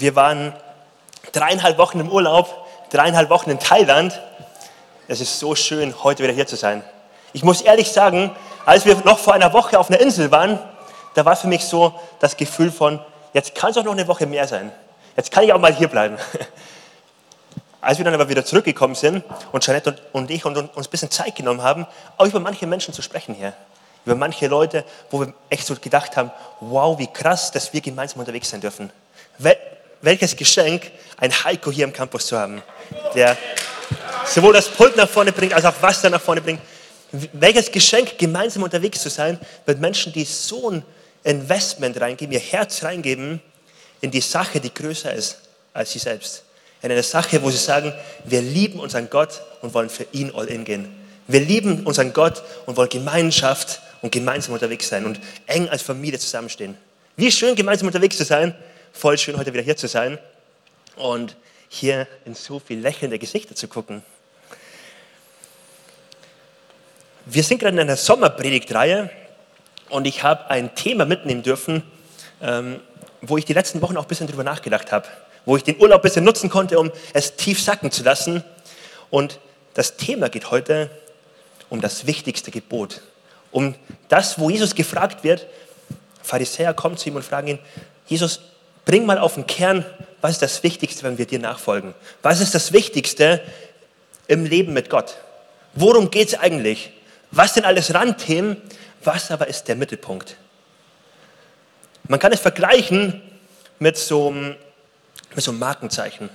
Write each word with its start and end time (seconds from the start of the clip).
Wir 0.00 0.16
waren 0.16 0.54
dreieinhalb 1.32 1.76
Wochen 1.76 2.00
im 2.00 2.10
Urlaub, 2.10 2.66
dreieinhalb 2.88 3.28
Wochen 3.28 3.50
in 3.50 3.58
Thailand. 3.58 4.18
Es 5.08 5.20
ist 5.20 5.38
so 5.38 5.54
schön, 5.54 5.94
heute 6.02 6.22
wieder 6.22 6.32
hier 6.32 6.46
zu 6.46 6.56
sein. 6.56 6.82
Ich 7.34 7.44
muss 7.44 7.60
ehrlich 7.60 7.92
sagen, 7.92 8.34
als 8.64 8.86
wir 8.86 8.96
noch 9.04 9.18
vor 9.18 9.34
einer 9.34 9.52
Woche 9.52 9.78
auf 9.78 9.90
einer 9.90 10.00
Insel 10.00 10.30
waren, 10.30 10.58
da 11.12 11.26
war 11.26 11.36
für 11.36 11.48
mich 11.48 11.66
so 11.66 11.92
das 12.18 12.38
Gefühl 12.38 12.72
von, 12.72 12.98
jetzt 13.34 13.54
kann 13.54 13.72
es 13.72 13.76
auch 13.76 13.84
noch 13.84 13.92
eine 13.92 14.08
Woche 14.08 14.26
mehr 14.26 14.48
sein. 14.48 14.72
Jetzt 15.16 15.32
kann 15.32 15.44
ich 15.44 15.52
auch 15.52 15.60
mal 15.60 15.74
hier 15.74 15.88
bleiben. 15.88 16.16
Als 17.82 17.98
wir 17.98 18.04
dann 18.06 18.14
aber 18.14 18.30
wieder 18.30 18.44
zurückgekommen 18.44 18.94
sind 18.94 19.22
und 19.52 19.66
Janette 19.66 19.96
und 20.12 20.30
ich 20.30 20.46
uns 20.46 20.58
ein 20.58 20.90
bisschen 20.90 21.10
Zeit 21.10 21.36
genommen 21.36 21.62
haben, 21.62 21.86
auch 22.16 22.26
über 22.26 22.40
manche 22.40 22.66
Menschen 22.66 22.94
zu 22.94 23.02
sprechen 23.02 23.34
hier. 23.34 23.52
Über 24.06 24.14
manche 24.14 24.46
Leute, 24.46 24.84
wo 25.10 25.20
wir 25.20 25.34
echt 25.50 25.66
so 25.66 25.74
gedacht 25.74 26.16
haben, 26.16 26.30
wow, 26.60 26.98
wie 26.98 27.06
krass, 27.06 27.52
dass 27.52 27.74
wir 27.74 27.82
gemeinsam 27.82 28.20
unterwegs 28.20 28.48
sein 28.48 28.62
dürfen. 28.62 28.90
Welches 30.02 30.36
Geschenk, 30.36 30.90
ein 31.16 31.32
Heiko 31.32 31.70
hier 31.70 31.84
im 31.84 31.92
Campus 31.92 32.26
zu 32.26 32.38
haben, 32.38 32.62
der 33.14 33.36
sowohl 34.26 34.52
das 34.52 34.68
Pult 34.68 34.96
nach 34.96 35.08
vorne 35.08 35.32
bringt, 35.32 35.52
als 35.52 35.64
auch 35.64 35.82
Wasser 35.82 36.10
nach 36.10 36.20
vorne 36.20 36.40
bringt. 36.40 36.60
Welches 37.32 37.70
Geschenk, 37.70 38.18
gemeinsam 38.18 38.62
unterwegs 38.62 39.02
zu 39.02 39.10
sein 39.10 39.38
mit 39.66 39.80
Menschen, 39.80 40.12
die 40.12 40.24
so 40.24 40.70
ein 40.70 40.82
Investment 41.24 42.00
reingeben, 42.00 42.32
ihr 42.32 42.40
Herz 42.40 42.82
reingeben 42.82 43.40
in 44.00 44.10
die 44.10 44.20
Sache, 44.20 44.60
die 44.60 44.72
größer 44.72 45.12
ist 45.12 45.38
als 45.72 45.92
sie 45.92 45.98
selbst. 45.98 46.44
In 46.82 46.90
eine 46.90 47.02
Sache, 47.02 47.42
wo 47.42 47.50
sie 47.50 47.58
sagen, 47.58 47.92
wir 48.24 48.40
lieben 48.40 48.80
unseren 48.80 49.10
Gott 49.10 49.40
und 49.60 49.74
wollen 49.74 49.90
für 49.90 50.06
ihn 50.12 50.32
all 50.34 50.46
in 50.46 50.64
gehen. 50.64 50.88
Wir 51.26 51.40
lieben 51.40 51.84
unseren 51.84 52.12
Gott 52.12 52.42
und 52.66 52.76
wollen 52.76 52.88
Gemeinschaft 52.88 53.80
und 54.02 54.10
gemeinsam 54.10 54.54
unterwegs 54.54 54.88
sein 54.88 55.04
und 55.04 55.20
eng 55.46 55.68
als 55.68 55.82
Familie 55.82 56.18
zusammenstehen. 56.18 56.76
Wie 57.16 57.30
schön, 57.30 57.54
gemeinsam 57.54 57.86
unterwegs 57.86 58.16
zu 58.16 58.24
sein. 58.24 58.54
Voll 58.92 59.16
schön, 59.16 59.38
heute 59.38 59.52
wieder 59.52 59.62
hier 59.62 59.76
zu 59.76 59.88
sein 59.88 60.18
und 60.96 61.36
hier 61.68 62.06
in 62.26 62.34
so 62.34 62.58
viel 62.58 62.80
lächelnde 62.80 63.18
Gesichter 63.18 63.54
zu 63.54 63.66
gucken. 63.68 64.02
Wir 67.24 67.42
sind 67.42 67.58
gerade 67.60 67.74
in 67.74 67.80
einer 67.80 67.96
Sommerpredigtreihe 67.96 69.10
und 69.88 70.06
ich 70.06 70.22
habe 70.22 70.50
ein 70.50 70.74
Thema 70.74 71.06
mitnehmen 71.06 71.42
dürfen, 71.42 71.82
ähm, 72.42 72.80
wo 73.22 73.38
ich 73.38 73.44
die 73.44 73.52
letzten 73.52 73.80
Wochen 73.80 73.96
auch 73.96 74.02
ein 74.02 74.08
bisschen 74.08 74.26
drüber 74.26 74.44
nachgedacht 74.44 74.92
habe, 74.92 75.08
wo 75.46 75.56
ich 75.56 75.62
den 75.62 75.80
Urlaub 75.80 76.00
ein 76.00 76.02
bisschen 76.02 76.24
nutzen 76.24 76.50
konnte, 76.50 76.78
um 76.78 76.90
es 77.14 77.36
tief 77.36 77.62
sacken 77.62 77.90
zu 77.90 78.02
lassen. 78.02 78.44
Und 79.08 79.38
das 79.74 79.96
Thema 79.96 80.28
geht 80.28 80.50
heute 80.50 80.90
um 81.70 81.80
das 81.80 82.06
wichtigste 82.06 82.50
Gebot, 82.50 83.00
um 83.50 83.76
das, 84.08 84.38
wo 84.38 84.50
Jesus 84.50 84.74
gefragt 84.74 85.24
wird. 85.24 85.46
Pharisäer 86.22 86.74
kommen 86.74 86.96
zu 86.96 87.08
ihm 87.08 87.16
und 87.16 87.24
fragen 87.24 87.48
ihn, 87.48 87.58
Jesus, 88.06 88.40
bring 88.90 89.06
mal 89.06 89.18
auf 89.18 89.34
den 89.34 89.46
Kern, 89.46 89.84
was 90.20 90.32
ist 90.32 90.42
das 90.42 90.64
Wichtigste, 90.64 91.04
wenn 91.04 91.16
wir 91.16 91.24
dir 91.24 91.38
nachfolgen? 91.38 91.94
Was 92.22 92.40
ist 92.40 92.56
das 92.56 92.72
Wichtigste 92.72 93.40
im 94.26 94.44
Leben 94.44 94.72
mit 94.72 94.90
Gott? 94.90 95.16
Worum 95.74 96.10
geht 96.10 96.26
es 96.26 96.34
eigentlich? 96.34 96.90
Was 97.30 97.54
sind 97.54 97.64
alles 97.64 97.94
Randthemen? 97.94 98.56
Was 99.04 99.30
aber 99.30 99.46
ist 99.46 99.68
der 99.68 99.76
Mittelpunkt? 99.76 100.36
Man 102.08 102.18
kann 102.18 102.32
es 102.32 102.40
vergleichen 102.40 103.22
mit 103.78 103.96
so, 103.96 104.32
mit 104.32 104.54
so 105.36 105.52
einem 105.52 105.60
Markenzeichen. 105.60 106.28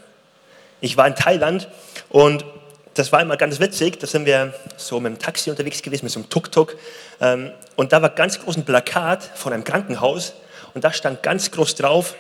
Ich 0.80 0.96
war 0.96 1.08
in 1.08 1.16
Thailand 1.16 1.68
und 2.08 2.46
das 2.94 3.12
war 3.12 3.22
immer 3.22 3.36
ganz 3.36 3.60
witzig. 3.60 4.00
Da 4.00 4.08
sind 4.08 4.26
wir 4.26 4.54
so 4.78 5.02
mit 5.02 5.12
dem 5.12 5.20
Taxi 5.20 5.50
unterwegs 5.50 5.82
gewesen, 5.82 6.06
mit 6.06 6.14
so 6.14 6.22
einem 6.22 6.30
Tuk-Tuk. 6.30 6.78
Ähm, 7.20 7.52
und 7.76 7.92
da 7.92 8.02
war 8.02 8.12
ganz 8.12 8.40
groß 8.40 8.56
ein 8.56 8.64
Plakat 8.64 9.30
von 9.36 9.52
einem 9.52 9.66
Krankenhaus 9.66 10.36
und 10.74 10.86
da 10.86 10.94
stand 10.94 11.22
ganz 11.22 11.52
groß 11.52 11.76
drauf 11.76 12.16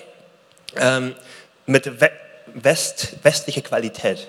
ähm, 0.79 1.15
mit 1.65 1.91
West, 2.53 3.17
westliche 3.23 3.61
Qualität. 3.61 4.27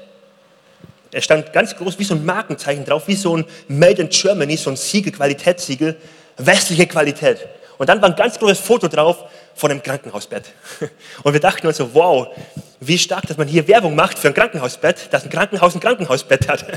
Es 1.12 1.24
stand 1.24 1.52
ganz 1.52 1.76
groß 1.76 1.98
wie 1.98 2.04
so 2.04 2.14
ein 2.14 2.24
Markenzeichen 2.24 2.84
drauf, 2.84 3.06
wie 3.06 3.14
so 3.14 3.36
ein 3.36 3.44
Made 3.68 4.02
in 4.02 4.08
Germany, 4.08 4.56
so 4.56 4.70
ein 4.70 4.76
Siegel, 4.76 5.12
Qualitätssiegel, 5.12 5.96
westliche 6.36 6.86
Qualität. 6.86 7.46
Und 7.78 7.88
dann 7.88 8.00
war 8.00 8.08
ein 8.08 8.16
ganz 8.16 8.38
großes 8.38 8.58
Foto 8.58 8.88
drauf 8.88 9.24
von 9.54 9.70
einem 9.70 9.82
Krankenhausbett. 9.82 10.44
Und 11.22 11.32
wir 11.32 11.40
dachten 11.40 11.66
uns 11.66 11.76
so, 11.76 11.94
wow, 11.94 12.28
wie 12.80 12.98
stark, 12.98 13.26
dass 13.26 13.36
man 13.36 13.48
hier 13.48 13.68
Werbung 13.68 13.94
macht 13.94 14.18
für 14.18 14.28
ein 14.28 14.34
Krankenhausbett, 14.34 15.12
dass 15.12 15.24
ein 15.24 15.30
Krankenhaus 15.30 15.74
ein 15.74 15.80
Krankenhausbett 15.80 16.48
hat. 16.48 16.66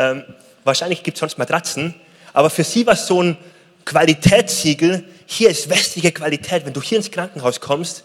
Ähm, 0.00 0.22
wahrscheinlich 0.62 1.02
gibt 1.02 1.16
es 1.16 1.20
sonst 1.20 1.38
Matratzen, 1.38 1.92
aber 2.32 2.50
für 2.50 2.62
sie 2.62 2.86
war 2.86 2.94
es 2.94 3.08
so 3.08 3.20
ein 3.20 3.36
Qualitätssiegel, 3.84 5.02
hier 5.26 5.50
ist 5.50 5.68
westliche 5.68 6.12
Qualität. 6.12 6.64
Wenn 6.64 6.72
du 6.72 6.80
hier 6.80 6.98
ins 6.98 7.10
Krankenhaus 7.10 7.58
kommst, 7.58 8.04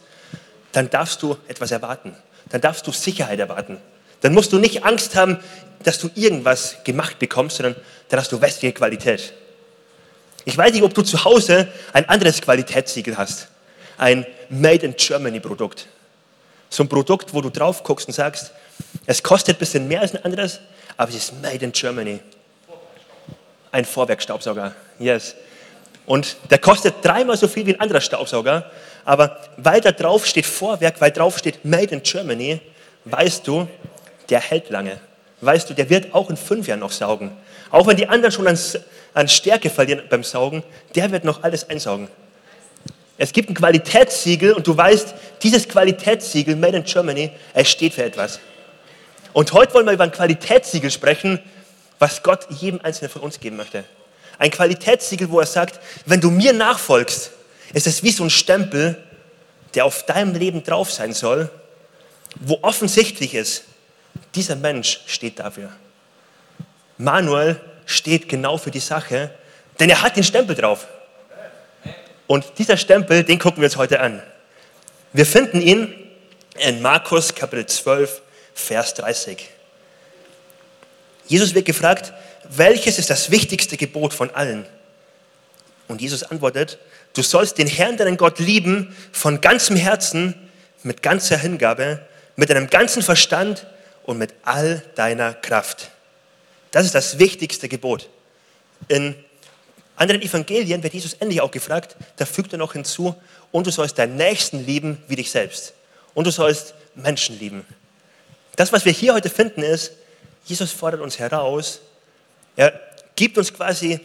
dann 0.73 0.89
darfst 0.89 1.21
du 1.23 1.37
etwas 1.47 1.71
erwarten. 1.71 2.15
Dann 2.49 2.61
darfst 2.61 2.85
du 2.85 2.91
Sicherheit 2.91 3.39
erwarten. 3.39 3.77
Dann 4.21 4.33
musst 4.33 4.51
du 4.51 4.59
nicht 4.59 4.83
Angst 4.83 5.15
haben, 5.15 5.39
dass 5.83 5.99
du 5.99 6.09
irgendwas 6.15 6.77
gemacht 6.83 7.19
bekommst, 7.19 7.57
sondern 7.57 7.75
dann 8.09 8.19
hast 8.19 8.31
du 8.31 8.41
westliche 8.41 8.73
Qualität. 8.73 9.33
Ich 10.45 10.57
weiß 10.57 10.73
nicht, 10.73 10.83
ob 10.83 10.93
du 10.93 11.01
zu 11.03 11.23
Hause 11.23 11.67
ein 11.93 12.07
anderes 12.09 12.41
Qualitätssiegel 12.41 13.17
hast. 13.17 13.47
Ein 13.97 14.25
Made 14.49 14.85
in 14.85 14.95
Germany 14.95 15.39
Produkt. 15.39 15.87
So 16.69 16.83
ein 16.83 16.89
Produkt, 16.89 17.33
wo 17.33 17.41
du 17.41 17.49
drauf 17.49 17.83
guckst 17.83 18.07
und 18.07 18.13
sagst, 18.13 18.51
es 19.05 19.21
kostet 19.21 19.57
ein 19.57 19.59
bisschen 19.59 19.87
mehr 19.87 20.01
als 20.01 20.13
ein 20.13 20.25
anderes, 20.25 20.59
aber 20.97 21.09
es 21.09 21.15
ist 21.15 21.41
Made 21.41 21.63
in 21.63 21.71
Germany. 21.71 22.19
Ein 23.71 23.85
Vorwerkstaubsauger, 23.85 24.73
yes. 24.99 25.35
Und 26.05 26.35
der 26.49 26.57
kostet 26.57 26.95
dreimal 27.03 27.37
so 27.37 27.47
viel 27.47 27.65
wie 27.65 27.75
ein 27.75 27.79
anderer 27.79 28.01
Staubsauger, 28.01 28.69
aber 29.05 29.39
weil 29.57 29.81
da 29.81 29.91
drauf 29.91 30.25
steht 30.25 30.45
Vorwerk, 30.45 30.99
weil 30.99 31.11
drauf 31.11 31.37
steht 31.37 31.65
Made 31.65 31.93
in 31.93 32.03
Germany, 32.03 32.59
weißt 33.05 33.47
du, 33.47 33.67
der 34.29 34.39
hält 34.39 34.69
lange. 34.69 34.99
Weißt 35.41 35.69
du, 35.69 35.73
der 35.73 35.89
wird 35.89 36.13
auch 36.13 36.29
in 36.29 36.37
fünf 36.37 36.67
Jahren 36.67 36.79
noch 36.79 36.91
saugen. 36.91 37.31
Auch 37.69 37.85
wenn 37.87 37.97
die 37.97 38.07
anderen 38.07 38.31
schon 38.31 38.47
an, 38.47 38.57
an 39.13 39.27
Stärke 39.27 39.69
verlieren 39.69 40.03
beim 40.09 40.23
Saugen, 40.23 40.63
der 40.95 41.11
wird 41.11 41.25
noch 41.25 41.43
alles 41.43 41.69
einsaugen. 41.69 42.07
Es 43.17 43.33
gibt 43.33 43.49
ein 43.49 43.53
Qualitätssiegel 43.53 44.53
und 44.53 44.65
du 44.65 44.75
weißt, 44.75 45.13
dieses 45.43 45.67
Qualitätssiegel, 45.67 46.55
Made 46.55 46.77
in 46.77 46.83
Germany, 46.83 47.31
es 47.53 47.69
steht 47.69 47.93
für 47.93 48.03
etwas. 48.03 48.39
Und 49.33 49.51
heute 49.53 49.73
wollen 49.73 49.85
wir 49.85 49.93
über 49.93 50.03
ein 50.03 50.11
Qualitätssiegel 50.11 50.91
sprechen, 50.91 51.39
was 51.99 52.23
Gott 52.23 52.47
jedem 52.49 52.79
Einzelnen 52.81 53.11
von 53.11 53.21
uns 53.21 53.39
geben 53.39 53.57
möchte. 53.57 53.83
Ein 54.39 54.51
Qualitätssiegel, 54.51 55.29
wo 55.29 55.39
er 55.39 55.45
sagt, 55.45 55.79
wenn 56.05 56.21
du 56.21 56.29
mir 56.31 56.53
nachfolgst, 56.53 57.31
ist 57.73 57.87
es 57.87 58.03
wie 58.03 58.11
so 58.11 58.23
ein 58.23 58.29
Stempel, 58.29 59.01
der 59.73 59.85
auf 59.85 60.05
deinem 60.05 60.35
Leben 60.35 60.63
drauf 60.63 60.91
sein 60.91 61.13
soll, 61.13 61.49
wo 62.35 62.59
offensichtlich 62.61 63.33
ist, 63.33 63.65
dieser 64.35 64.55
Mensch 64.55 65.01
steht 65.07 65.39
dafür. 65.39 65.71
Manuel 66.97 67.59
steht 67.85 68.29
genau 68.29 68.57
für 68.57 68.71
die 68.71 68.79
Sache, 68.79 69.31
denn 69.79 69.89
er 69.89 70.01
hat 70.01 70.15
den 70.15 70.23
Stempel 70.23 70.55
drauf. 70.55 70.87
Und 72.27 72.45
dieser 72.57 72.77
Stempel, 72.77 73.23
den 73.23 73.39
gucken 73.39 73.61
wir 73.61 73.65
uns 73.65 73.77
heute 73.77 73.99
an. 73.99 74.21
Wir 75.11 75.25
finden 75.25 75.61
ihn 75.61 75.93
in 76.57 76.81
Markus 76.81 77.33
Kapitel 77.33 77.65
12, 77.65 78.21
Vers 78.53 78.93
30. 78.95 79.49
Jesus 81.27 81.53
wird 81.53 81.65
gefragt, 81.65 82.13
welches 82.49 82.99
ist 82.99 83.09
das 83.09 83.31
wichtigste 83.31 83.77
Gebot 83.77 84.13
von 84.13 84.29
allen? 84.31 84.65
Und 85.87 86.01
Jesus 86.01 86.23
antwortet, 86.23 86.77
du 87.13 87.21
sollst 87.21 87.57
den 87.57 87.67
Herrn, 87.67 87.97
deinen 87.97 88.17
Gott 88.17 88.39
lieben, 88.39 88.95
von 89.11 89.41
ganzem 89.41 89.75
Herzen, 89.75 90.35
mit 90.83 91.01
ganzer 91.01 91.37
Hingabe, 91.37 92.05
mit 92.35 92.49
deinem 92.49 92.69
ganzen 92.69 93.01
Verstand 93.01 93.65
und 94.03 94.17
mit 94.17 94.33
all 94.43 94.83
deiner 94.95 95.33
Kraft. 95.33 95.91
Das 96.71 96.85
ist 96.85 96.95
das 96.95 97.19
wichtigste 97.19 97.69
Gebot. 97.69 98.09
In 98.87 99.15
anderen 99.95 100.21
Evangelien 100.21 100.83
wird 100.83 100.93
Jesus 100.93 101.13
endlich 101.13 101.41
auch 101.41 101.51
gefragt, 101.51 101.95
da 102.17 102.25
fügt 102.25 102.51
er 102.53 102.57
noch 102.57 102.73
hinzu, 102.73 103.15
und 103.51 103.67
du 103.67 103.71
sollst 103.71 103.99
deinen 103.99 104.15
Nächsten 104.15 104.65
lieben 104.65 104.97
wie 105.07 105.15
dich 105.15 105.29
selbst. 105.29 105.73
Und 106.15 106.25
du 106.25 106.31
sollst 106.31 106.73
Menschen 106.95 107.37
lieben. 107.39 107.65
Das, 108.55 108.73
was 108.73 108.83
wir 108.85 108.91
hier 108.91 109.13
heute 109.13 109.29
finden, 109.29 109.61
ist, 109.61 109.93
Jesus 110.45 110.71
fordert 110.71 111.01
uns 111.01 111.19
heraus, 111.19 111.79
er 112.55 112.79
gibt 113.15 113.37
uns 113.37 113.53
quasi 113.53 113.99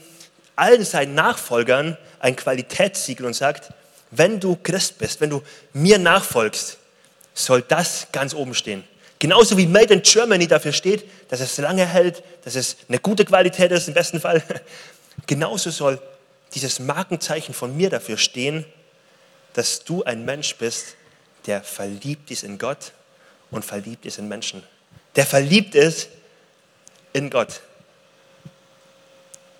allen 0.59 0.85
seinen 0.85 1.15
Nachfolgern 1.15 1.97
ein 2.21 2.37
Qualitätssiegel 2.37 3.27
und 3.27 3.35
sagt, 3.35 3.73
wenn 4.11 4.41
du 4.41 4.57
Christ 4.57 4.99
bist, 4.99 5.21
wenn 5.21 5.31
du 5.31 5.43
mir 5.73 5.99
nachfolgst, 5.99 6.79
soll 7.35 7.63
das 7.63 8.09
ganz 8.13 8.35
oben 8.35 8.55
stehen. 8.55 8.85
Genauso 9.19 9.57
wie 9.59 9.67
Made 9.67 9.93
in 9.93 10.03
Germany 10.03 10.47
dafür 10.47 10.73
steht, 10.73 11.05
dass 11.29 11.41
es 11.41 11.59
lange 11.59 11.85
hält, 11.85 12.23
dass 12.45 12.55
es 12.55 12.77
eine 12.89 12.99
gute 12.99 13.25
Qualität 13.25 13.73
ist 13.73 13.89
im 13.89 13.95
besten 13.95 14.21
Fall. 14.21 14.43
Genauso 15.27 15.71
soll 15.71 16.01
dieses 16.55 16.79
Markenzeichen 16.79 17.53
von 17.53 17.77
mir 17.77 17.91
dafür 17.91 18.17
stehen, 18.17 18.65
dass 19.55 19.83
du 19.85 20.05
ein 20.05 20.25
Mensch 20.25 20.55
bist, 20.57 20.95
der 21.47 21.63
verliebt 21.63 22.31
ist 22.31 22.45
in 22.45 22.59
Gott 22.59 22.93
und 23.51 23.65
verliebt 23.65 24.07
ist 24.07 24.19
in 24.19 24.29
Menschen. 24.29 24.63
Der 25.17 25.27
verliebt 25.27 25.75
ist 25.75 26.09
in 27.13 27.31
Gott. 27.31 27.61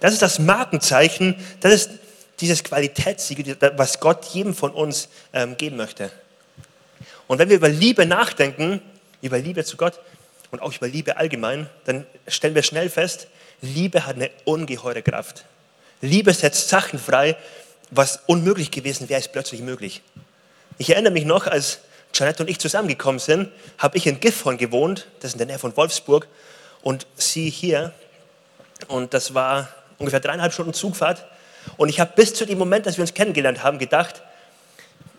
Das 0.01 0.13
ist 0.13 0.23
das 0.23 0.39
Markenzeichen, 0.39 1.35
das 1.61 1.73
ist 1.73 1.91
dieses 2.41 2.63
Qualitätssiegel, 2.63 3.57
was 3.77 3.99
Gott 4.01 4.25
jedem 4.27 4.55
von 4.55 4.71
uns 4.71 5.09
ähm, 5.33 5.57
geben 5.57 5.77
möchte. 5.77 6.11
Und 7.27 7.39
wenn 7.39 7.49
wir 7.49 7.57
über 7.57 7.69
Liebe 7.69 8.07
nachdenken, 8.07 8.81
über 9.23 9.39
Liebe 9.39 9.65
zu 9.65 9.77
Gott 9.77 10.01
und 10.51 10.63
auch 10.63 10.73
über 10.75 10.89
Liebe 10.89 11.17
allgemein, 11.17 11.69
dann 11.85 12.07
stellen 12.29 12.55
wir 12.55 12.63
schnell 12.63 12.89
fest, 12.91 13.27
Liebe 13.61 14.07
hat 14.07 14.17
eine 14.17 14.31
ungeheure 14.45 15.03
Kraft. 15.03 15.45
Liebe 16.01 16.33
setzt 16.33 16.69
Sachen 16.69 16.99
frei, 16.99 17.37
was 17.91 18.21
unmöglich 18.27 18.71
gewesen 18.71 19.09
wäre, 19.09 19.21
ist 19.21 19.33
plötzlich 19.33 19.61
möglich. 19.63 20.03
Ich 20.79 20.91
erinnere 20.91 21.13
mich 21.13 21.25
noch, 21.25 21.47
als 21.47 21.81
Janette 22.15 22.45
und 22.45 22.49
ich 22.49 22.59
zusammengekommen 22.59 23.19
sind, 23.19 23.51
habe 23.79 23.97
ich 23.97 24.07
in 24.07 24.21
Gifhorn 24.21 24.59
gewohnt, 24.59 25.09
das 25.21 25.31
ist 25.31 25.35
in 25.35 25.39
der 25.39 25.47
Nähe 25.49 25.59
von 25.59 25.77
Wolfsburg, 25.77 26.29
und 26.83 27.07
sie 27.17 27.51
hier. 27.51 27.93
Und 28.87 29.13
das 29.13 29.35
war 29.35 29.69
ungefähr 29.99 30.21
dreieinhalb 30.21 30.53
Stunden 30.53 30.75
Zugfahrt. 30.75 31.27
Und 31.77 31.89
ich 31.89 32.01
habe 32.01 32.13
bis 32.15 32.35
zu 32.35 32.47
dem 32.47 32.59
Moment, 32.59 32.87
dass 32.87 32.97
wir 32.97 33.03
uns 33.03 33.15
kennengelernt 33.15 33.63
haben, 33.63 33.79
gedacht, 33.79 34.23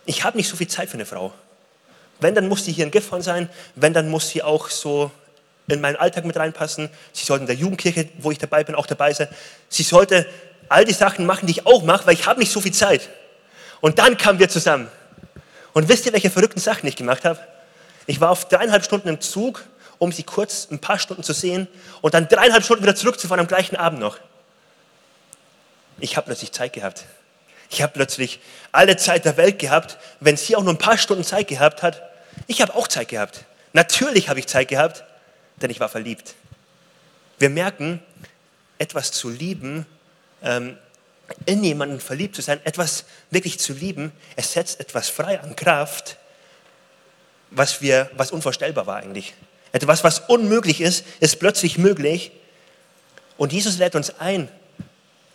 ich 0.05 0.23
habe 0.23 0.37
nicht 0.37 0.49
so 0.49 0.55
viel 0.55 0.67
Zeit 0.67 0.89
für 0.89 0.95
eine 0.95 1.05
Frau. 1.05 1.33
Wenn, 2.19 2.35
dann 2.35 2.47
muss 2.47 2.65
sie 2.65 2.71
hier 2.71 2.85
in 2.85 2.91
Gifhorn 2.91 3.21
sein. 3.21 3.49
Wenn, 3.75 3.93
dann 3.93 4.09
muss 4.09 4.29
sie 4.29 4.41
auch 4.43 4.69
so 4.69 5.11
in 5.67 5.81
meinen 5.81 5.95
Alltag 5.95 6.25
mit 6.25 6.35
reinpassen. 6.35 6.89
Sie 7.13 7.25
sollte 7.25 7.43
in 7.43 7.47
der 7.47 7.55
Jugendkirche, 7.55 8.09
wo 8.17 8.31
ich 8.31 8.37
dabei 8.37 8.63
bin, 8.63 8.75
auch 8.75 8.87
dabei 8.87 9.13
sein. 9.13 9.27
Sie 9.69 9.83
sollte 9.83 10.25
all 10.67 10.85
die 10.85 10.93
Sachen 10.93 11.25
machen, 11.25 11.45
die 11.45 11.51
ich 11.51 11.65
auch 11.65 11.83
mache, 11.83 12.07
weil 12.07 12.13
ich 12.13 12.25
habe 12.25 12.39
nicht 12.39 12.51
so 12.51 12.61
viel 12.61 12.73
Zeit. 12.73 13.09
Und 13.81 13.99
dann 13.99 14.17
kamen 14.17 14.39
wir 14.39 14.49
zusammen. 14.49 14.89
Und 15.73 15.87
wisst 15.87 16.05
ihr, 16.05 16.13
welche 16.13 16.29
verrückten 16.29 16.59
Sachen 16.59 16.87
ich 16.87 16.95
gemacht 16.95 17.23
habe? 17.23 17.39
Ich 18.07 18.19
war 18.19 18.31
auf 18.31 18.47
dreieinhalb 18.47 18.83
Stunden 18.83 19.07
im 19.07 19.21
Zug, 19.21 19.63
um 19.99 20.11
sie 20.11 20.23
kurz 20.23 20.67
ein 20.71 20.79
paar 20.79 20.97
Stunden 20.97 21.23
zu 21.23 21.33
sehen 21.33 21.67
und 22.01 22.13
dann 22.13 22.27
dreieinhalb 22.27 22.63
Stunden 22.63 22.83
wieder 22.83 22.95
zurückzufahren 22.95 23.39
am 23.39 23.47
gleichen 23.47 23.75
Abend 23.75 23.99
noch. 23.99 24.17
Ich 25.99 26.17
habe 26.17 26.25
plötzlich 26.25 26.51
Zeit 26.51 26.73
gehabt. 26.73 27.05
Ich 27.69 27.81
habe 27.81 27.93
plötzlich 27.93 28.39
alle 28.71 28.97
Zeit 28.97 29.25
der 29.25 29.37
Welt 29.37 29.59
gehabt. 29.59 29.97
Wenn 30.19 30.37
sie 30.37 30.55
auch 30.55 30.63
nur 30.63 30.73
ein 30.73 30.77
paar 30.77 30.97
Stunden 30.97 31.23
Zeit 31.23 31.47
gehabt 31.47 31.83
hat, 31.83 32.01
ich 32.47 32.61
habe 32.61 32.75
auch 32.75 32.87
Zeit 32.87 33.09
gehabt. 33.09 33.45
Natürlich 33.73 34.29
habe 34.29 34.39
ich 34.39 34.47
Zeit 34.47 34.67
gehabt, 34.67 35.03
denn 35.61 35.69
ich 35.69 35.79
war 35.79 35.89
verliebt. 35.89 36.33
Wir 37.37 37.49
merken, 37.49 38.01
etwas 38.77 39.11
zu 39.11 39.29
lieben 39.29 39.85
ähm, 40.41 40.77
in 41.45 41.63
jemanden 41.63 41.99
verliebt 41.99 42.35
zu 42.35 42.41
sein, 42.41 42.59
etwas 42.63 43.05
wirklich 43.29 43.59
zu 43.59 43.73
lieben, 43.73 44.11
es 44.35 44.53
setzt 44.53 44.79
etwas 44.79 45.09
frei 45.09 45.39
an 45.39 45.55
Kraft, 45.55 46.17
was, 47.51 47.81
wir, 47.81 48.09
was 48.15 48.31
unvorstellbar 48.31 48.87
war 48.87 48.97
eigentlich. 48.97 49.33
Etwas, 49.71 50.03
was 50.03 50.19
unmöglich 50.19 50.81
ist, 50.81 51.05
ist 51.19 51.39
plötzlich 51.39 51.77
möglich. 51.77 52.31
Und 53.37 53.53
Jesus 53.53 53.77
lädt 53.77 53.95
uns 53.95 54.19
ein, 54.19 54.49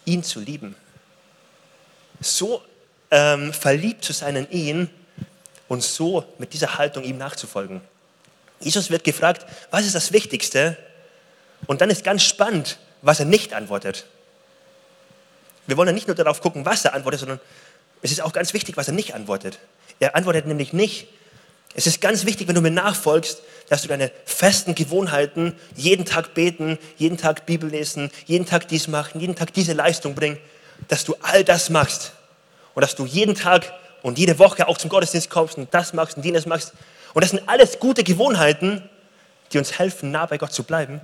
ihn 0.04 0.22
zu 0.22 0.40
lieben. 0.40 0.76
So 2.20 2.62
ähm, 3.10 3.52
verliebt 3.52 4.04
zu 4.04 4.12
sein 4.12 4.36
in 4.36 4.50
ihn 4.50 4.90
und 5.68 5.82
so 5.82 6.24
mit 6.38 6.52
dieser 6.52 6.78
Haltung 6.78 7.04
ihm 7.04 7.18
nachzufolgen. 7.18 7.80
Jesus 8.60 8.90
wird 8.90 9.04
gefragt, 9.04 9.46
was 9.70 9.84
ist 9.84 9.94
das 9.94 10.12
Wichtigste? 10.12 10.76
Und 11.66 11.80
dann 11.80 11.90
ist 11.90 12.04
ganz 12.04 12.22
spannend, 12.22 12.78
was 13.02 13.20
er 13.20 13.26
nicht 13.26 13.52
antwortet. 13.52 14.06
Wir 15.66 15.76
wollen 15.76 15.88
ja 15.88 15.92
nicht 15.92 16.06
nur 16.06 16.16
darauf 16.16 16.40
gucken, 16.40 16.64
was 16.64 16.84
er 16.84 16.94
antwortet, 16.94 17.20
sondern 17.20 17.40
es 18.02 18.12
ist 18.12 18.20
auch 18.20 18.32
ganz 18.32 18.52
wichtig, 18.52 18.76
was 18.76 18.88
er 18.88 18.94
nicht 18.94 19.14
antwortet. 19.14 19.58
Er 20.00 20.14
antwortet 20.14 20.46
nämlich 20.46 20.72
nicht. 20.72 21.08
Es 21.74 21.86
ist 21.86 22.00
ganz 22.00 22.24
wichtig, 22.24 22.46
wenn 22.46 22.54
du 22.54 22.60
mir 22.60 22.70
nachfolgst, 22.70 23.42
dass 23.68 23.82
du 23.82 23.88
deine 23.88 24.10
festen 24.24 24.74
Gewohnheiten, 24.74 25.54
jeden 25.74 26.04
Tag 26.04 26.34
beten, 26.34 26.78
jeden 26.96 27.18
Tag 27.18 27.46
Bibel 27.46 27.68
lesen, 27.68 28.10
jeden 28.26 28.46
Tag 28.46 28.68
dies 28.68 28.86
machen, 28.88 29.20
jeden 29.20 29.34
Tag 29.34 29.52
diese 29.52 29.72
Leistung 29.72 30.14
bringen, 30.14 30.38
dass 30.88 31.04
du 31.04 31.16
all 31.20 31.42
das 31.44 31.70
machst. 31.70 32.12
Und 32.74 32.82
dass 32.82 32.94
du 32.94 33.06
jeden 33.06 33.34
Tag 33.34 33.72
und 34.02 34.18
jede 34.18 34.38
Woche 34.38 34.68
auch 34.68 34.78
zum 34.78 34.90
Gottesdienst 34.90 35.30
kommst 35.30 35.56
und 35.56 35.72
das 35.72 35.92
machst 35.92 36.16
und 36.16 36.24
jenes 36.24 36.46
machst. 36.46 36.72
Und 37.12 37.22
das 37.22 37.30
sind 37.30 37.48
alles 37.48 37.78
gute 37.78 38.04
Gewohnheiten, 38.04 38.88
die 39.52 39.58
uns 39.58 39.78
helfen, 39.78 40.10
nah 40.10 40.26
bei 40.26 40.38
Gott 40.38 40.52
zu 40.52 40.64
bleiben. 40.64 41.00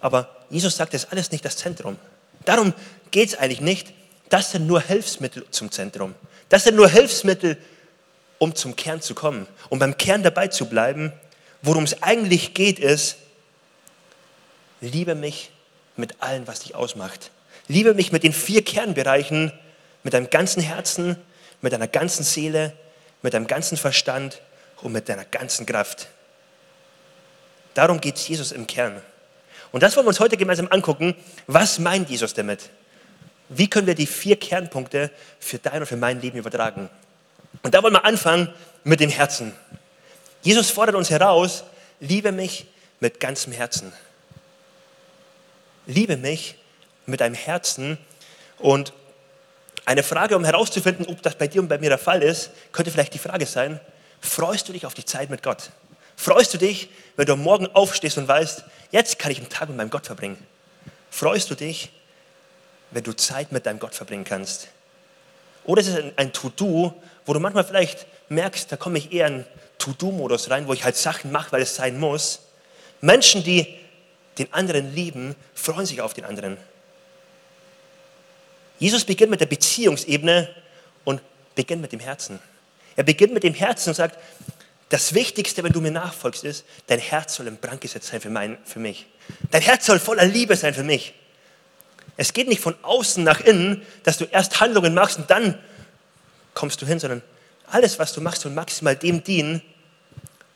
Aber 0.00 0.28
Jesus 0.50 0.76
sagt, 0.76 0.94
das 0.94 1.04
ist 1.04 1.12
alles 1.12 1.30
nicht 1.30 1.44
das 1.44 1.56
Zentrum. 1.56 1.96
Darum 2.44 2.74
geht 3.10 3.30
es 3.30 3.38
eigentlich 3.38 3.60
nicht. 3.60 3.92
Das 4.28 4.52
sind 4.52 4.66
nur 4.66 4.80
Hilfsmittel 4.80 5.44
zum 5.50 5.70
Zentrum. 5.70 6.14
Das 6.48 6.64
sind 6.64 6.76
nur 6.76 6.88
Hilfsmittel, 6.88 7.56
um 8.42 8.56
zum 8.56 8.74
Kern 8.74 9.00
zu 9.00 9.14
kommen, 9.14 9.46
um 9.68 9.78
beim 9.78 9.96
Kern 9.96 10.24
dabei 10.24 10.48
zu 10.48 10.66
bleiben. 10.66 11.12
Worum 11.62 11.84
es 11.84 12.02
eigentlich 12.02 12.54
geht, 12.54 12.80
ist, 12.80 13.18
liebe 14.80 15.14
mich 15.14 15.52
mit 15.94 16.20
allem, 16.20 16.48
was 16.48 16.58
dich 16.58 16.74
ausmacht. 16.74 17.30
Liebe 17.68 17.94
mich 17.94 18.10
mit 18.10 18.24
den 18.24 18.32
vier 18.32 18.64
Kernbereichen, 18.64 19.52
mit 20.02 20.14
deinem 20.14 20.28
ganzen 20.28 20.60
Herzen, 20.60 21.16
mit 21.60 21.72
deiner 21.72 21.86
ganzen 21.86 22.24
Seele, 22.24 22.72
mit 23.22 23.32
deinem 23.32 23.46
ganzen 23.46 23.76
Verstand 23.76 24.42
und 24.80 24.90
mit 24.90 25.08
deiner 25.08 25.24
ganzen 25.24 25.64
Kraft. 25.64 26.08
Darum 27.74 28.00
geht 28.00 28.16
es 28.16 28.26
Jesus 28.26 28.50
im 28.50 28.66
Kern. 28.66 29.00
Und 29.70 29.84
das 29.84 29.94
wollen 29.94 30.04
wir 30.04 30.08
uns 30.08 30.18
heute 30.18 30.36
gemeinsam 30.36 30.66
angucken. 30.68 31.14
Was 31.46 31.78
meint 31.78 32.10
Jesus 32.10 32.34
damit? 32.34 32.70
Wie 33.48 33.70
können 33.70 33.86
wir 33.86 33.94
die 33.94 34.08
vier 34.08 34.34
Kernpunkte 34.34 35.12
für 35.38 35.58
dein 35.58 35.82
und 35.82 35.86
für 35.86 35.96
mein 35.96 36.20
Leben 36.20 36.38
übertragen? 36.38 36.90
Und 37.60 37.74
da 37.74 37.82
wollen 37.82 37.94
wir 37.94 38.04
anfangen 38.04 38.52
mit 38.84 39.00
dem 39.00 39.10
Herzen. 39.10 39.52
Jesus 40.42 40.70
fordert 40.70 40.96
uns 40.96 41.10
heraus, 41.10 41.64
liebe 42.00 42.32
mich 42.32 42.66
mit 43.00 43.20
ganzem 43.20 43.52
Herzen. 43.52 43.92
Liebe 45.86 46.16
mich 46.16 46.56
mit 47.06 47.20
deinem 47.20 47.34
Herzen. 47.34 47.98
Und 48.58 48.92
eine 49.84 50.02
Frage, 50.02 50.36
um 50.36 50.44
herauszufinden, 50.44 51.06
ob 51.06 51.22
das 51.22 51.36
bei 51.36 51.48
dir 51.48 51.60
und 51.60 51.68
bei 51.68 51.78
mir 51.78 51.90
der 51.90 51.98
Fall 51.98 52.22
ist, 52.22 52.50
könnte 52.72 52.90
vielleicht 52.90 53.14
die 53.14 53.18
Frage 53.18 53.46
sein, 53.46 53.80
freust 54.20 54.68
du 54.68 54.72
dich 54.72 54.86
auf 54.86 54.94
die 54.94 55.04
Zeit 55.04 55.30
mit 55.30 55.42
Gott? 55.42 55.70
Freust 56.16 56.54
du 56.54 56.58
dich, 56.58 56.88
wenn 57.16 57.26
du 57.26 57.36
Morgen 57.36 57.66
aufstehst 57.68 58.18
und 58.18 58.28
weißt, 58.28 58.64
jetzt 58.90 59.18
kann 59.18 59.32
ich 59.32 59.38
einen 59.38 59.48
Tag 59.48 59.68
mit 59.68 59.76
meinem 59.76 59.90
Gott 59.90 60.06
verbringen? 60.06 60.38
Freust 61.10 61.50
du 61.50 61.54
dich, 61.54 61.90
wenn 62.92 63.02
du 63.02 63.12
Zeit 63.12 63.52
mit 63.52 63.66
deinem 63.66 63.80
Gott 63.80 63.94
verbringen 63.94 64.24
kannst? 64.24 64.68
Oder 65.64 65.82
ist 65.82 65.88
es 65.88 66.04
ein 66.16 66.32
To-Do, 66.32 66.94
wo 67.26 67.32
du 67.32 67.40
manchmal 67.40 67.64
vielleicht 67.64 68.06
merkst, 68.28 68.70
da 68.70 68.76
komme 68.76 68.98
ich 68.98 69.12
eher 69.12 69.28
in 69.28 69.44
To-Do-Modus 69.78 70.50
rein, 70.50 70.66
wo 70.66 70.72
ich 70.72 70.84
halt 70.84 70.96
Sachen 70.96 71.32
mache, 71.32 71.52
weil 71.52 71.62
es 71.62 71.74
sein 71.74 71.98
muss. 71.98 72.40
Menschen, 73.00 73.42
die 73.42 73.66
den 74.38 74.52
anderen 74.52 74.94
lieben, 74.94 75.34
freuen 75.54 75.86
sich 75.86 76.00
auf 76.00 76.14
den 76.14 76.24
anderen. 76.24 76.56
Jesus 78.78 79.04
beginnt 79.04 79.30
mit 79.30 79.40
der 79.40 79.46
Beziehungsebene 79.46 80.48
und 81.04 81.20
beginnt 81.54 81.82
mit 81.82 81.92
dem 81.92 82.00
Herzen. 82.00 82.40
Er 82.96 83.04
beginnt 83.04 83.32
mit 83.32 83.42
dem 83.42 83.54
Herzen 83.54 83.90
und 83.90 83.94
sagt, 83.94 84.18
das 84.88 85.14
Wichtigste, 85.14 85.62
wenn 85.62 85.72
du 85.72 85.80
mir 85.80 85.90
nachfolgst, 85.90 86.44
ist, 86.44 86.64
dein 86.86 86.98
Herz 86.98 87.36
soll 87.36 87.46
im 87.46 87.56
Brand 87.56 87.80
gesetzt 87.80 88.08
sein 88.08 88.20
für, 88.20 88.28
mein, 88.28 88.58
für 88.64 88.78
mich. 88.78 89.06
Dein 89.50 89.62
Herz 89.62 89.86
soll 89.86 89.98
voller 89.98 90.24
Liebe 90.24 90.54
sein 90.56 90.74
für 90.74 90.82
mich. 90.82 91.14
Es 92.16 92.32
geht 92.32 92.48
nicht 92.48 92.60
von 92.60 92.74
außen 92.82 93.24
nach 93.24 93.40
innen, 93.40 93.86
dass 94.02 94.18
du 94.18 94.26
erst 94.26 94.60
Handlungen 94.60 94.92
machst 94.92 95.18
und 95.18 95.30
dann 95.30 95.58
kommst 96.54 96.80
du 96.82 96.86
hin, 96.86 96.98
sondern 96.98 97.22
alles, 97.66 97.98
was 97.98 98.12
du 98.12 98.20
machst, 98.20 98.42
soll 98.42 98.52
maximal 98.52 98.96
dem 98.96 99.24
dienen, 99.24 99.62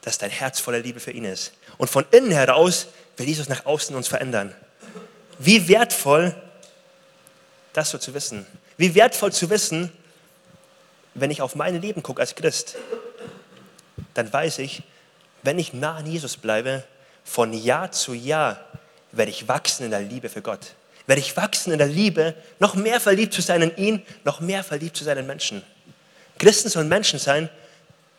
dass 0.02 0.18
dein 0.18 0.30
Herz 0.30 0.60
voller 0.60 0.80
Liebe 0.80 1.00
für 1.00 1.10
ihn 1.10 1.24
ist. 1.24 1.52
Und 1.78 1.88
von 1.88 2.04
innen 2.10 2.30
heraus 2.30 2.88
will 3.16 3.26
Jesus 3.26 3.48
nach 3.48 3.66
außen 3.66 3.96
uns 3.96 4.08
verändern. 4.08 4.54
Wie 5.38 5.68
wertvoll, 5.68 6.34
das 7.72 7.90
so 7.90 7.98
zu 7.98 8.14
wissen. 8.14 8.46
Wie 8.76 8.94
wertvoll 8.94 9.32
zu 9.32 9.50
wissen, 9.50 9.92
wenn 11.14 11.30
ich 11.30 11.42
auf 11.42 11.54
mein 11.54 11.80
Leben 11.80 12.02
gucke 12.02 12.20
als 12.20 12.34
Christ 12.34 12.76
dann 14.16 14.32
weiß 14.32 14.58
ich, 14.58 14.82
wenn 15.42 15.58
ich 15.58 15.74
nah 15.74 15.96
an 15.96 16.06
Jesus 16.06 16.36
bleibe, 16.36 16.84
von 17.24 17.52
Jahr 17.52 17.92
zu 17.92 18.14
Jahr 18.14 18.58
werde 19.12 19.30
ich 19.30 19.48
wachsen 19.48 19.84
in 19.84 19.90
der 19.90 20.00
Liebe 20.00 20.28
für 20.28 20.42
Gott. 20.42 20.74
Werde 21.06 21.20
ich 21.20 21.36
wachsen 21.36 21.72
in 21.72 21.78
der 21.78 21.86
Liebe, 21.86 22.34
noch 22.58 22.74
mehr 22.74 22.98
verliebt 22.98 23.34
zu 23.34 23.42
sein 23.42 23.62
in 23.62 23.76
ihn, 23.76 24.02
noch 24.24 24.40
mehr 24.40 24.64
verliebt 24.64 24.96
zu 24.96 25.04
seinen 25.04 25.26
Menschen. 25.26 25.62
Christen 26.38 26.68
sollen 26.68 26.88
Menschen 26.88 27.18
sein, 27.18 27.48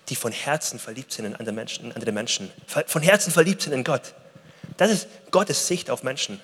die 0.10 0.16
von 0.16 0.32
Herzen 0.32 0.80
verliebt 0.80 1.12
sind 1.12 1.26
in 1.26 1.36
andere 1.36 1.54
Menschen, 1.54 1.86
in 1.86 1.92
andere 1.92 2.12
Menschen. 2.12 2.52
Von 2.88 3.02
Herzen 3.02 3.32
verliebt 3.32 3.62
sind 3.62 3.74
in 3.74 3.84
Gott. 3.84 4.14
Das 4.78 4.92
ist 4.92 5.08
Gottes 5.32 5.68
Sicht 5.68 5.90
auf 5.90 6.04
Menschen. 6.04 6.40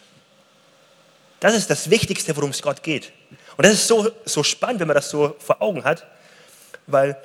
Das 1.39 1.55
ist 1.55 1.69
das 1.69 1.89
Wichtigste, 1.89 2.35
worum 2.35 2.51
es 2.51 2.61
Gott 2.61 2.83
geht. 2.83 3.11
Und 3.57 3.65
das 3.65 3.73
ist 3.73 3.87
so, 3.87 4.11
so 4.25 4.43
spannend, 4.43 4.79
wenn 4.79 4.87
man 4.87 4.95
das 4.95 5.09
so 5.09 5.35
vor 5.39 5.61
Augen 5.61 5.83
hat, 5.83 6.05
weil 6.87 7.17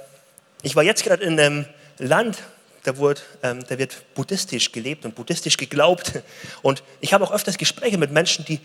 ich 0.63 0.77
war 0.77 0.83
jetzt 0.83 1.05
gerade 1.05 1.23
in 1.23 1.39
einem 1.39 1.67
Land, 1.99 2.39
da, 2.85 2.97
wurde, 2.97 3.21
ähm, 3.43 3.65
da 3.69 3.79
wird 3.79 3.97
buddhistisch 4.15 4.73
gelebt 4.73 5.05
und 5.05 5.15
buddhistisch 5.15 5.57
geglaubt. 5.57 6.23
Und 6.63 6.83
ich 7.01 7.13
habe 7.13 7.25
auch 7.25 7.33
öfters 7.33 7.59
Gespräche 7.59 7.99
mit 7.99 8.11
Menschen, 8.11 8.45
die 8.45 8.61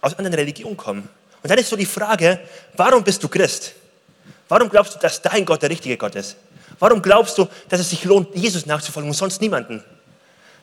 aus 0.00 0.16
anderen 0.18 0.34
Religionen 0.34 0.76
kommen. 0.76 1.08
Und 1.42 1.50
dann 1.50 1.58
ist 1.58 1.68
so 1.68 1.76
die 1.76 1.86
Frage, 1.86 2.40
warum 2.74 3.02
bist 3.02 3.22
du 3.22 3.28
Christ? 3.28 3.74
Warum 4.50 4.68
glaubst 4.68 4.96
du, 4.96 4.98
dass 4.98 5.22
dein 5.22 5.44
Gott 5.44 5.62
der 5.62 5.70
richtige 5.70 5.96
Gott 5.96 6.16
ist? 6.16 6.36
Warum 6.80 7.00
glaubst 7.00 7.38
du, 7.38 7.46
dass 7.68 7.78
es 7.78 7.90
sich 7.90 8.02
lohnt, 8.02 8.34
Jesus 8.34 8.66
nachzufolgen 8.66 9.08
und 9.08 9.16
sonst 9.16 9.40
niemanden? 9.40 9.84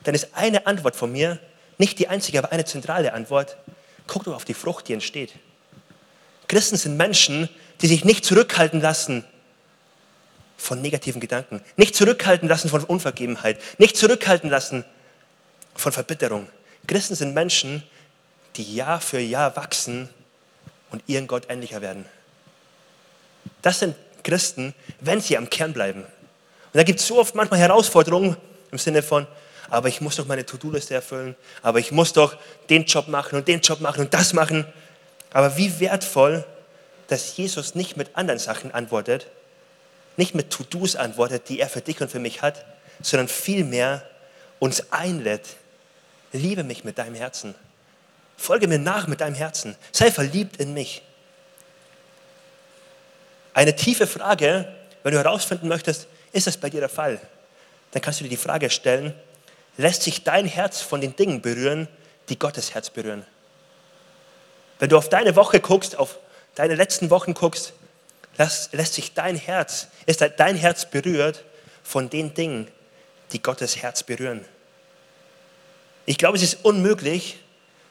Dann 0.03 0.13
ist 0.13 0.27
eine 0.33 0.67
Antwort 0.67 0.97
von 0.97 1.09
mir, 1.09 1.39
nicht 1.77 1.97
die 1.97 2.09
einzige, 2.09 2.39
aber 2.39 2.51
eine 2.51 2.65
zentrale 2.65 3.13
Antwort. 3.13 3.55
Guck 4.05 4.25
doch 4.25 4.35
auf 4.35 4.43
die 4.43 4.53
Frucht, 4.53 4.89
die 4.89 4.93
entsteht. 4.93 5.31
Christen 6.49 6.75
sind 6.75 6.97
Menschen, 6.97 7.47
die 7.79 7.87
sich 7.87 8.03
nicht 8.03 8.25
zurückhalten 8.25 8.81
lassen 8.81 9.23
von 10.57 10.81
negativen 10.81 11.21
Gedanken. 11.21 11.61
Nicht 11.77 11.95
zurückhalten 11.95 12.49
lassen 12.49 12.67
von 12.67 12.83
Unvergebenheit. 12.83 13.57
Nicht 13.77 13.95
zurückhalten 13.95 14.49
lassen 14.49 14.83
von 15.75 15.93
Verbitterung. 15.93 16.49
Christen 16.87 17.15
sind 17.15 17.33
Menschen, 17.33 17.83
die 18.57 18.75
Jahr 18.75 18.99
für 18.99 19.19
Jahr 19.19 19.55
wachsen 19.55 20.09
und 20.91 21.03
ihren 21.07 21.27
Gott 21.27 21.45
ähnlicher 21.47 21.81
werden. 21.81 22.05
Das 23.61 23.79
sind 23.79 23.95
Christen, 24.23 24.73
wenn 24.99 25.21
sie 25.21 25.37
am 25.37 25.49
Kern 25.49 25.73
bleiben. 25.73 26.01
Und 26.01 26.73
da 26.73 26.83
gibt 26.83 26.99
es 26.99 27.07
so 27.07 27.19
oft 27.19 27.35
manchmal 27.35 27.59
Herausforderungen 27.59 28.37
im 28.71 28.77
Sinne 28.77 29.01
von, 29.01 29.25
aber 29.69 29.87
ich 29.89 30.01
muss 30.01 30.15
doch 30.15 30.27
meine 30.27 30.45
To-Do-Liste 30.45 30.93
erfüllen, 30.93 31.35
aber 31.61 31.79
ich 31.79 31.91
muss 31.91 32.13
doch 32.13 32.37
den 32.69 32.85
Job 32.85 33.07
machen 33.07 33.37
und 33.37 33.47
den 33.47 33.61
Job 33.61 33.81
machen 33.81 34.01
und 34.01 34.13
das 34.13 34.33
machen. 34.33 34.65
Aber 35.31 35.57
wie 35.57 35.79
wertvoll, 35.79 36.45
dass 37.07 37.35
Jesus 37.37 37.75
nicht 37.75 37.97
mit 37.97 38.15
anderen 38.15 38.39
Sachen 38.39 38.73
antwortet, 38.73 39.27
nicht 40.15 40.35
mit 40.35 40.49
To-Dos 40.49 40.95
antwortet, 40.95 41.49
die 41.49 41.59
er 41.59 41.69
für 41.69 41.81
dich 41.81 42.01
und 42.01 42.09
für 42.09 42.19
mich 42.19 42.41
hat, 42.41 42.65
sondern 43.01 43.27
vielmehr 43.27 44.03
uns 44.59 44.91
einlädt, 44.91 45.55
liebe 46.33 46.63
mich 46.63 46.83
mit 46.83 46.97
deinem 46.97 47.15
Herzen. 47.15 47.55
Folge 48.35 48.67
mir 48.67 48.79
nach 48.79 49.07
mit 49.07 49.21
deinem 49.21 49.35
Herzen. 49.35 49.75
Sei 49.91 50.11
verliebt 50.11 50.57
in 50.57 50.73
mich. 50.73 51.01
Eine 53.57 53.75
tiefe 53.75 54.05
Frage, 54.05 54.71
wenn 55.01 55.13
du 55.13 55.17
herausfinden 55.17 55.67
möchtest, 55.67 56.05
ist 56.31 56.45
das 56.45 56.57
bei 56.57 56.69
dir 56.69 56.79
der 56.79 56.89
Fall? 56.89 57.19
Dann 57.89 58.03
kannst 58.03 58.19
du 58.19 58.23
dir 58.23 58.29
die 58.29 58.37
Frage 58.37 58.69
stellen, 58.69 59.15
lässt 59.77 60.03
sich 60.03 60.23
dein 60.23 60.45
Herz 60.45 60.81
von 60.81 61.01
den 61.01 61.15
Dingen 61.15 61.41
berühren, 61.41 61.87
die 62.29 62.37
Gottes 62.37 62.75
Herz 62.75 62.91
berühren? 62.91 63.25
Wenn 64.77 64.89
du 64.89 64.97
auf 64.99 65.09
deine 65.09 65.35
Woche 65.35 65.59
guckst, 65.59 65.97
auf 65.97 66.19
deine 66.53 66.75
letzten 66.75 67.09
Wochen 67.09 67.33
guckst, 67.33 67.73
lässt, 68.37 68.73
lässt 68.73 68.93
sich 68.93 69.15
dein 69.15 69.37
Herz, 69.37 69.87
ist 70.05 70.21
dein 70.21 70.55
Herz 70.55 70.87
berührt 70.87 71.43
von 71.81 72.11
den 72.11 72.35
Dingen, 72.35 72.67
die 73.31 73.41
Gottes 73.41 73.77
Herz 73.77 74.03
berühren? 74.03 74.45
Ich 76.05 76.19
glaube, 76.19 76.37
es 76.37 76.43
ist 76.43 76.63
unmöglich, 76.63 77.39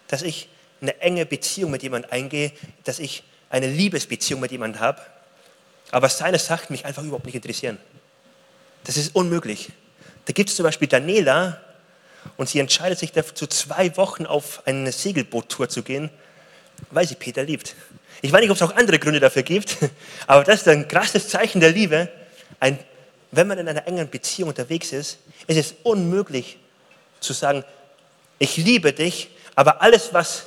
dass 0.06 0.22
ich 0.22 0.48
eine 0.80 1.00
enge 1.00 1.26
Beziehung 1.26 1.72
mit 1.72 1.82
jemandem 1.82 2.12
eingehe, 2.12 2.52
dass 2.84 3.00
ich 3.00 3.24
eine 3.50 3.66
Liebesbeziehung 3.66 4.38
mit 4.40 4.52
jemandem 4.52 4.80
habe, 4.80 5.02
aber 5.90 6.08
seine 6.08 6.38
Sachen 6.38 6.72
mich 6.72 6.84
einfach 6.84 7.02
überhaupt 7.02 7.26
nicht 7.26 7.34
interessieren. 7.34 7.78
Das 8.84 8.96
ist 8.96 9.14
unmöglich. 9.14 9.70
Da 10.26 10.32
gibt 10.32 10.50
es 10.50 10.56
zum 10.56 10.64
Beispiel 10.64 10.88
Daniela 10.88 11.60
und 12.36 12.48
sie 12.48 12.58
entscheidet 12.58 12.98
sich 12.98 13.12
dazu, 13.12 13.46
zwei 13.46 13.96
Wochen 13.96 14.26
auf 14.26 14.66
eine 14.66 14.92
Segelboottour 14.92 15.68
zu 15.68 15.82
gehen, 15.82 16.10
weil 16.90 17.06
sie 17.06 17.14
Peter 17.14 17.42
liebt. 17.44 17.74
Ich 18.22 18.32
weiß 18.32 18.40
nicht, 18.40 18.50
ob 18.50 18.56
es 18.56 18.62
auch 18.62 18.74
andere 18.74 18.98
Gründe 18.98 19.20
dafür 19.20 19.42
gibt, 19.42 19.76
aber 20.26 20.44
das 20.44 20.60
ist 20.60 20.68
ein 20.68 20.88
krasses 20.88 21.28
Zeichen 21.28 21.60
der 21.60 21.70
Liebe. 21.70 22.08
Ein, 22.60 22.78
wenn 23.30 23.46
man 23.46 23.58
in 23.58 23.68
einer 23.68 23.86
engen 23.86 24.08
Beziehung 24.08 24.48
unterwegs 24.48 24.92
ist, 24.92 25.18
ist 25.46 25.56
es 25.56 25.74
unmöglich 25.82 26.58
zu 27.20 27.32
sagen, 27.32 27.64
ich 28.38 28.56
liebe 28.56 28.92
dich, 28.92 29.30
aber 29.54 29.82
alles, 29.82 30.12
was, 30.12 30.46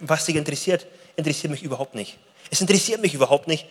was 0.00 0.24
dich 0.24 0.36
interessiert, 0.36 0.86
interessiert 1.16 1.50
mich 1.50 1.62
überhaupt 1.62 1.94
nicht. 1.94 2.18
Es 2.50 2.60
interessiert 2.60 3.00
mich 3.00 3.14
überhaupt 3.14 3.48
nicht. 3.48 3.66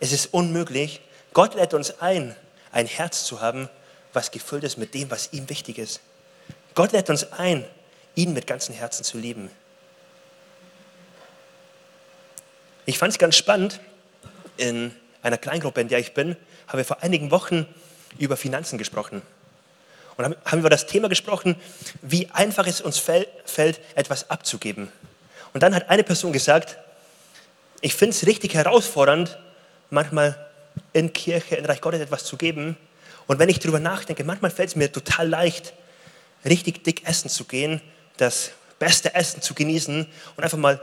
Es 0.00 0.12
ist 0.12 0.32
unmöglich. 0.32 1.00
Gott 1.32 1.54
lädt 1.54 1.74
uns 1.74 2.00
ein, 2.00 2.36
ein 2.72 2.86
Herz 2.86 3.24
zu 3.24 3.40
haben, 3.40 3.68
was 4.12 4.30
gefüllt 4.30 4.64
ist 4.64 4.78
mit 4.78 4.94
dem, 4.94 5.10
was 5.10 5.32
ihm 5.32 5.48
wichtig 5.48 5.78
ist. 5.78 6.00
Gott 6.74 6.92
lädt 6.92 7.10
uns 7.10 7.32
ein, 7.32 7.64
ihn 8.14 8.32
mit 8.32 8.46
ganzem 8.46 8.74
Herzen 8.74 9.04
zu 9.04 9.18
lieben. 9.18 9.50
Ich 12.86 12.98
fand 12.98 13.12
es 13.12 13.18
ganz 13.18 13.36
spannend, 13.36 13.80
in 14.56 14.94
einer 15.22 15.38
Kleingruppe, 15.38 15.80
in 15.80 15.88
der 15.88 15.98
ich 15.98 16.14
bin, 16.14 16.36
haben 16.68 16.78
wir 16.78 16.84
vor 16.84 17.02
einigen 17.02 17.30
Wochen 17.30 17.66
über 18.18 18.36
Finanzen 18.36 18.78
gesprochen. 18.78 19.22
Und 20.16 20.36
haben 20.44 20.60
über 20.60 20.70
das 20.70 20.86
Thema 20.86 21.08
gesprochen, 21.08 21.56
wie 22.02 22.30
einfach 22.30 22.66
es 22.66 22.80
uns 22.80 22.98
fällt, 22.98 23.80
etwas 23.96 24.30
abzugeben. 24.30 24.92
Und 25.52 25.62
dann 25.62 25.74
hat 25.74 25.88
eine 25.90 26.04
Person 26.04 26.32
gesagt, 26.32 26.78
ich 27.80 27.94
finde 27.94 28.14
es 28.14 28.26
richtig 28.26 28.54
herausfordernd, 28.54 29.38
manchmal 29.94 30.46
in 30.92 31.12
Kirche, 31.12 31.56
in 31.56 31.64
Reich 31.64 31.80
Gottes 31.80 32.00
etwas 32.00 32.24
zu 32.24 32.36
geben. 32.36 32.76
Und 33.26 33.38
wenn 33.38 33.48
ich 33.48 33.58
darüber 33.58 33.80
nachdenke, 33.80 34.24
manchmal 34.24 34.50
fällt 34.50 34.70
es 34.70 34.76
mir 34.76 34.92
total 34.92 35.28
leicht, 35.28 35.72
richtig 36.44 36.84
dick 36.84 37.08
essen 37.08 37.30
zu 37.30 37.44
gehen, 37.44 37.80
das 38.16 38.50
beste 38.78 39.14
Essen 39.14 39.40
zu 39.40 39.54
genießen 39.54 40.06
und 40.36 40.44
einfach 40.44 40.58
mal 40.58 40.80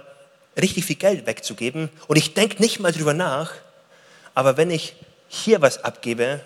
richtig 0.59 0.85
viel 0.85 0.95
Geld 0.95 1.27
wegzugeben. 1.27 1.89
Und 2.07 2.17
ich 2.17 2.33
denke 2.33 2.61
nicht 2.61 2.79
mal 2.79 2.91
darüber 2.91 3.13
nach, 3.13 3.53
aber 4.33 4.57
wenn 4.57 4.71
ich 4.71 4.95
hier 5.27 5.61
was 5.61 5.83
abgebe, 5.83 6.41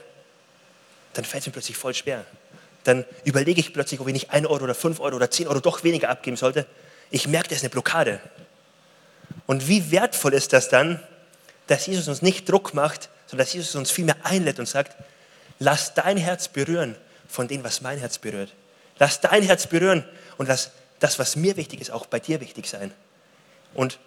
dann 1.14 1.24
fällt 1.26 1.42
es 1.42 1.48
mir 1.48 1.54
plötzlich 1.54 1.78
voll 1.78 1.94
schwer. 1.94 2.26
Dann 2.84 3.06
überlege 3.24 3.60
ich 3.60 3.74
plötzlich, 3.74 4.00
ob 4.00 4.08
ich 4.08 4.14
nicht 4.14 4.32
1 4.32 4.46
Euro 4.48 4.64
oder 4.64 4.76
5 4.76 5.00
Euro 5.00 5.16
oder 5.16 5.32
10 5.32 5.48
Euro 5.48 5.60
doch 5.60 5.84
weniger 5.84 6.10
abgeben 6.10 6.38
sollte. 6.38 6.66
Ich 7.10 7.28
merke, 7.28 7.50
das 7.50 7.60
ist 7.60 7.64
eine 7.64 7.70
Blockade. 7.70 8.20
Und 9.48 9.68
wie 9.68 9.92
wertvoll 9.92 10.34
ist 10.34 10.54
das 10.54 10.70
dann, 10.70 11.00
dass 11.68 11.86
Jesus 11.88 12.08
uns 12.08 12.22
nicht 12.22 12.50
Druck 12.50 12.74
macht, 12.74 13.10
sondern 13.28 13.46
dass 13.46 13.54
Jesus 13.54 13.76
uns 13.76 13.92
vielmehr 13.92 14.18
einlädt 14.24 14.60
und 14.60 14.68
sagt, 14.68 14.96
lass 15.60 15.94
dein 15.94 16.18
Herz 16.18 16.48
berühren 16.48 16.96
von 17.28 17.48
dem, 17.48 17.64
was 17.64 17.82
mein 17.82 17.98
Herz 17.98 18.18
berührt. 18.18 18.52
Lass 19.00 19.20
dein 19.20 19.44
Herz 19.44 19.68
berühren 19.68 20.06
und 20.38 20.48
lass 20.48 20.72
das, 21.00 21.20
was 21.20 21.36
mir 21.36 21.58
wichtig 21.58 21.82
ist, 21.82 21.92
auch 21.92 22.06
bei 22.06 22.20
dir 22.20 22.40
wichtig 22.40 22.68
sein. 22.68 22.94
Und 23.74 24.00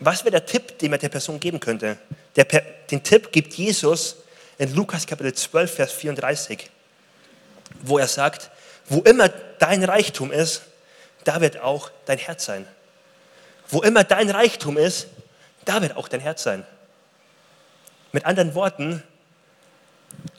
was 0.00 0.24
wäre 0.24 0.32
der 0.32 0.46
Tipp, 0.46 0.78
den 0.78 0.90
man 0.90 0.98
der 0.98 1.10
Person 1.10 1.38
geben 1.38 1.60
könnte? 1.60 1.98
Der, 2.36 2.44
den 2.44 3.02
Tipp 3.02 3.32
gibt 3.32 3.54
Jesus 3.54 4.16
in 4.58 4.74
Lukas 4.74 5.06
Kapitel 5.06 5.34
12, 5.34 5.74
Vers 5.74 5.92
34, 5.92 6.70
wo 7.82 7.98
er 7.98 8.08
sagt, 8.08 8.50
wo 8.88 9.00
immer 9.02 9.28
dein 9.28 9.84
Reichtum 9.84 10.32
ist, 10.32 10.62
da 11.24 11.40
wird 11.40 11.60
auch 11.60 11.90
dein 12.06 12.18
Herz 12.18 12.46
sein. 12.46 12.66
Wo 13.68 13.82
immer 13.82 14.04
dein 14.04 14.30
Reichtum 14.30 14.76
ist, 14.76 15.06
da 15.64 15.82
wird 15.82 15.96
auch 15.96 16.08
dein 16.08 16.20
Herz 16.20 16.42
sein. 16.42 16.64
Mit 18.12 18.24
anderen 18.24 18.54
Worten, 18.54 19.02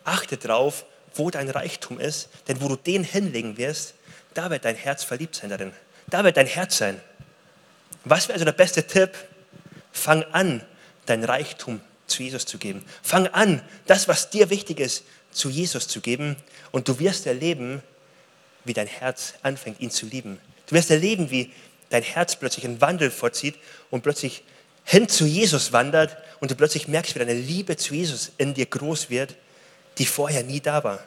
achte 0.04 0.38
drauf, 0.38 0.86
wo 1.16 1.30
dein 1.30 1.50
Reichtum 1.50 2.00
ist, 2.00 2.30
denn 2.48 2.62
wo 2.62 2.68
du 2.68 2.76
den 2.76 3.04
hinlegen 3.04 3.58
wirst, 3.58 3.94
da 4.34 4.50
wird 4.50 4.66
dein 4.66 4.76
Herz 4.76 5.04
verliebt 5.04 5.36
sein 5.36 5.50
darin. 5.50 5.74
Da 6.08 6.24
wird 6.24 6.38
dein 6.38 6.48
Herz 6.48 6.78
sein. 6.78 7.00
Was 8.06 8.28
wäre 8.28 8.34
also 8.34 8.46
der 8.46 8.54
beste 8.54 8.86
Tipp? 8.86 9.12
Fang 9.92 10.24
an, 10.32 10.66
dein 11.06 11.24
Reichtum 11.24 11.82
zu 12.08 12.24
Jesus 12.24 12.46
zu 12.46 12.58
geben. 12.58 12.86
Fang 13.02 13.28
an, 13.28 13.62
das, 13.88 14.08
was 14.08 14.30
dir 14.30 14.50
wichtig 14.50 14.80
ist, 14.80 15.04
zu 15.32 15.50
Jesus 15.50 15.88
zu 15.88 16.02
geben 16.02 16.36
und 16.72 16.88
du 16.88 17.00
wirst 17.00 17.26
erleben, 17.26 17.82
wie 18.64 18.74
dein 18.74 18.88
Herz 18.88 19.34
anfängt, 19.44 19.80
ihn 19.80 19.92
zu 19.92 20.06
lieben. 20.06 20.40
Du 20.68 20.76
wirst 20.76 20.92
erleben, 20.92 21.32
wie 21.32 21.52
dein 21.90 22.04
Herz 22.04 22.36
plötzlich 22.36 22.66
einen 22.66 22.82
Wandel 22.82 23.12
vorzieht 23.12 23.56
und 23.90 24.02
plötzlich 24.02 24.44
hin 24.84 25.08
zu 25.08 25.26
Jesus 25.26 25.74
wandert 25.74 26.18
und 26.40 26.52
du 26.52 26.56
plötzlich 26.56 26.88
merkst, 26.88 27.16
wie 27.16 27.20
deine 27.20 27.34
Liebe 27.34 27.78
zu 27.78 27.94
Jesus 27.94 28.32
in 28.38 28.54
dir 28.54 28.66
groß 28.66 29.10
wird, 29.10 29.36
die 29.98 30.06
vorher 30.06 30.44
nie 30.44 30.60
da 30.60 30.84
war. 30.84 31.00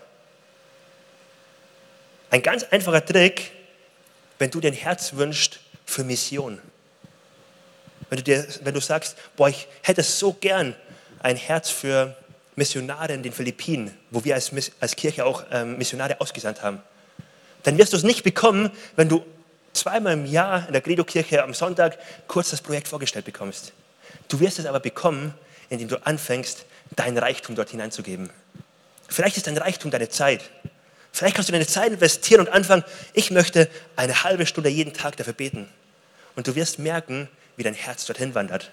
Ein 2.31 2.43
ganz 2.43 2.65
einfacher 2.65 3.05
Trick, 3.05 3.53
wenn 4.39 4.51
du 4.51 4.61
dein 4.61 4.73
Herz 4.73 5.15
wünschst 5.15 5.61
für 5.85 6.05
Mission. 6.05 6.61
Wenn 8.11 8.19
du, 8.19 8.23
dir, 8.23 8.47
wenn 8.63 8.75
du 8.75 8.81
sagst, 8.81 9.17
boah, 9.37 9.49
ich 9.49 9.69
hätte 9.83 10.03
so 10.03 10.33
gern 10.33 10.75
ein 11.21 11.37
Herz 11.37 11.71
für 11.71 12.17
Missionare 12.57 13.13
in 13.13 13.23
den 13.23 13.33
Philippinen, 13.33 13.97
wo 14.11 14.25
wir 14.25 14.35
als, 14.35 14.53
als 14.81 14.97
Kirche 14.97 15.25
auch 15.25 15.45
ähm, 15.51 15.79
Missionare 15.79 16.21
ausgesandt 16.21 16.63
haben, 16.63 16.81
dann 17.63 17.79
wirst 17.79 17.93
du 17.93 17.97
es 17.97 18.03
nicht 18.03 18.23
bekommen, 18.23 18.71
wenn 18.97 19.09
du 19.09 19.25
zweimal 19.75 20.15
im 20.15 20.25
Jahr 20.25 20.67
in 20.67 20.73
der 20.73 20.81
Credo-Kirche 20.81 21.43
am 21.43 21.53
Sonntag 21.53 21.99
kurz 22.27 22.51
das 22.51 22.63
Projekt 22.63 22.89
vorgestellt 22.89 23.27
bekommst. 23.27 23.73
Du 24.29 24.41
wirst 24.41 24.59
es 24.59 24.67
aber 24.67 24.81
bekommen, 24.81 25.35
indem 25.69 25.89
du 25.89 26.07
anfängst, 26.07 26.65
dein 26.97 27.19
Reichtum 27.19 27.55
dort 27.55 27.71
hineinzugeben. 27.71 28.31
Vielleicht 29.09 29.37
ist 29.37 29.47
dein 29.47 29.59
Reichtum 29.59 29.91
deine 29.91 30.09
Zeit. 30.09 30.41
Vielleicht 31.13 31.37
kannst 31.37 31.49
du 31.49 31.53
deine 31.53 31.67
Zeit 31.67 31.93
investieren 31.93 32.41
und 32.41 32.49
anfangen, 32.49 32.85
ich 33.13 33.31
möchte 33.31 33.69
eine 33.97 34.25
halbe 34.25 34.47
Stunde 34.47 34.71
jeden 34.71 34.95
Tag 34.95 35.17
dafür 35.17 35.33
beten. 35.33 35.69
Und 36.37 36.47
du 36.47 36.55
wirst 36.55 36.79
merken, 36.79 37.29
wie 37.57 37.63
dein 37.63 37.75
Herz 37.75 38.07
dorthin 38.07 38.35
wandert. 38.35 38.71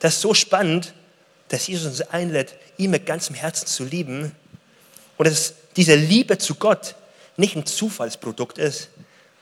Das 0.00 0.14
ist 0.14 0.20
so 0.20 0.34
spannend, 0.34 0.94
dass 1.48 1.66
Jesus 1.66 1.86
uns 1.86 2.00
einlädt, 2.10 2.54
ihn 2.78 2.90
mit 2.90 3.06
ganzem 3.06 3.36
Herzen 3.36 3.66
zu 3.66 3.84
lieben 3.84 4.32
und 5.18 5.28
dass 5.28 5.54
diese 5.76 5.94
Liebe 5.94 6.38
zu 6.38 6.54
Gott 6.56 6.96
nicht 7.36 7.54
ein 7.56 7.66
Zufallsprodukt 7.66 8.58
ist, 8.58 8.88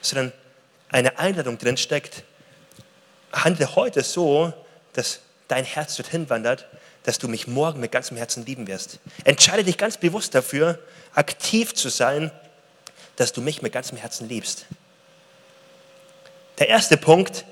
sondern 0.03 0.33
eine 0.91 1.19
Einladung 1.19 1.59
drin 1.59 1.77
steckt. 1.77 2.25
Handle 3.33 3.75
heute 3.77 4.03
so, 4.03 4.53
dass 4.93 5.21
dein 5.49 5.65
Herz 5.65 5.97
dorthin 5.97 6.29
wandert, 6.31 6.67
dass 7.05 7.19
du 7.19 7.29
mich 7.29 7.47
morgen 7.47 7.81
mit 7.81 7.93
ganzem 7.93 8.17
Herzen 8.17 8.45
lieben 8.45 8.67
wirst. 8.67 8.99
Entscheide 9.25 9.65
dich 9.65 9.79
ganz 9.79 9.97
bewusst 9.97 10.35
dafür, 10.35 10.79
aktiv 11.15 11.75
zu 11.75 11.89
sein, 11.89 12.31
dass 13.17 13.33
du 13.33 13.41
mich 13.41 13.63
mit 13.63 13.73
ganzem 13.73 13.99
Herzen 13.99 14.29
liebst. 14.29 14.67
Der 16.59 16.69
erste 16.69 16.97
Punkt, 16.97 17.45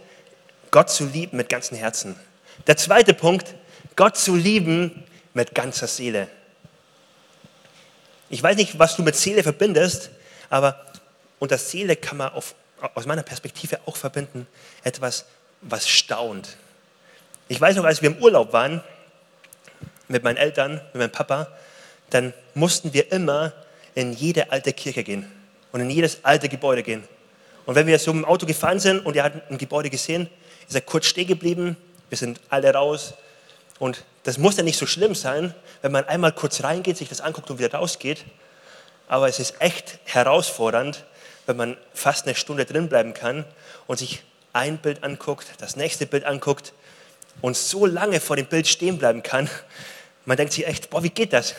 Gott 0.70 0.90
zu 0.90 1.06
lieben 1.06 1.36
mit 1.36 1.48
ganzem 1.48 1.78
Herzen. 1.78 2.16
Der 2.66 2.76
zweite 2.76 3.14
Punkt, 3.14 3.54
Gott 3.96 4.16
zu 4.16 4.34
lieben 4.36 5.04
mit 5.32 5.54
ganzer 5.54 5.86
Seele. 5.86 6.28
Ich 8.30 8.42
weiß 8.42 8.56
nicht, 8.56 8.78
was 8.78 8.96
du 8.96 9.02
mit 9.02 9.16
Seele 9.16 9.42
verbindest, 9.42 10.10
aber 10.50 10.84
unter 11.38 11.56
Seele 11.56 11.96
kann 11.96 12.18
man 12.18 12.32
auf, 12.32 12.54
aus 12.94 13.06
meiner 13.06 13.22
Perspektive 13.22 13.80
auch 13.86 13.96
verbinden 13.96 14.46
etwas, 14.84 15.26
was 15.60 15.88
staunt. 15.88 16.56
Ich 17.48 17.60
weiß 17.60 17.76
noch, 17.76 17.84
als 17.84 18.02
wir 18.02 18.10
im 18.10 18.22
Urlaub 18.22 18.52
waren 18.52 18.82
mit 20.08 20.22
meinen 20.22 20.36
Eltern, 20.36 20.74
mit 20.92 20.94
meinem 20.94 21.12
Papa, 21.12 21.48
dann 22.10 22.32
mussten 22.54 22.92
wir 22.92 23.12
immer 23.12 23.52
in 23.94 24.12
jede 24.12 24.52
alte 24.52 24.72
Kirche 24.72 25.02
gehen 25.02 25.30
und 25.72 25.80
in 25.80 25.90
jedes 25.90 26.24
alte 26.24 26.48
Gebäude 26.48 26.82
gehen. 26.82 27.04
Und 27.66 27.74
wenn 27.74 27.86
wir 27.86 27.98
so 27.98 28.10
im 28.10 28.24
Auto 28.24 28.46
gefahren 28.46 28.80
sind 28.80 29.04
und 29.04 29.16
er 29.16 29.24
hat 29.24 29.50
ein 29.50 29.58
Gebäude 29.58 29.90
gesehen, 29.90 30.30
ist 30.66 30.74
er 30.74 30.80
kurz 30.80 31.06
stehen 31.06 31.26
geblieben, 31.26 31.76
wir 32.08 32.16
sind 32.16 32.40
alle 32.48 32.72
raus. 32.72 33.14
Und 33.78 34.04
das 34.22 34.38
muss 34.38 34.56
ja 34.56 34.62
nicht 34.62 34.78
so 34.78 34.86
schlimm 34.86 35.14
sein, 35.14 35.54
wenn 35.82 35.92
man 35.92 36.04
einmal 36.06 36.32
kurz 36.32 36.62
reingeht, 36.62 36.96
sich 36.96 37.08
das 37.08 37.20
anguckt 37.20 37.50
und 37.50 37.58
wieder 37.58 37.72
rausgeht. 37.72 38.24
Aber 39.06 39.28
es 39.28 39.38
ist 39.38 39.60
echt 39.60 39.98
herausfordernd, 40.04 41.04
wenn 41.48 41.56
man 41.56 41.76
fast 41.94 42.26
eine 42.26 42.34
Stunde 42.34 42.66
drin 42.66 42.88
bleiben 42.88 43.14
kann 43.14 43.46
und 43.86 43.98
sich 43.98 44.22
ein 44.52 44.76
Bild 44.76 45.02
anguckt, 45.02 45.46
das 45.58 45.76
nächste 45.76 46.06
Bild 46.06 46.24
anguckt 46.24 46.74
und 47.40 47.56
so 47.56 47.86
lange 47.86 48.20
vor 48.20 48.36
dem 48.36 48.46
Bild 48.46 48.68
stehen 48.68 48.98
bleiben 48.98 49.22
kann. 49.22 49.48
Man 50.26 50.36
denkt 50.36 50.52
sich 50.52 50.66
echt, 50.66 50.90
boah, 50.90 51.02
wie 51.02 51.10
geht 51.10 51.32
das? 51.32 51.54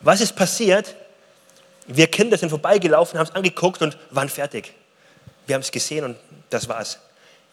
Was 0.00 0.22
ist 0.22 0.34
passiert? 0.34 0.94
Wir 1.86 2.06
Kinder 2.06 2.38
sind 2.38 2.48
vorbeigelaufen, 2.48 3.18
haben 3.18 3.26
es 3.26 3.34
angeguckt 3.34 3.82
und 3.82 3.98
waren 4.10 4.30
fertig. 4.30 4.72
Wir 5.46 5.54
haben 5.54 5.62
es 5.62 5.70
gesehen 5.70 6.04
und 6.04 6.16
das 6.48 6.66
war's. 6.66 6.98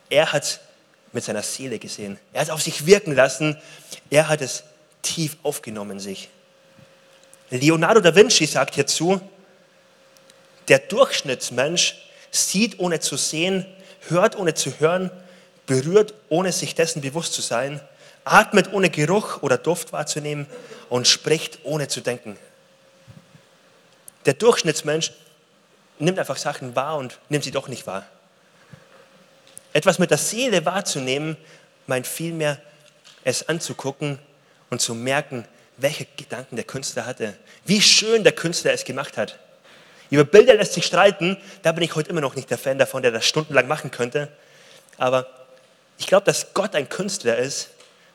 Er 0.09 0.31
hat 0.31 0.43
es 0.43 0.59
mit 1.11 1.25
seiner 1.25 1.43
Seele 1.43 1.77
gesehen. 1.77 2.17
Er 2.31 2.41
hat 2.41 2.47
es 2.47 2.53
auf 2.53 2.61
sich 2.61 2.85
wirken 2.85 3.13
lassen. 3.15 3.57
Er 4.09 4.29
hat 4.29 4.41
es 4.41 4.63
tief 5.01 5.35
aufgenommen 5.43 5.99
sich. 5.99 6.29
Leonardo 7.49 7.99
da 7.99 8.15
Vinci 8.15 8.45
sagt 8.45 8.75
hierzu, 8.75 9.21
der 10.67 10.79
Durchschnittsmensch 10.79 11.95
sieht 12.31 12.79
ohne 12.79 12.99
zu 12.99 13.17
sehen, 13.17 13.65
hört 14.07 14.37
ohne 14.37 14.53
zu 14.53 14.79
hören, 14.79 15.11
berührt 15.65 16.13
ohne 16.29 16.51
sich 16.51 16.75
dessen 16.75 17.01
bewusst 17.01 17.33
zu 17.33 17.41
sein, 17.41 17.79
atmet 18.25 18.73
ohne 18.73 18.89
Geruch 18.89 19.41
oder 19.41 19.57
Duft 19.57 19.93
wahrzunehmen 19.93 20.47
und 20.89 21.07
spricht 21.07 21.59
ohne 21.63 21.87
zu 21.87 22.01
denken. 22.01 22.37
Der 24.25 24.33
Durchschnittsmensch 24.33 25.11
nimmt 25.99 26.19
einfach 26.19 26.37
Sachen 26.37 26.75
wahr 26.75 26.97
und 26.97 27.19
nimmt 27.29 27.43
sie 27.43 27.51
doch 27.51 27.67
nicht 27.67 27.85
wahr. 27.87 28.05
Etwas 29.73 29.99
mit 29.99 30.11
der 30.11 30.17
Seele 30.17 30.65
wahrzunehmen, 30.65 31.35
meint 31.87 32.07
vielmehr, 32.07 32.61
es 33.23 33.47
anzugucken 33.49 34.19
und 34.69 34.81
zu 34.81 34.95
merken, 34.95 35.45
welche 35.77 36.05
Gedanken 36.17 36.55
der 36.55 36.65
Künstler 36.65 37.05
hatte, 37.05 37.33
wie 37.65 37.81
schön 37.81 38.23
der 38.23 38.33
Künstler 38.33 38.73
es 38.73 38.83
gemacht 38.83 39.17
hat. 39.17 39.39
Über 40.13 40.25
Bilder 40.25 40.53
lässt 40.53 40.73
sich 40.73 40.85
streiten, 40.85 41.37
da 41.63 41.71
bin 41.71 41.83
ich 41.83 41.95
heute 41.95 42.11
immer 42.11 42.21
noch 42.21 42.35
nicht 42.35 42.47
der 42.51 42.59
Fan 42.59 42.77
davon, 42.77 43.01
der 43.01 43.11
das 43.11 43.25
stundenlang 43.25 43.67
machen 43.67 43.89
könnte. 43.89 44.27
Aber 44.99 45.25
ich 45.97 46.05
glaube, 46.05 46.23
dass 46.23 46.53
Gott 46.53 46.75
ein 46.75 46.87
Künstler 46.87 47.35
ist, 47.37 47.71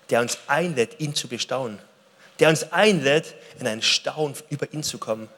der 0.08 0.20
uns 0.20 0.38
einlädt, 0.46 1.00
ihn 1.00 1.16
zu 1.16 1.26
bestaunen. 1.26 1.80
Der 2.38 2.50
uns 2.50 2.72
einlädt, 2.72 3.34
in 3.58 3.66
einen 3.66 3.82
Staunen 3.82 4.36
über 4.48 4.72
ihn 4.72 4.84
zu 4.84 4.98
kommen. 4.98 5.28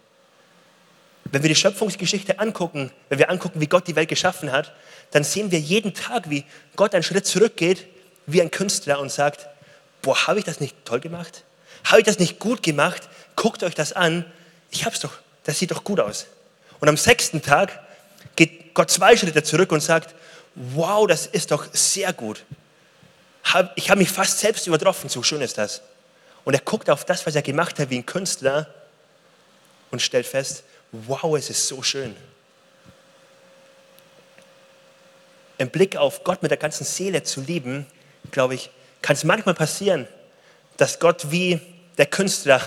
Wenn 1.25 1.43
wir 1.43 1.49
die 1.49 1.55
Schöpfungsgeschichte 1.55 2.39
angucken, 2.39 2.93
wenn 3.09 3.19
wir 3.19 3.31
angucken, 3.31 3.59
wie 3.59 3.67
Gott 3.67 3.89
die 3.89 3.97
Welt 3.97 4.11
geschaffen 4.11 4.53
hat, 4.53 4.75
dann 5.13 5.25
sehen 5.25 5.51
wir 5.51 5.61
jeden 5.61 5.95
Tag, 5.95 6.29
wie 6.29 6.45
Gott 6.77 6.93
einen 6.93 7.05
Schritt 7.05 7.25
zurückgeht, 7.25 7.87
wie 8.27 8.43
ein 8.43 8.51
Künstler 8.51 9.01
und 9.01 9.11
sagt, 9.11 9.49
boah, 10.03 10.27
habe 10.27 10.41
ich 10.41 10.45
das 10.45 10.61
nicht 10.61 10.77
toll 10.85 11.01
gemacht? 11.01 11.43
Habe 11.85 12.01
ich 12.01 12.07
das 12.07 12.19
nicht 12.19 12.39
gut 12.39 12.63
gemacht? 12.63 13.09
Guckt 13.35 13.63
euch 13.63 13.75
das 13.75 13.95
an. 13.95 14.27
Ich 14.71 14.85
hab's 14.85 15.01
doch, 15.01 15.15
das 15.45 15.59
sieht 15.59 15.71
doch 15.71 15.85
gut 15.85 16.01
aus. 16.01 16.27
Und 16.81 16.89
am 16.89 16.97
sechsten 16.97 17.43
Tag 17.43 17.79
geht 18.37 18.75
Gott 18.75 18.91
zwei 18.91 19.17
Schritte 19.17 19.43
zurück 19.43 19.73
und 19.73 19.81
sagt, 19.81 20.15
wow, 20.55 21.07
das 21.07 21.27
ist 21.27 21.51
doch 21.51 21.67
sehr 21.73 22.13
gut. 22.13 22.45
Ich 23.75 23.91
habe 23.91 23.99
mich 23.99 24.11
fast 24.11 24.39
selbst 24.39 24.67
übertroffen, 24.67 25.09
so 25.09 25.23
schön 25.23 25.41
ist 25.41 25.59
das. 25.59 25.83
Und 26.45 26.55
er 26.55 26.61
guckt 26.61 26.89
auf 26.89 27.05
das, 27.05 27.27
was 27.27 27.35
er 27.35 27.43
gemacht 27.43 27.79
hat, 27.79 27.91
wie 27.91 27.99
ein 27.99 28.07
Künstler 28.07 28.67
und 29.91 30.01
stellt 30.01 30.27
fest, 30.27 30.65
wow, 30.93 31.37
es 31.37 31.51
ist 31.51 31.67
so 31.69 31.83
schön. 31.83 32.17
Im 35.59 35.69
Blick 35.69 35.97
auf 35.97 36.25
Gott 36.25 36.43
mit 36.43 36.51
der 36.51 36.59
ganzen 36.59 36.85
Seele 36.85 37.23
zu 37.23 37.43
lieben, 37.43 37.87
glaube 38.31 38.55
ich, 38.55 38.71
kann 39.03 39.15
es 39.15 39.25
manchmal 39.25 39.55
passieren, 39.55 40.09
dass 40.77 40.99
Gott 40.99 41.31
wie 41.31 41.61
der 41.99 42.07
Künstler 42.07 42.63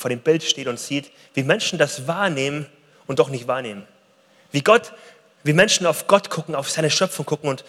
vor 0.00 0.08
dem 0.08 0.20
Bild 0.20 0.42
steht 0.42 0.66
und 0.66 0.80
sieht, 0.80 1.10
wie 1.34 1.42
Menschen 1.42 1.78
das 1.78 2.06
wahrnehmen 2.06 2.66
und 3.06 3.18
doch 3.18 3.28
nicht 3.28 3.46
wahrnehmen. 3.46 3.86
Wie 4.50 4.62
Gott, 4.62 4.92
wie 5.44 5.52
Menschen 5.52 5.86
auf 5.86 6.06
Gott 6.06 6.30
gucken, 6.30 6.54
auf 6.54 6.70
seine 6.70 6.90
Schöpfung 6.90 7.26
gucken 7.26 7.50
und 7.50 7.64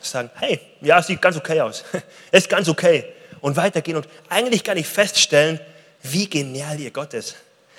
sagen, 0.00 0.30
hey, 0.34 0.60
ja, 0.82 1.02
sieht 1.02 1.22
ganz 1.22 1.36
okay 1.36 1.62
aus. 1.62 1.82
ist 2.32 2.50
ganz 2.50 2.68
okay. 2.68 3.04
Und 3.40 3.56
weitergehen 3.56 3.96
und 3.96 4.06
eigentlich 4.28 4.62
gar 4.62 4.74
nicht 4.74 4.88
feststellen, 4.88 5.58
wie 6.02 6.28
genial 6.28 6.78
ihr 6.78 6.90
Gott 6.90 7.14
ist. 7.14 7.36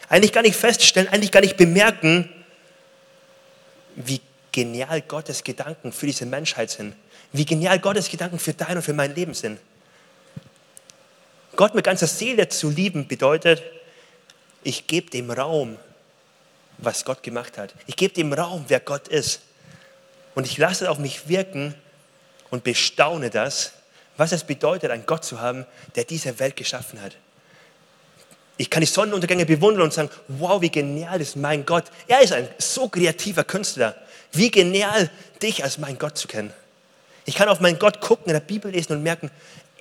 Eigentlich 0.09 0.33
gar 0.33 0.41
nicht 0.41 0.55
feststellen, 0.55 1.07
eigentlich 1.09 1.31
gar 1.31 1.41
nicht 1.41 1.57
bemerken, 1.57 2.27
wie 3.95 4.19
genial 4.51 5.01
Gottes 5.01 5.43
Gedanken 5.43 5.91
für 5.91 6.07
diese 6.07 6.25
Menschheit 6.25 6.71
sind. 6.71 6.95
Wie 7.33 7.45
genial 7.45 7.77
Gottes 7.77 8.09
Gedanken 8.09 8.39
für 8.39 8.53
dein 8.53 8.77
und 8.77 8.83
für 8.83 8.93
mein 8.93 9.13
Leben 9.13 9.35
sind. 9.35 9.59
Gott 11.55 11.75
mit 11.75 11.85
ganzer 11.85 12.07
Seele 12.07 12.49
zu 12.49 12.69
lieben 12.69 13.07
bedeutet, 13.07 13.63
ich 14.65 14.87
gebe 14.87 15.09
dem 15.09 15.31
Raum, 15.31 15.77
was 16.79 17.05
Gott 17.05 17.23
gemacht 17.23 17.57
hat. 17.57 17.73
Ich 17.87 17.95
gebe 17.95 18.13
dem 18.13 18.33
Raum, 18.33 18.65
wer 18.67 18.79
Gott 18.79 19.07
ist. 19.07 19.41
Und 20.33 20.45
ich 20.45 20.57
lasse 20.57 20.85
es 20.85 20.89
auf 20.89 20.97
mich 20.97 21.29
wirken 21.29 21.75
und 22.49 22.63
bestaune 22.63 23.29
das, 23.29 23.71
was 24.17 24.31
es 24.31 24.43
bedeutet, 24.43 24.91
einen 24.91 25.05
Gott 25.05 25.23
zu 25.23 25.39
haben, 25.39 25.65
der 25.95 26.03
diese 26.03 26.39
Welt 26.39 26.55
geschaffen 26.55 27.01
hat. 27.01 27.15
Ich 28.57 28.69
kann 28.69 28.81
die 28.81 28.87
Sonnenuntergänge 28.87 29.45
bewundern 29.45 29.83
und 29.83 29.93
sagen, 29.93 30.09
wow, 30.27 30.61
wie 30.61 30.69
genial 30.69 31.21
ist 31.21 31.35
mein 31.35 31.65
Gott. 31.65 31.85
Er 32.07 32.21
ist 32.21 32.33
ein 32.33 32.47
so 32.57 32.87
kreativer 32.87 33.43
Künstler. 33.43 33.95
Wie 34.31 34.49
genial, 34.49 35.09
dich 35.41 35.63
als 35.63 35.77
mein 35.77 35.97
Gott 35.97 36.17
zu 36.17 36.27
kennen. 36.27 36.53
Ich 37.25 37.35
kann 37.35 37.49
auf 37.49 37.59
meinen 37.59 37.79
Gott 37.79 38.01
gucken, 38.01 38.27
in 38.27 38.33
der 38.33 38.39
Bibel 38.39 38.71
lesen 38.71 38.93
und 38.93 39.03
merken, 39.03 39.29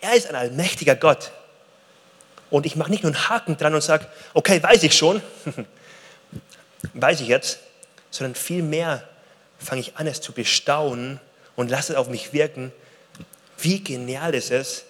er 0.01 0.14
ist 0.14 0.27
ein 0.27 0.35
allmächtiger 0.35 0.97
Gott. 0.97 1.33
Und 2.55 2.67
ich 2.67 2.77
mache 2.77 2.93
nicht 2.93 3.03
nur 3.03 3.12
einen 3.12 3.29
Haken 3.29 3.57
dran 3.57 3.75
und 3.75 3.81
sage, 3.81 4.07
okay, 4.33 4.62
weiß 4.62 4.85
ich 4.85 4.95
schon, 4.95 5.21
weiß 6.95 7.21
ich 7.21 7.27
jetzt, 7.27 7.59
sondern 8.12 8.37
vielmehr 8.37 9.03
fange 9.59 9.81
ich 9.81 9.97
an, 9.97 10.07
es 10.07 10.21
zu 10.21 10.31
bestaunen 10.31 11.19
und 11.57 11.69
lasse 11.69 11.95
es 11.95 11.99
auf 11.99 12.09
mich 12.09 12.33
wirken, 12.33 12.71
wie 13.59 13.83
genial 13.83 14.37
ist 14.37 14.53
es, 14.53 14.85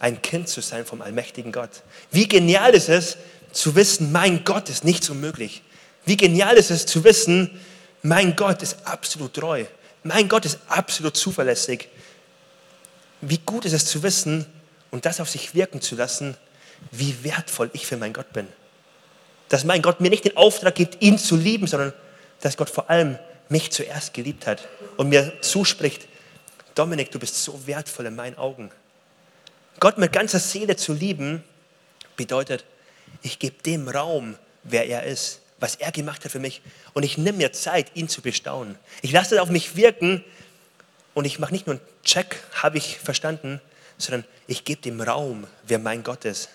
ein 0.00 0.20
Kind 0.22 0.48
zu 0.48 0.60
sein 0.60 0.84
vom 0.84 1.00
allmächtigen 1.00 1.52
Gott. 1.52 1.70
Wie 2.10 2.26
genial 2.26 2.74
ist 2.74 2.88
es 2.88 3.16
zu 3.52 3.76
wissen, 3.76 4.10
mein 4.10 4.42
Gott 4.42 4.68
ist 4.68 4.82
nicht 4.82 5.04
so 5.04 5.14
möglich. 5.14 5.62
Wie 6.04 6.16
genial 6.16 6.56
ist 6.56 6.72
es 6.72 6.84
zu 6.84 7.04
wissen, 7.04 7.60
mein 8.02 8.34
Gott 8.34 8.60
ist 8.60 8.76
absolut 8.82 9.34
treu. 9.34 9.66
Mein 10.02 10.28
Gott 10.28 10.44
ist 10.44 10.58
absolut 10.66 11.16
zuverlässig. 11.16 11.90
Wie 13.20 13.38
gut 13.38 13.66
ist 13.66 13.72
es 13.72 13.86
zu 13.86 14.02
wissen 14.02 14.46
und 14.90 15.06
das 15.06 15.20
auf 15.20 15.30
sich 15.30 15.54
wirken 15.54 15.80
zu 15.80 15.94
lassen, 15.94 16.36
wie 16.90 17.24
wertvoll 17.24 17.70
ich 17.72 17.86
für 17.86 17.96
meinen 17.96 18.12
Gott 18.12 18.32
bin. 18.32 18.48
Dass 19.48 19.64
mein 19.64 19.82
Gott 19.82 20.00
mir 20.00 20.10
nicht 20.10 20.24
den 20.24 20.36
Auftrag 20.36 20.74
gibt, 20.74 21.02
ihn 21.02 21.18
zu 21.18 21.36
lieben, 21.36 21.66
sondern 21.66 21.92
dass 22.40 22.56
Gott 22.56 22.70
vor 22.70 22.90
allem 22.90 23.18
mich 23.48 23.70
zuerst 23.70 24.12
geliebt 24.14 24.46
hat 24.46 24.68
und 24.96 25.08
mir 25.08 25.40
zuspricht, 25.40 26.06
Dominik, 26.74 27.10
du 27.10 27.18
bist 27.18 27.42
so 27.42 27.66
wertvoll 27.66 28.06
in 28.06 28.14
meinen 28.14 28.38
Augen. 28.38 28.70
Gott 29.80 29.98
mit 29.98 30.12
ganzer 30.12 30.38
Seele 30.38 30.76
zu 30.76 30.92
lieben, 30.92 31.42
bedeutet, 32.16 32.64
ich 33.22 33.38
gebe 33.38 33.62
dem 33.62 33.88
Raum, 33.88 34.36
wer 34.64 34.86
er 34.86 35.04
ist, 35.04 35.40
was 35.60 35.76
er 35.76 35.90
gemacht 35.92 36.24
hat 36.24 36.32
für 36.32 36.38
mich. 36.38 36.62
Und 36.92 37.02
ich 37.02 37.18
nehme 37.18 37.38
mir 37.38 37.52
Zeit, 37.52 37.90
ihn 37.94 38.08
zu 38.08 38.22
bestaunen. 38.22 38.76
Ich 39.02 39.12
lasse 39.12 39.36
es 39.36 39.40
auf 39.40 39.48
mich 39.48 39.76
wirken 39.76 40.24
und 41.14 41.24
ich 41.24 41.38
mache 41.38 41.52
nicht 41.52 41.66
nur 41.66 41.76
einen 41.76 41.84
Check, 42.04 42.36
habe 42.54 42.78
ich 42.78 42.98
verstanden, 42.98 43.60
sondern 43.96 44.24
ich 44.46 44.64
gebe 44.64 44.80
dem 44.82 45.00
Raum, 45.00 45.46
wer 45.66 45.78
mein 45.78 46.04
Gott 46.04 46.24
ist. 46.24 46.48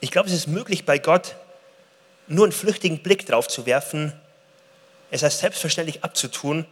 Ich 0.00 0.10
glaube, 0.10 0.28
es 0.28 0.34
ist 0.34 0.46
möglich 0.46 0.84
bei 0.84 0.98
Gott, 0.98 1.34
nur 2.28 2.44
einen 2.44 2.52
flüchtigen 2.52 3.02
Blick 3.02 3.26
drauf 3.26 3.48
zu 3.48 3.66
werfen, 3.66 4.12
es 5.10 5.24
als 5.24 5.40
selbstverständlich 5.40 6.04
abzutun 6.04 6.66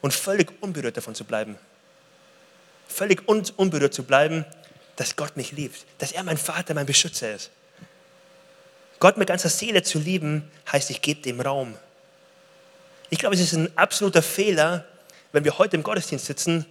und 0.00 0.14
völlig 0.14 0.50
unberührt 0.60 0.96
davon 0.96 1.14
zu 1.14 1.24
bleiben. 1.24 1.56
Völlig 2.88 3.28
un 3.28 3.44
unberührt 3.56 3.94
zu 3.94 4.04
bleiben, 4.04 4.44
dass 4.96 5.16
Gott 5.16 5.36
mich 5.36 5.52
liebt, 5.52 5.84
dass 5.98 6.12
er 6.12 6.22
mein 6.22 6.38
Vater, 6.38 6.74
mein 6.74 6.86
Beschützer 6.86 7.34
ist. 7.34 7.50
Gott 9.00 9.16
mit 9.16 9.28
ganzer 9.28 9.48
Seele 9.48 9.82
zu 9.82 9.98
lieben, 9.98 10.50
heißt, 10.70 10.90
ich 10.90 11.02
gebe 11.02 11.20
dem 11.20 11.40
Raum. 11.40 11.76
Ich 13.10 13.18
glaube, 13.18 13.34
es 13.34 13.40
ist 13.40 13.52
ein 13.52 13.76
absoluter 13.76 14.22
Fehler, 14.22 14.84
wenn 15.32 15.44
wir 15.44 15.58
heute 15.58 15.76
im 15.76 15.82
Gottesdienst 15.82 16.26
sitzen 16.26 16.64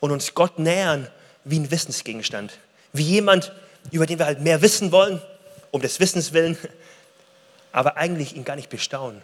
und 0.00 0.10
uns 0.10 0.34
Gott 0.34 0.58
nähern 0.58 1.08
wie 1.44 1.58
ein 1.58 1.70
Wissensgegenstand. 1.70 2.58
Wie 2.92 3.04
jemand, 3.04 3.52
über 3.92 4.06
den 4.06 4.18
wir 4.18 4.26
halt 4.26 4.40
mehr 4.40 4.62
wissen 4.62 4.90
wollen, 4.90 5.22
um 5.76 5.82
des 5.82 6.00
Wissens 6.00 6.32
willen, 6.32 6.56
aber 7.70 7.98
eigentlich 7.98 8.34
ihn 8.34 8.44
gar 8.44 8.56
nicht 8.56 8.70
bestaunen. 8.70 9.20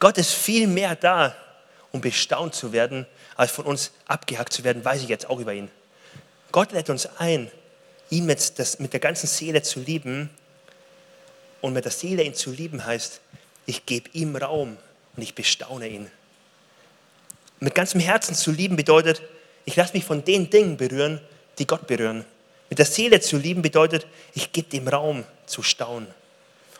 Gott 0.00 0.18
ist 0.18 0.32
viel 0.32 0.66
mehr 0.66 0.96
da, 0.96 1.34
um 1.92 2.00
bestaunt 2.00 2.56
zu 2.56 2.72
werden, 2.72 3.06
als 3.36 3.52
von 3.52 3.66
uns 3.66 3.92
abgehackt 4.06 4.52
zu 4.52 4.64
werden, 4.64 4.84
weiß 4.84 5.02
ich 5.02 5.08
jetzt 5.08 5.30
auch 5.30 5.38
über 5.38 5.54
ihn. 5.54 5.70
Gott 6.50 6.72
lädt 6.72 6.90
uns 6.90 7.06
ein, 7.18 7.50
ihn 8.10 8.26
mit, 8.26 8.58
das, 8.58 8.80
mit 8.80 8.92
der 8.92 8.98
ganzen 8.98 9.28
Seele 9.28 9.62
zu 9.62 9.78
lieben. 9.78 10.28
Und 11.60 11.72
mit 11.72 11.84
der 11.84 11.92
Seele 11.92 12.24
ihn 12.24 12.34
zu 12.34 12.50
lieben 12.50 12.84
heißt, 12.84 13.20
ich 13.66 13.86
gebe 13.86 14.10
ihm 14.12 14.34
Raum 14.34 14.76
und 15.16 15.22
ich 15.22 15.36
bestaune 15.36 15.86
ihn. 15.86 16.10
Mit 17.60 17.76
ganzem 17.76 18.00
Herzen 18.00 18.34
zu 18.34 18.50
lieben 18.50 18.74
bedeutet, 18.74 19.22
ich 19.64 19.76
lasse 19.76 19.92
mich 19.92 20.04
von 20.04 20.24
den 20.24 20.50
Dingen 20.50 20.76
berühren, 20.76 21.20
die 21.58 21.66
Gott 21.66 21.86
berühren. 21.86 22.24
Mit 22.72 22.78
der 22.78 22.86
Seele 22.86 23.20
zu 23.20 23.36
lieben 23.36 23.60
bedeutet, 23.60 24.06
ich 24.32 24.50
gebe 24.50 24.70
dem 24.70 24.88
Raum 24.88 25.24
zu 25.44 25.62
staunen. 25.62 26.08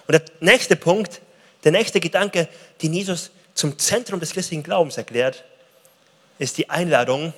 Und 0.07 0.13
der 0.13 0.23
nächste 0.41 0.75
Punkt, 0.75 1.21
der 1.65 1.73
nächste 1.73 2.01
Gedanke, 2.01 2.49
den 2.81 2.95
Jesus 2.95 3.31
zum 3.53 3.79
Zentrum 3.79 4.19
des 4.19 4.33
christlichen 4.33 4.63
Glaubens 4.63 4.97
erklärt, 4.97 5.45
ist 6.39 6.57
die 6.57 6.71
Einladung, 6.71 7.35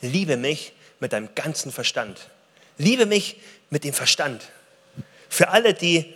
liebe 0.00 0.36
mich 0.36 0.72
mit 0.98 1.12
deinem 1.12 1.28
ganzen 1.36 1.70
Verstand. 1.70 2.18
Liebe 2.78 3.06
mich 3.06 3.36
mit 3.70 3.84
dem 3.84 3.94
Verstand. 3.94 4.42
Für 5.28 5.50
alle, 5.50 5.72
die 5.72 6.12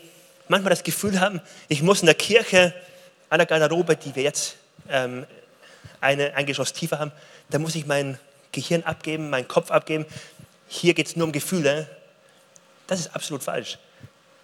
manchmal 0.48 0.70
das 0.70 0.82
Gefühl 0.82 1.20
haben, 1.20 1.40
ich 1.68 1.80
muss 1.80 2.00
in 2.00 2.06
der 2.06 2.16
Kirche, 2.16 2.74
an 3.28 3.38
der 3.38 3.46
Garderobe, 3.46 3.94
die 3.94 4.16
wir 4.16 4.24
jetzt 4.24 4.56
ähm, 4.88 5.26
eine, 6.00 6.34
ein 6.34 6.44
Geschoss 6.44 6.72
tiefer 6.72 6.98
haben, 6.98 7.12
da 7.50 7.60
muss 7.60 7.76
ich 7.76 7.86
mein 7.86 8.18
Gehirn 8.50 8.82
abgeben, 8.82 9.30
meinen 9.30 9.46
Kopf 9.46 9.70
abgeben. 9.70 10.06
Hier 10.74 10.94
geht 10.94 11.06
es 11.06 11.16
nur 11.16 11.26
um 11.26 11.32
Gefühle. 11.32 11.86
Das 12.86 12.98
ist 12.98 13.14
absolut 13.14 13.42
falsch. 13.42 13.78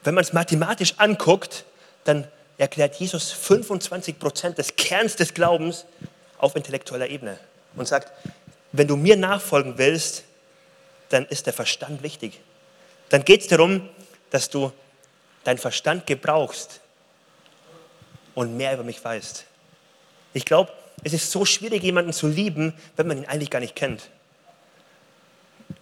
Wenn 0.05 0.15
man 0.15 0.23
es 0.23 0.35
mathematisch 0.35 0.93
anguckt, 0.99 1.65
dann 2.05 2.29
erklärt 2.59 2.97
Jesus 2.97 3.33
25 3.33 4.19
Prozent 4.19 4.59
des 4.59 4.77
Kerns 4.77 5.17
des 5.17 5.33
Glaubens 5.33 5.87
auf 6.37 6.55
intellektueller 6.55 7.09
Ebene 7.09 7.39
und 7.77 7.89
sagt, 7.89 8.13
wenn 8.73 8.87
du 8.87 8.97
mir 8.97 9.17
nachfolgen 9.17 9.79
willst, 9.79 10.25
dann 11.09 11.25
ist 11.25 11.47
der 11.47 11.55
Verstand 11.55 12.03
wichtig. 12.03 12.41
Dann 13.09 13.25
geht 13.25 13.41
es 13.41 13.47
darum, 13.47 13.89
dass 14.29 14.51
du 14.51 14.71
deinen 15.45 15.57
Verstand 15.57 16.07
gebrauchst 16.07 16.81
und 18.35 18.55
mehr 18.55 18.75
über 18.75 18.85
mich 18.85 19.03
weißt. 19.03 19.47
Ich 20.35 20.45
glaube, 20.45 20.71
es 21.05 21.15
ist 21.15 21.31
so 21.31 21.47
schwierig, 21.47 21.83
jemanden 21.83 22.13
zu 22.13 22.27
lieben, 22.27 22.75
wenn 22.97 23.07
man 23.07 23.17
ihn 23.17 23.25
eigentlich 23.25 23.49
gar 23.49 23.61
nicht 23.61 23.75
kennt. 23.75 24.11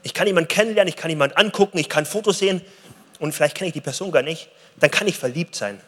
Ich 0.07 0.15
kann 0.15 0.29
jemanden 0.29 0.47
kennenlernen, 0.47 0.89
ich 0.89 0.95
kann 0.95 1.11
jemanden 1.11 1.37
angucken, 1.37 1.79
ich 1.79 1.89
kann 1.89 2.07
Fotos 2.07 2.39
sehen 2.39 2.61
und 3.19 3.33
vielleicht 3.33 3.57
kenne 3.57 3.67
ich 3.67 3.75
die 3.75 3.81
Person 3.81 4.13
gar 4.13 4.23
nicht. 4.23 4.49
Dann 4.77 4.89
kann 4.89 5.09
ich 5.09 5.19
verliebt 5.19 5.57
sein. 5.57 5.81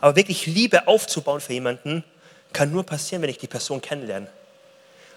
Aber 0.00 0.14
wirklich 0.14 0.46
Liebe 0.46 0.86
aufzubauen 0.86 1.40
für 1.40 1.54
jemanden, 1.54 2.04
kann 2.52 2.70
nur 2.70 2.86
passieren, 2.86 3.20
wenn 3.20 3.30
ich 3.30 3.38
die 3.38 3.48
Person 3.48 3.80
kennenlerne. 3.80 4.28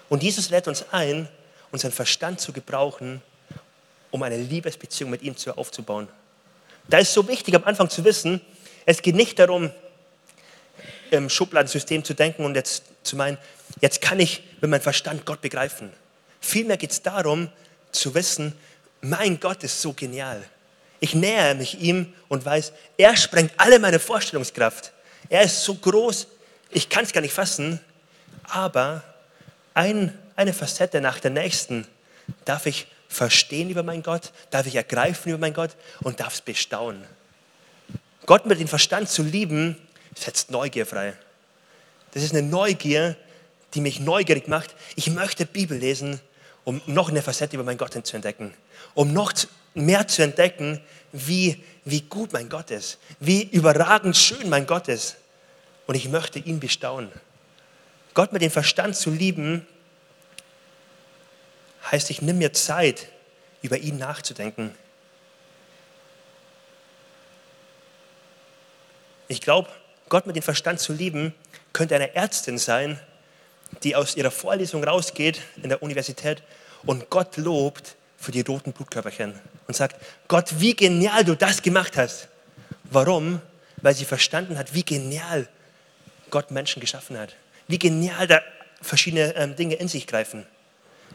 Und 0.08 0.24
Jesus 0.24 0.50
lädt 0.50 0.66
uns 0.66 0.84
ein, 0.90 1.28
unseren 1.70 1.92
Verstand 1.92 2.40
zu 2.40 2.52
gebrauchen, 2.52 3.22
um 4.10 4.24
eine 4.24 4.38
Liebesbeziehung 4.38 5.10
mit 5.10 5.22
ihm 5.22 5.36
aufzubauen. 5.54 6.08
Da 6.88 6.98
ist 6.98 7.14
so 7.14 7.28
wichtig 7.28 7.54
am 7.54 7.62
Anfang 7.62 7.90
zu 7.90 8.04
wissen, 8.04 8.40
es 8.86 9.02
geht 9.02 9.14
nicht 9.14 9.38
darum, 9.38 9.70
im 11.12 11.30
Schubladensystem 11.30 12.02
zu 12.02 12.14
denken 12.14 12.44
und 12.44 12.56
jetzt 12.56 12.82
zu 13.04 13.14
meinen, 13.14 13.38
jetzt 13.80 14.00
kann 14.00 14.18
ich 14.18 14.42
mit 14.60 14.68
meinem 14.68 14.80
Verstand 14.80 15.26
Gott 15.26 15.40
begreifen. 15.42 15.92
Vielmehr 16.40 16.76
geht 16.76 16.90
es 16.90 17.02
darum, 17.02 17.48
zu 17.92 18.14
wissen, 18.14 18.54
mein 19.00 19.38
Gott 19.38 19.62
ist 19.64 19.80
so 19.80 19.92
genial. 19.92 20.42
Ich 21.00 21.14
nähere 21.14 21.54
mich 21.54 21.80
ihm 21.80 22.12
und 22.28 22.44
weiß, 22.44 22.72
er 22.96 23.16
sprengt 23.16 23.52
alle 23.56 23.78
meine 23.78 23.98
Vorstellungskraft. 23.98 24.92
Er 25.28 25.42
ist 25.42 25.64
so 25.64 25.74
groß, 25.74 26.26
ich 26.70 26.88
kann 26.88 27.04
es 27.04 27.12
gar 27.12 27.20
nicht 27.20 27.34
fassen, 27.34 27.80
aber 28.44 29.02
ein, 29.74 30.16
eine 30.36 30.52
Facette 30.52 31.00
nach 31.00 31.20
der 31.20 31.30
nächsten 31.30 31.86
darf 32.44 32.66
ich 32.66 32.86
verstehen 33.08 33.68
über 33.70 33.82
meinen 33.82 34.02
Gott, 34.02 34.32
darf 34.50 34.66
ich 34.66 34.76
ergreifen 34.76 35.30
über 35.30 35.38
meinen 35.38 35.54
Gott 35.54 35.70
und 36.00 36.20
darf 36.20 36.34
es 36.34 36.40
bestaunen. 36.40 37.04
Gott 38.26 38.46
mit 38.46 38.60
dem 38.60 38.68
Verstand 38.68 39.08
zu 39.08 39.22
lieben, 39.22 39.76
setzt 40.14 40.50
Neugier 40.50 40.86
frei. 40.86 41.14
Das 42.12 42.22
ist 42.22 42.32
eine 42.32 42.46
Neugier, 42.46 43.16
die 43.74 43.80
mich 43.80 44.00
neugierig 44.00 44.48
macht. 44.48 44.74
Ich 44.96 45.10
möchte 45.10 45.46
Bibel 45.46 45.78
lesen, 45.78 46.20
um 46.64 46.80
noch 46.86 47.08
eine 47.08 47.22
Facette 47.22 47.56
über 47.56 47.64
meinen 47.64 47.78
Gott 47.78 48.06
zu 48.06 48.16
entdecken. 48.16 48.54
Um 48.94 49.12
noch 49.12 49.32
mehr 49.74 50.06
zu 50.06 50.22
entdecken, 50.22 50.80
wie, 51.12 51.62
wie 51.84 52.02
gut 52.02 52.32
mein 52.32 52.48
Gott 52.48 52.70
ist. 52.70 52.98
Wie 53.20 53.42
überragend 53.42 54.16
schön 54.16 54.48
mein 54.48 54.66
Gott 54.66 54.88
ist. 54.88 55.16
Und 55.86 55.94
ich 55.94 56.08
möchte 56.08 56.38
ihn 56.38 56.60
bestaunen. 56.60 57.10
Gott 58.14 58.32
mit 58.32 58.42
dem 58.42 58.50
Verstand 58.50 58.94
zu 58.94 59.10
lieben, 59.10 59.66
heißt, 61.90 62.10
ich 62.10 62.22
nehme 62.22 62.38
mir 62.38 62.52
Zeit, 62.52 63.08
über 63.62 63.78
ihn 63.78 63.96
nachzudenken. 63.96 64.74
Ich 69.28 69.40
glaube, 69.40 69.70
Gott 70.08 70.26
mit 70.26 70.36
dem 70.36 70.42
Verstand 70.42 70.78
zu 70.78 70.92
lieben, 70.92 71.34
könnte 71.72 71.94
eine 71.94 72.14
Ärztin 72.14 72.58
sein, 72.58 73.00
die 73.82 73.96
aus 73.96 74.16
ihrer 74.16 74.30
Vorlesung 74.30 74.84
rausgeht 74.84 75.40
in 75.62 75.68
der 75.68 75.82
Universität 75.82 76.42
und 76.84 77.10
Gott 77.10 77.36
lobt 77.36 77.96
für 78.18 78.32
die 78.32 78.42
roten 78.42 78.72
Blutkörperchen 78.72 79.34
und 79.66 79.74
sagt, 79.74 79.96
Gott, 80.28 80.60
wie 80.60 80.74
genial 80.74 81.24
du 81.24 81.34
das 81.34 81.62
gemacht 81.62 81.96
hast. 81.96 82.28
Warum? 82.84 83.40
Weil 83.78 83.94
sie 83.94 84.04
verstanden 84.04 84.58
hat, 84.58 84.74
wie 84.74 84.84
genial 84.84 85.48
Gott 86.30 86.50
Menschen 86.50 86.80
geschaffen 86.80 87.18
hat. 87.18 87.34
Wie 87.68 87.78
genial 87.78 88.26
da 88.26 88.40
verschiedene 88.80 89.34
ähm, 89.36 89.56
Dinge 89.56 89.74
in 89.74 89.88
sich 89.88 90.06
greifen. 90.06 90.46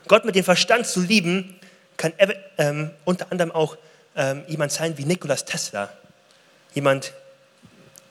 Gott 0.08 0.26
mit 0.26 0.36
dem 0.36 0.44
Verstand 0.44 0.88
zu 0.88 1.02
lieben, 1.02 1.60
kann 1.98 2.14
ähm, 2.58 2.92
unter 3.06 3.32
anderem 3.32 3.52
auch 3.52 3.78
ähm, 4.16 4.44
jemand 4.48 4.72
sein 4.72 4.98
wie 4.98 5.06
Nikolaus 5.06 5.46
Tesla. 5.46 5.92
Jemand, 6.74 7.14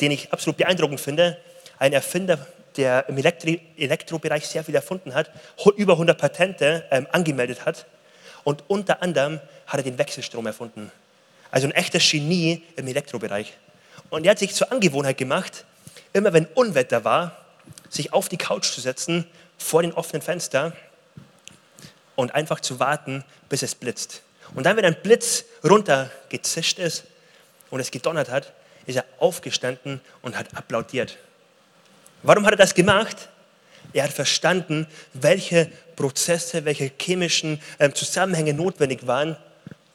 den 0.00 0.10
ich 0.10 0.32
absolut 0.32 0.56
beeindruckend 0.56 1.00
finde, 1.00 1.38
ein 1.78 1.92
Erfinder, 1.92 2.46
der 2.76 3.08
im 3.08 3.18
Elektri 3.18 3.60
Elektrobereich 3.76 4.46
sehr 4.46 4.64
viel 4.64 4.74
erfunden 4.74 5.14
hat, 5.14 5.30
über 5.76 5.94
100 5.94 6.18
Patente 6.18 6.84
ähm, 6.90 7.06
angemeldet 7.12 7.64
hat 7.64 7.86
und 8.44 8.64
unter 8.68 9.02
anderem 9.02 9.40
hat 9.66 9.80
er 9.80 9.82
den 9.82 9.98
Wechselstrom 9.98 10.46
erfunden. 10.46 10.92
Also 11.50 11.66
ein 11.66 11.72
echter 11.72 11.98
Genie 11.98 12.62
im 12.76 12.86
Elektrobereich. 12.86 13.56
Und 14.10 14.24
er 14.24 14.32
hat 14.32 14.38
sich 14.38 14.54
zur 14.54 14.70
Angewohnheit 14.70 15.18
gemacht, 15.18 15.64
immer 16.12 16.32
wenn 16.32 16.46
Unwetter 16.46 17.04
war, 17.04 17.44
sich 17.88 18.12
auf 18.12 18.28
die 18.28 18.36
Couch 18.36 18.70
zu 18.70 18.80
setzen, 18.80 19.26
vor 19.58 19.82
den 19.82 19.92
offenen 19.92 20.22
Fenster 20.22 20.72
und 22.14 22.34
einfach 22.34 22.60
zu 22.60 22.78
warten, 22.78 23.24
bis 23.48 23.62
es 23.62 23.74
blitzt. 23.74 24.22
Und 24.54 24.64
dann, 24.64 24.76
wenn 24.76 24.84
ein 24.84 24.96
Blitz 25.02 25.44
runtergezischt 25.64 26.78
ist 26.78 27.04
und 27.70 27.80
es 27.80 27.90
gedonnert 27.90 28.30
hat, 28.30 28.52
ist 28.86 28.96
er 28.96 29.04
aufgestanden 29.18 30.00
und 30.22 30.38
hat 30.38 30.56
applaudiert. 30.56 31.18
Warum 32.26 32.44
hat 32.44 32.54
er 32.54 32.56
das 32.56 32.74
gemacht? 32.74 33.28
Er 33.92 34.02
hat 34.02 34.12
verstanden, 34.12 34.88
welche 35.12 35.70
Prozesse, 35.94 36.64
welche 36.64 36.90
chemischen 37.00 37.60
äh, 37.78 37.88
Zusammenhänge 37.92 38.52
notwendig 38.52 39.06
waren, 39.06 39.36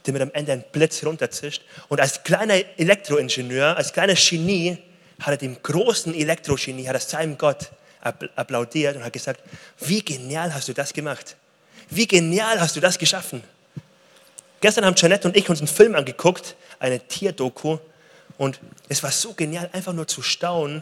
damit 0.03 0.21
am 0.21 0.31
Ende 0.31 0.53
ein 0.53 0.63
Blitz 0.71 1.03
runterzischt. 1.03 1.61
Und 1.89 1.99
als 1.99 2.23
kleiner 2.23 2.53
Elektroingenieur, 2.77 3.75
als 3.75 3.91
kleiner 3.91 4.13
Genie, 4.13 4.77
hat 5.19 5.33
er 5.33 5.37
dem 5.37 5.61
großen 5.61 6.15
Elektrogenie, 6.15 6.87
hat 6.87 6.95
er 6.95 7.01
seinem 7.01 7.37
Gott 7.37 7.69
applaudiert 8.37 8.95
und 8.95 9.03
hat 9.03 9.11
gesagt, 9.11 9.41
wie 9.79 10.01
genial 10.01 10.53
hast 10.53 10.69
du 10.69 10.73
das 10.73 10.93
gemacht? 10.93 11.35
Wie 11.89 12.07
genial 12.07 12.61
hast 12.61 12.77
du 12.77 12.79
das 12.79 12.97
geschaffen? 12.97 13.43
Gestern 14.61 14.85
haben 14.85 14.95
Janette 14.95 15.27
und 15.27 15.35
ich 15.35 15.49
uns 15.49 15.59
einen 15.59 15.67
Film 15.67 15.95
angeguckt, 15.95 16.55
eine 16.79 17.05
Tierdoku, 17.05 17.77
und 18.37 18.61
es 18.87 19.03
war 19.03 19.11
so 19.11 19.33
genial, 19.33 19.69
einfach 19.73 19.91
nur 19.91 20.07
zu 20.07 20.21
staunen, 20.21 20.81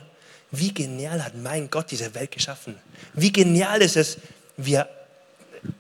wie 0.52 0.74
genial 0.74 1.24
hat 1.24 1.36
mein 1.36 1.70
Gott 1.70 1.92
diese 1.92 2.16
Welt 2.16 2.32
geschaffen. 2.32 2.76
Wie 3.14 3.32
genial 3.32 3.82
ist 3.82 3.98
es, 3.98 4.18
wie 4.58 4.76
er 4.76 4.90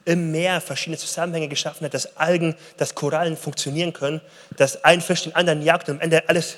im 0.05 0.31
Meer 0.31 0.61
verschiedene 0.61 0.97
Zusammenhänge 0.97 1.47
geschaffen 1.47 1.85
hat, 1.85 1.93
dass 1.93 2.17
Algen, 2.17 2.55
dass 2.77 2.95
Korallen 2.95 3.37
funktionieren 3.37 3.93
können, 3.93 4.21
dass 4.57 4.83
ein 4.83 5.01
Fisch 5.01 5.23
den 5.23 5.35
anderen 5.35 5.61
jagt 5.61 5.89
und 5.89 5.95
am 5.95 6.01
Ende 6.01 6.27
alles 6.27 6.57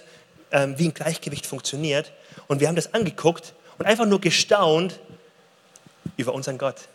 ähm, 0.51 0.77
wie 0.77 0.87
ein 0.87 0.93
Gleichgewicht 0.93 1.45
funktioniert. 1.45 2.11
Und 2.47 2.59
wir 2.59 2.67
haben 2.67 2.75
das 2.75 2.93
angeguckt 2.93 3.53
und 3.77 3.85
einfach 3.85 4.05
nur 4.05 4.19
gestaunt 4.19 4.99
über 6.17 6.33
unseren 6.33 6.57
Gott. 6.57 6.87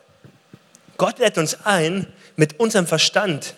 Gott 0.96 1.18
lädt 1.18 1.38
uns 1.38 1.64
ein, 1.64 2.06
mit 2.36 2.58
unserem 2.58 2.86
Verstand, 2.86 3.54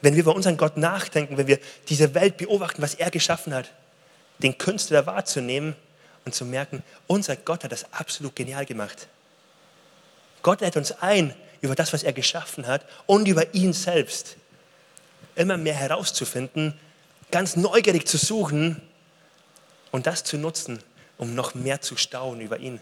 wenn 0.00 0.14
wir 0.14 0.20
über 0.20 0.36
unseren 0.36 0.56
Gott 0.56 0.76
nachdenken, 0.76 1.36
wenn 1.36 1.46
wir 1.46 1.58
diese 1.88 2.14
Welt 2.14 2.36
beobachten, 2.36 2.80
was 2.80 2.94
er 2.94 3.10
geschaffen 3.10 3.54
hat, 3.54 3.70
den 4.38 4.56
Künstler 4.56 5.06
wahrzunehmen 5.06 5.76
und 6.24 6.34
zu 6.34 6.44
merken, 6.44 6.82
unser 7.06 7.36
Gott 7.36 7.64
hat 7.64 7.72
das 7.72 7.92
absolut 7.92 8.34
genial 8.34 8.66
gemacht. 8.66 9.08
Gott 10.42 10.60
lädt 10.60 10.76
uns 10.76 10.92
ein, 10.92 11.34
über 11.60 11.74
das, 11.74 11.92
was 11.92 12.02
er 12.02 12.12
geschaffen 12.12 12.66
hat 12.66 12.84
und 13.06 13.26
über 13.26 13.54
ihn 13.54 13.72
selbst. 13.72 14.36
Immer 15.34 15.56
mehr 15.56 15.74
herauszufinden, 15.74 16.78
ganz 17.30 17.56
neugierig 17.56 18.06
zu 18.06 18.18
suchen 18.18 18.80
und 19.90 20.06
das 20.06 20.24
zu 20.24 20.36
nutzen, 20.36 20.78
um 21.16 21.34
noch 21.34 21.54
mehr 21.54 21.80
zu 21.80 21.96
staunen 21.96 22.40
über 22.40 22.58
ihn. 22.58 22.80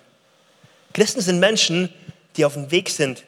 Christen 0.93 1.21
sind 1.21 1.39
Menschen, 1.39 1.93
die 2.37 2.45
auf 2.45 2.55
dem 2.55 2.71
Weg 2.71 2.91
sind, 2.91 3.25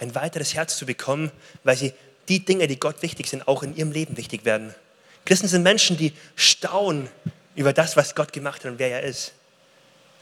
ein 0.00 0.14
weiteres 0.14 0.54
Herz 0.54 0.76
zu 0.76 0.86
bekommen, 0.86 1.30
weil 1.64 1.76
sie 1.76 1.92
die 2.28 2.44
Dinge, 2.44 2.66
die 2.66 2.78
Gott 2.78 3.02
wichtig 3.02 3.28
sind, 3.28 3.46
auch 3.48 3.62
in 3.62 3.76
ihrem 3.76 3.92
Leben 3.92 4.16
wichtig 4.16 4.44
werden. 4.44 4.74
Christen 5.24 5.48
sind 5.48 5.62
Menschen, 5.62 5.96
die 5.96 6.12
staunen 6.36 7.08
über 7.54 7.72
das, 7.72 7.96
was 7.96 8.14
Gott 8.14 8.32
gemacht 8.32 8.64
hat 8.64 8.72
und 8.72 8.78
wer 8.78 8.90
er 8.90 9.02
ist. 9.02 9.32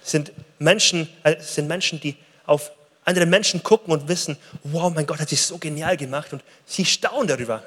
Sind 0.03 0.33
Menschen, 0.59 1.09
äh, 1.23 1.41
sind 1.41 1.69
Menschen, 1.69 2.01
die 2.01 2.17
auf 2.47 2.73
andere 3.05 3.27
Menschen 3.27 3.63
gucken 3.63 3.93
und 3.93 4.09
wissen, 4.09 4.37
wow, 4.63 4.93
mein 4.93 5.07
Gott 5.07 5.21
hat 5.21 5.29
sich 5.29 5.43
so 5.43 5.59
genial 5.59 5.97
gemacht 5.97 6.33
und 6.33 6.43
sie 6.67 6.85
staunen 6.85 7.29
darüber. 7.29 7.63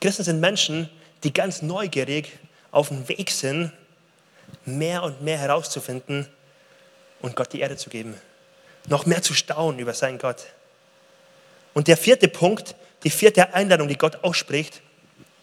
Christen 0.00 0.24
sind 0.24 0.40
Menschen, 0.40 0.88
die 1.22 1.32
ganz 1.32 1.62
neugierig 1.62 2.32
auf 2.72 2.88
dem 2.88 3.08
Weg 3.08 3.30
sind, 3.30 3.72
mehr 4.64 5.02
und 5.02 5.22
mehr 5.22 5.38
herauszufinden 5.38 6.26
und 7.20 7.36
Gott 7.36 7.52
die 7.52 7.60
Erde 7.60 7.76
zu 7.76 7.90
geben. 7.90 8.14
Noch 8.88 9.06
mehr 9.06 9.22
zu 9.22 9.34
staunen 9.34 9.78
über 9.78 9.94
seinen 9.94 10.18
Gott. 10.18 10.46
Und 11.74 11.88
der 11.88 11.96
vierte 11.96 12.28
Punkt, 12.28 12.74
die 13.04 13.10
vierte 13.10 13.54
Einladung, 13.54 13.88
die 13.88 13.96
Gott 13.96 14.24
ausspricht, 14.24 14.82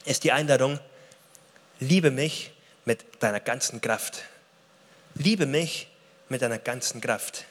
ist 0.06 0.24
die 0.24 0.32
Einladung, 0.32 0.80
liebe 1.80 2.12
mich 2.12 2.52
mit 2.86 3.06
deiner 3.20 3.40
ganzen 3.40 3.80
Kraft. 3.82 4.24
Liebe 5.20 5.46
mich 5.46 5.88
mit 6.30 6.42
deiner 6.42 6.58
ganzen 6.58 7.02
Kraft. 7.02 7.44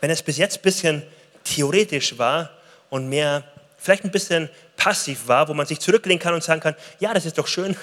Wenn 0.00 0.10
es 0.10 0.22
bis 0.22 0.38
jetzt 0.38 0.58
ein 0.58 0.62
bisschen 0.62 1.02
theoretisch 1.44 2.16
war 2.16 2.50
und 2.88 3.10
mehr, 3.10 3.44
vielleicht 3.76 4.04
ein 4.04 4.10
bisschen 4.10 4.48
passiv 4.76 5.28
war, 5.28 5.46
wo 5.48 5.54
man 5.54 5.66
sich 5.66 5.80
zurücklehnen 5.80 6.18
kann 6.18 6.32
und 6.32 6.42
sagen 6.42 6.62
kann, 6.62 6.74
ja, 6.98 7.12
das 7.12 7.26
ist 7.26 7.36
doch 7.36 7.46
schön, 7.46 7.76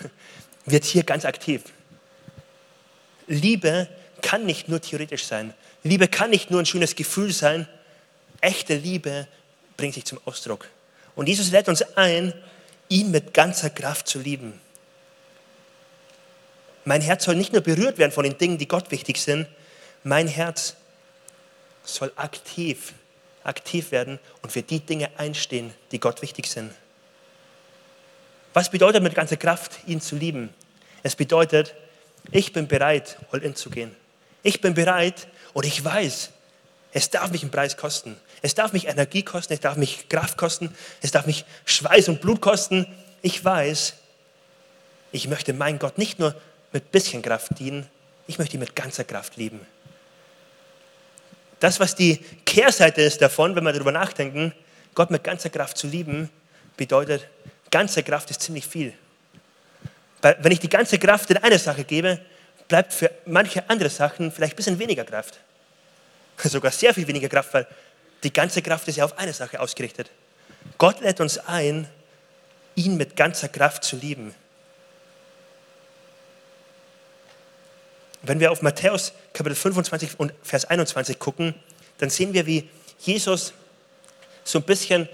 wird 0.66 0.86
hier 0.86 1.04
ganz 1.04 1.24
aktiv. 1.24 1.62
Liebe 3.28 3.88
kann 4.24 4.44
nicht 4.46 4.68
nur 4.68 4.82
theoretisch 4.82 5.26
sein. 5.26 5.54
Liebe 5.84 6.08
kann 6.08 6.32
nicht 6.32 6.50
nur 6.50 6.62
ein 6.62 6.66
schönes 6.66 6.96
Gefühl 6.96 7.32
sein. 7.32 7.68
Echte 8.40 8.76
Liebe 8.76 9.28
bringt 9.78 9.94
sich 9.94 10.06
zum 10.06 10.20
Ausdruck. 10.26 10.68
Und 11.16 11.28
Jesus 11.28 11.52
lädt 11.52 11.70
uns 11.70 11.84
ein, 11.96 12.34
ihn 12.90 13.12
mit 13.12 13.36
ganzer 13.36 13.70
Kraft 13.70 14.08
zu 14.08 14.20
lieben. 14.20 14.60
Mein 16.86 17.02
Herz 17.02 17.26
soll 17.26 17.36
nicht 17.36 17.54
nur 17.54 17.62
berührt 17.62 17.98
werden 17.98 18.12
von 18.12 18.24
den 18.24 18.38
Dingen, 18.38 18.58
die 18.58 18.68
Gott 18.68 18.92
wichtig 18.92 19.18
sind. 19.18 19.48
Mein 20.04 20.28
Herz 20.28 20.76
soll 21.84 22.12
aktiv, 22.16 22.94
aktiv 23.44 23.92
werden 23.92 24.20
und 24.42 24.52
für 24.52 24.62
die 24.62 24.80
Dinge 24.80 25.10
einstehen, 25.18 25.74
die 25.92 26.00
Gott 26.00 26.22
wichtig 26.22 26.48
sind. 26.48 26.72
Was 28.54 28.70
bedeutet 28.70 29.04
mit 29.04 29.16
ganzer 29.16 29.38
Kraft, 29.38 29.80
ihn 29.86 30.02
zu 30.02 30.16
lieben? 30.16 30.50
Es 31.04 31.16
bedeutet, 31.16 31.74
ich 32.32 32.52
bin 32.54 32.68
bereit, 32.68 33.18
all 33.32 33.42
in 33.44 33.56
zu 33.56 33.70
gehen. 33.70 33.96
Ich 34.44 34.62
bin 34.62 34.74
bereit 34.74 35.28
und 35.54 35.66
ich 35.66 35.84
weiß, 35.84 36.32
es 36.94 37.10
darf 37.10 37.32
mich 37.32 37.44
einen 37.44 37.52
Preis 37.52 37.78
kosten. 37.78 38.18
Es 38.42 38.56
darf 38.56 38.74
mich 38.74 38.88
Energie 38.88 39.24
kosten, 39.24 39.54
es 39.54 39.60
darf 39.60 39.78
mich 39.78 40.10
Kraft 40.10 40.38
kosten, 40.38 40.76
es 41.02 41.12
darf 41.12 41.26
mich 41.26 41.46
Schweiß 41.66 42.10
und 42.10 42.22
Blut 42.22 42.42
kosten. 42.42 42.86
Ich 43.22 43.44
weiß, 43.44 43.94
ich 45.12 45.28
möchte 45.28 45.54
meinen 45.54 45.80
Gott 45.80 45.98
nicht 45.98 46.20
nur 46.20 46.36
mit 46.72 46.92
bisschen 46.92 47.22
Kraft 47.22 47.58
dienen, 47.60 47.88
ich 48.28 48.38
möchte 48.38 48.56
ihn 48.56 48.60
mit 48.60 48.76
ganzer 48.76 49.04
Kraft 49.04 49.38
lieben. 49.38 49.60
Das, 51.60 51.80
was 51.80 51.96
die 51.96 52.18
Kehrseite 52.46 53.02
ist 53.02 53.22
davon, 53.22 53.56
wenn 53.56 53.64
wir 53.64 53.74
darüber 53.74 53.92
nachdenken, 53.92 54.54
Gott 54.96 55.12
mit 55.12 55.24
ganzer 55.24 55.50
Kraft 55.50 55.78
zu 55.78 55.88
lieben, 55.88 56.30
bedeutet, 56.76 57.28
ganze 57.70 58.04
Kraft 58.04 58.32
ist 58.32 58.42
ziemlich 58.42 58.66
viel. 58.66 58.94
Weil 60.22 60.38
wenn 60.42 60.52
ich 60.52 60.60
die 60.60 60.70
ganze 60.70 60.98
Kraft 60.98 61.30
in 61.30 61.38
eine 61.38 61.60
Sache 61.60 61.84
gebe, 61.84 62.20
bleibt 62.68 62.94
für 62.94 63.12
manche 63.26 63.70
andere 63.70 63.90
Sachen 63.90 64.32
vielleicht 64.32 64.54
ein 64.54 64.56
bisschen 64.56 64.80
weniger 64.80 65.04
Kraft. 65.04 65.40
Sogar 66.38 66.72
sehr 66.72 66.94
viel 66.94 67.08
weniger 67.08 67.30
Kraft, 67.30 67.54
weil 67.54 67.68
die 68.24 68.34
ganze 68.34 68.62
Kraft 68.62 68.88
ist 68.88 68.98
ja 68.98 69.06
auf 69.06 69.18
eine 69.18 69.34
Sache 69.34 69.60
ausgerichtet. 69.60 70.10
Gott 70.78 71.02
lädt 71.02 71.20
uns 71.20 71.38
ein, 71.38 71.88
ihn 72.76 72.98
mit 72.98 73.16
ganzer 73.16 73.50
Kraft 73.50 73.84
zu 73.84 73.96
lieben. 73.98 74.34
Wenn 78.24 78.40
wir 78.40 78.52
auf 78.52 78.62
Matthäus 78.62 79.14
Kapitel 79.34 79.56
25 79.56 80.20
und 80.20 80.34
Vers 80.44 80.66
21 80.66 81.18
gucken, 81.18 81.56
dann 81.98 82.10
sehen 82.10 82.34
wir, 82.34 82.46
wie 82.46 82.70
Jesus 83.00 83.54
so 84.44 84.60
ein 84.60 84.64
bisschen 84.64 85.10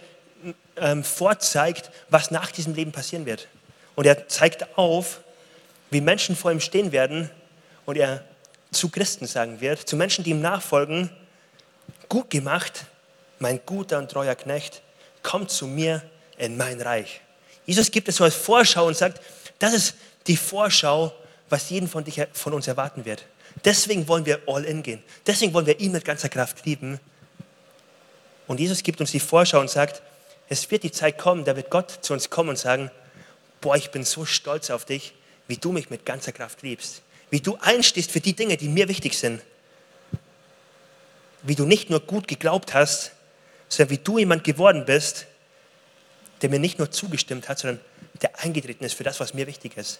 ähm, 0.76 1.04
vorzeigt, 1.04 1.92
was 2.10 2.32
nach 2.32 2.52
diesem 2.52 2.74
Leben 2.74 2.92
passieren 2.92 3.26
wird. 3.26 3.48
Und 3.96 4.06
er 4.06 4.28
zeigt 4.28 4.78
auf, 4.78 5.22
wie 5.90 6.02
Menschen 6.02 6.36
vor 6.36 6.52
ihm 6.52 6.60
stehen 6.60 6.92
werden 6.92 7.30
und 7.86 7.98
er 7.98 8.24
zu 8.72 8.90
Christen 8.90 9.26
sagen 9.26 9.62
wird, 9.62 9.88
zu 9.88 9.96
Menschen, 9.96 10.24
die 10.24 10.32
ihm 10.32 10.42
nachfolgen, 10.42 11.10
gut 12.10 12.30
gemacht, 12.30 12.86
mein 13.40 13.62
guter 13.66 13.98
und 13.98 14.12
treuer 14.12 14.36
Knecht, 14.36 14.82
komm 15.24 15.48
zu 15.48 15.68
mir 15.68 16.02
in 16.38 16.58
mein 16.58 16.82
Reich. 16.82 17.22
Jesus 17.66 17.90
gibt 17.92 18.08
es 18.10 18.18
so 18.18 18.24
als 18.24 18.36
Vorschau 18.36 18.88
und 18.88 18.98
sagt, 18.98 19.22
das 19.60 19.74
ist 19.74 19.96
die 20.28 20.38
Vorschau, 20.38 21.14
was 21.50 21.70
jeden 21.70 21.88
von, 21.88 22.04
dich, 22.04 22.22
von 22.34 22.54
uns 22.54 22.68
erwarten 22.68 23.06
wird. 23.06 23.26
Deswegen 23.64 24.08
wollen 24.08 24.26
wir 24.26 24.42
all 24.48 24.64
in 24.66 24.84
gehen. 24.84 25.02
Deswegen 25.26 25.54
wollen 25.54 25.66
wir 25.66 25.80
ihn 25.80 25.92
mit 25.92 26.06
ganzer 26.06 26.30
Kraft 26.30 26.66
lieben. 26.66 27.00
Und 28.48 28.60
Jesus 28.60 28.84
gibt 28.84 29.02
uns 29.02 29.12
die 29.12 29.20
Vorschau 29.20 29.60
und 29.60 29.70
sagt, 29.70 30.02
es 30.50 30.70
wird 30.72 30.84
die 30.84 30.92
Zeit 30.92 31.18
kommen, 31.18 31.44
da 31.44 31.56
wird 31.56 31.70
Gott 31.70 31.92
zu 32.02 32.14
uns 32.14 32.30
kommen 32.30 32.50
und 32.50 32.58
sagen, 32.58 32.92
boah, 33.60 33.76
ich 33.76 33.92
bin 33.92 34.04
so 34.04 34.26
stolz 34.26 34.70
auf 34.70 34.86
dich, 34.86 35.14
wie 35.48 35.58
du 35.58 35.72
mich 35.72 35.90
mit 35.90 36.06
ganzer 36.06 36.32
Kraft 36.32 36.62
liebst. 36.62 37.02
Wie 37.30 37.42
du 37.42 37.58
einstehst 37.60 38.12
für 38.12 38.22
die 38.22 38.34
Dinge, 38.34 38.56
die 38.56 38.70
mir 38.70 38.88
wichtig 38.88 39.18
sind. 39.18 39.42
Wie 41.44 41.56
du 41.56 41.66
nicht 41.66 41.90
nur 41.90 42.00
gut 42.00 42.28
geglaubt 42.28 42.74
hast, 42.74 43.12
sondern 43.68 43.92
wie 43.92 43.98
du 43.98 44.18
jemand 44.18 44.44
geworden 44.44 44.86
bist, 44.86 45.28
der 46.42 46.50
mir 46.50 46.60
nicht 46.60 46.80
nur 46.80 46.92
zugestimmt 46.92 47.50
hat, 47.50 47.60
sondern 47.60 47.82
der 48.22 48.40
eingetreten 48.40 48.86
ist 48.86 48.94
für 48.94 49.04
das, 49.04 49.20
was 49.20 49.34
mir 49.34 49.48
wichtig 49.48 49.76
ist. 49.76 50.00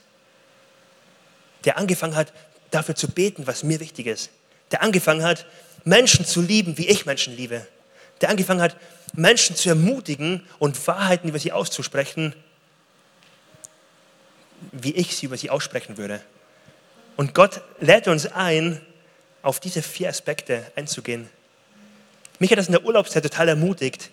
Der 1.66 1.78
angefangen 1.78 2.16
hat, 2.16 2.34
dafür 2.72 2.96
zu 2.96 3.08
beten, 3.08 3.48
was 3.48 3.64
mir 3.64 3.80
wichtig 3.80 4.08
ist. 4.08 4.30
Der 4.72 4.82
angefangen 4.82 5.24
hat, 5.24 5.46
Menschen 5.84 6.26
zu 6.26 6.42
lieben, 6.42 6.78
wie 6.78 6.88
ich 6.88 7.06
Menschen 7.06 7.36
liebe. 7.36 7.66
Der 8.22 8.30
angefangen 8.30 8.62
hat, 8.62 8.76
Menschen 9.14 9.56
zu 9.56 9.70
ermutigen 9.70 10.46
und 10.60 10.88
Wahrheiten 10.88 11.30
über 11.30 11.40
sie 11.40 11.52
auszusprechen, 11.52 12.36
wie 14.72 14.92
ich 14.92 15.16
sie 15.16 15.28
über 15.28 15.38
sie 15.38 15.50
aussprechen 15.50 15.98
würde. 15.98 16.22
Und 17.16 17.34
Gott 17.34 17.62
lädt 17.80 18.08
uns 18.08 18.26
ein, 18.28 18.82
auf 19.42 19.60
diese 19.60 19.82
vier 19.82 20.10
Aspekte 20.10 20.72
einzugehen. 20.76 21.30
Mich 22.40 22.52
hat 22.52 22.60
das 22.60 22.68
in 22.68 22.74
der 22.74 22.84
Urlaubszeit 22.84 23.24
total 23.24 23.50
ermutigt, 23.50 24.12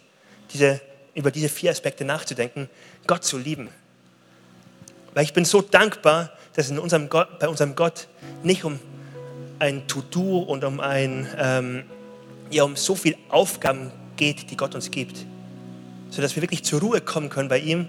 diese, 0.52 0.80
über 1.14 1.30
diese 1.30 1.48
vier 1.48 1.70
Aspekte 1.70 2.04
nachzudenken, 2.04 2.70
Gott 3.06 3.24
zu 3.24 3.36
lieben. 3.36 3.68
Weil 5.12 5.24
ich 5.24 5.32
bin 5.32 5.44
so 5.44 5.60
dankbar, 5.60 6.32
dass 6.54 6.70
es 6.70 6.78
unserem 6.78 7.08
Gott, 7.08 7.38
bei 7.38 7.48
unserem 7.48 7.74
Gott 7.74 8.08
nicht 8.42 8.64
um 8.64 8.78
ein 9.58 9.86
To-Do 9.86 10.38
und 10.38 10.64
um, 10.64 10.80
ein, 10.80 11.28
ähm, 11.38 11.84
ja, 12.50 12.64
um 12.64 12.76
so 12.76 12.94
viele 12.94 13.16
Aufgaben 13.28 13.92
geht, 14.16 14.50
die 14.50 14.56
Gott 14.56 14.74
uns 14.74 14.90
gibt. 14.90 15.24
Sodass 16.10 16.36
wir 16.36 16.42
wirklich 16.42 16.64
zur 16.64 16.80
Ruhe 16.80 17.00
kommen 17.00 17.28
können 17.28 17.48
bei 17.48 17.58
ihm 17.58 17.88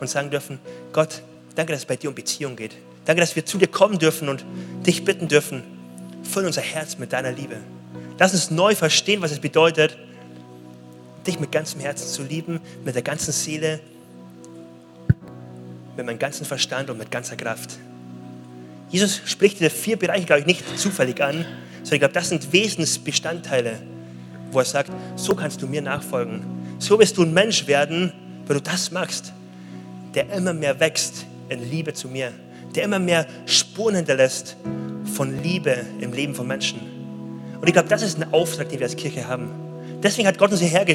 und 0.00 0.08
sagen 0.08 0.30
dürfen, 0.30 0.58
Gott, 0.92 1.22
danke, 1.54 1.72
dass 1.72 1.82
es 1.82 1.86
bei 1.86 1.96
dir 1.96 2.08
um 2.08 2.14
Beziehung 2.14 2.56
geht. 2.56 2.76
Danke, 3.04 3.20
dass 3.20 3.36
wir 3.36 3.44
zu 3.44 3.58
dir 3.58 3.68
kommen 3.68 3.98
dürfen 3.98 4.28
und 4.28 4.44
dich 4.86 5.04
bitten 5.04 5.28
dürfen, 5.28 5.62
füll 6.22 6.46
unser 6.46 6.62
Herz 6.62 6.98
mit 6.98 7.12
deiner 7.12 7.32
Liebe. 7.32 7.56
Lass 8.18 8.32
uns 8.32 8.50
neu 8.50 8.74
verstehen, 8.74 9.20
was 9.20 9.30
es 9.30 9.40
bedeutet, 9.40 9.96
dich 11.26 11.38
mit 11.38 11.52
ganzem 11.52 11.80
Herzen 11.80 12.08
zu 12.08 12.22
lieben, 12.22 12.60
mit 12.84 12.94
der 12.94 13.02
ganzen 13.02 13.32
Seele, 13.32 13.80
mit 15.96 16.06
meinem 16.06 16.18
ganzen 16.18 16.46
Verstand 16.46 16.90
und 16.90 16.98
mit 16.98 17.10
ganzer 17.10 17.36
Kraft. 17.36 17.78
Jesus 18.96 19.20
spricht 19.26 19.60
diese 19.60 19.68
vier 19.68 19.98
Bereiche, 19.98 20.24
glaube 20.24 20.40
ich, 20.40 20.46
nicht 20.46 20.78
zufällig 20.78 21.22
an, 21.22 21.44
sondern 21.82 21.92
ich 21.92 21.98
glaube, 21.98 22.14
das 22.14 22.30
sind 22.30 22.50
Wesensbestandteile, 22.50 23.78
wo 24.50 24.60
er 24.60 24.64
sagt, 24.64 24.90
so 25.16 25.34
kannst 25.34 25.60
du 25.60 25.66
mir 25.66 25.82
nachfolgen. 25.82 26.42
So 26.78 26.98
wirst 26.98 27.18
du 27.18 27.22
ein 27.22 27.34
Mensch 27.34 27.66
werden, 27.66 28.10
wenn 28.46 28.56
du 28.56 28.62
das 28.62 28.90
machst, 28.92 29.34
der 30.14 30.32
immer 30.32 30.54
mehr 30.54 30.80
wächst 30.80 31.26
in 31.50 31.70
Liebe 31.70 31.92
zu 31.92 32.08
mir, 32.08 32.32
der 32.74 32.84
immer 32.84 32.98
mehr 32.98 33.26
Spuren 33.44 33.96
hinterlässt 33.96 34.56
von 35.14 35.42
Liebe 35.42 35.76
im 36.00 36.14
Leben 36.14 36.34
von 36.34 36.46
Menschen. 36.46 36.80
Und 37.60 37.66
ich 37.66 37.74
glaube, 37.74 37.90
das 37.90 38.00
ist 38.00 38.18
ein 38.18 38.32
Auftrag, 38.32 38.70
den 38.70 38.78
wir 38.78 38.86
als 38.86 38.96
Kirche 38.96 39.28
haben. 39.28 39.50
Deswegen 40.02 40.26
hat 40.26 40.38
Gott 40.38 40.52
uns 40.52 40.60
hierher 40.60 40.86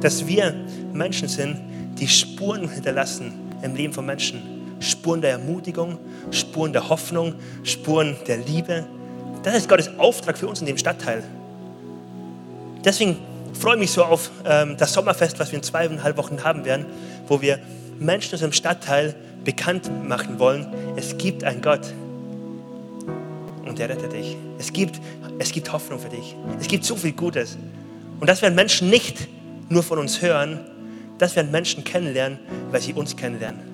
dass 0.00 0.26
wir 0.26 0.54
Menschen 0.94 1.28
sind, 1.28 1.60
die 1.98 2.08
Spuren 2.08 2.66
hinterlassen 2.70 3.34
im 3.60 3.74
Leben 3.74 3.92
von 3.92 4.06
Menschen. 4.06 4.59
Spuren 4.80 5.20
der 5.20 5.32
Ermutigung, 5.32 5.98
Spuren 6.30 6.72
der 6.72 6.88
Hoffnung, 6.88 7.34
Spuren 7.62 8.16
der 8.26 8.38
Liebe. 8.38 8.86
Das 9.42 9.54
ist 9.54 9.68
Gottes 9.68 9.90
Auftrag 9.98 10.36
für 10.36 10.48
uns 10.48 10.60
in 10.60 10.66
dem 10.66 10.78
Stadtteil. 10.78 11.22
Deswegen 12.84 13.18
freue 13.52 13.74
ich 13.74 13.80
mich 13.80 13.90
so 13.92 14.04
auf 14.04 14.30
ähm, 14.44 14.76
das 14.76 14.92
Sommerfest, 14.92 15.38
was 15.38 15.52
wir 15.52 15.58
in 15.58 15.62
zweieinhalb 15.62 16.16
Wochen 16.16 16.42
haben 16.42 16.64
werden, 16.64 16.86
wo 17.28 17.40
wir 17.40 17.58
Menschen 17.98 18.34
aus 18.34 18.40
dem 18.40 18.52
Stadtteil 18.52 19.14
bekannt 19.44 19.90
machen 20.06 20.38
wollen, 20.38 20.66
es 20.96 21.16
gibt 21.18 21.44
einen 21.44 21.62
Gott 21.62 21.92
und 23.66 23.78
der 23.78 23.88
rettet 23.88 24.12
dich. 24.12 24.36
Es 24.58 24.72
gibt, 24.72 25.00
es 25.38 25.52
gibt 25.52 25.72
Hoffnung 25.72 25.98
für 25.98 26.08
dich. 26.08 26.34
Es 26.58 26.68
gibt 26.68 26.84
so 26.84 26.96
viel 26.96 27.12
Gutes. 27.12 27.56
Und 28.18 28.28
das 28.28 28.42
werden 28.42 28.54
Menschen 28.54 28.90
nicht 28.90 29.28
nur 29.68 29.82
von 29.82 29.98
uns 29.98 30.20
hören, 30.20 30.60
das 31.18 31.36
werden 31.36 31.50
Menschen 31.50 31.84
kennenlernen, 31.84 32.38
weil 32.70 32.80
sie 32.80 32.92
uns 32.92 33.16
kennenlernen. 33.16 33.69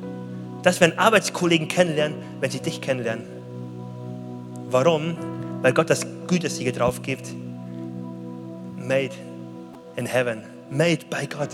Das 0.67 0.81
werden 0.81 0.99
Arbeitskollegen 0.99 1.69
kennenlernen, 1.69 2.19
wenn 2.41 2.51
sie 2.51 2.59
dich 2.59 2.81
kennenlernen. 2.81 3.25
Warum? 4.69 5.17
Weil 5.63 5.73
Gott 5.73 5.89
das 5.89 6.05
Gütesiegel 6.27 6.73
drauf 6.73 7.03
gibt. 7.03 7.29
Made 8.77 9.15
in 9.95 10.07
heaven. 10.07 10.43
Made 10.69 11.05
by 11.09 11.29
Gott. 11.29 11.51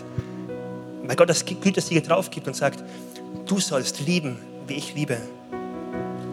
Weil 1.03 1.15
Gott 1.15 1.29
das 1.29 1.45
Gütesiegel 1.45 2.03
drauf 2.03 2.31
gibt 2.31 2.47
und 2.47 2.57
sagt, 2.57 2.83
du 3.45 3.61
sollst 3.61 4.01
lieben, 4.01 4.39
wie 4.67 4.77
ich 4.77 4.95
liebe. 4.95 5.19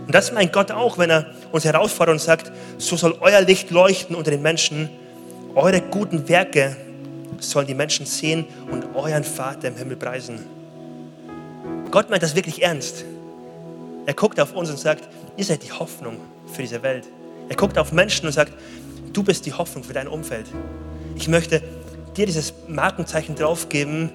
Und 0.05 0.15
das 0.15 0.31
meint 0.31 0.53
Gott 0.53 0.71
auch, 0.71 0.97
wenn 0.97 1.09
er 1.09 1.25
uns 1.51 1.65
herausfordert 1.65 2.13
und 2.13 2.21
sagt, 2.21 2.49
so 2.77 2.95
soll 2.95 3.17
euer 3.19 3.41
Licht 3.41 3.71
leuchten 3.71 4.15
unter 4.15 4.31
den 4.31 4.41
Menschen. 4.41 4.89
Eure 5.53 5.81
guten 5.81 6.29
Werke 6.29 6.77
sollen 7.39 7.67
die 7.67 7.75
Menschen 7.75 8.05
sehen 8.05 8.45
und 8.71 8.95
euren 8.95 9.25
Vater 9.25 9.67
im 9.67 9.75
Himmel 9.75 9.97
preisen. 9.97 10.58
Gott 11.91 12.09
meint 12.09 12.23
das 12.23 12.35
wirklich 12.35 12.63
ernst. 12.63 13.05
Er 14.05 14.13
guckt 14.13 14.39
auf 14.39 14.53
uns 14.53 14.69
und 14.69 14.77
sagt, 14.77 15.07
ihr 15.37 15.45
seid 15.45 15.63
die 15.63 15.71
Hoffnung 15.71 16.17
für 16.51 16.61
diese 16.61 16.81
Welt. 16.83 17.07
Er 17.47 17.55
guckt 17.55 17.77
auf 17.77 17.91
Menschen 17.91 18.25
und 18.25 18.31
sagt, 18.31 18.53
du 19.13 19.23
bist 19.23 19.45
die 19.45 19.53
Hoffnung 19.53 19.83
für 19.83 19.93
dein 19.93 20.07
Umfeld. 20.07 20.45
Ich 21.15 21.27
möchte 21.27 21.61
dir 22.15 22.25
dieses 22.25 22.53
Markenzeichen 22.67 23.35
draufgeben, 23.35 24.11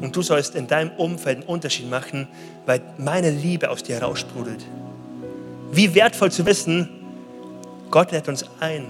und 0.00 0.16
du 0.16 0.22
sollst 0.22 0.54
in 0.54 0.66
deinem 0.66 0.90
Umfeld 0.92 1.38
einen 1.38 1.46
Unterschied 1.46 1.88
machen, 1.88 2.26
weil 2.66 2.80
meine 2.98 3.30
Liebe 3.30 3.70
aus 3.70 3.82
dir 3.82 3.96
heraussprudelt. 3.96 4.64
Wie 5.72 5.94
wertvoll 5.94 6.32
zu 6.32 6.46
wissen, 6.46 6.88
Gott 7.90 8.12
lädt 8.12 8.28
uns 8.28 8.44
ein 8.60 8.86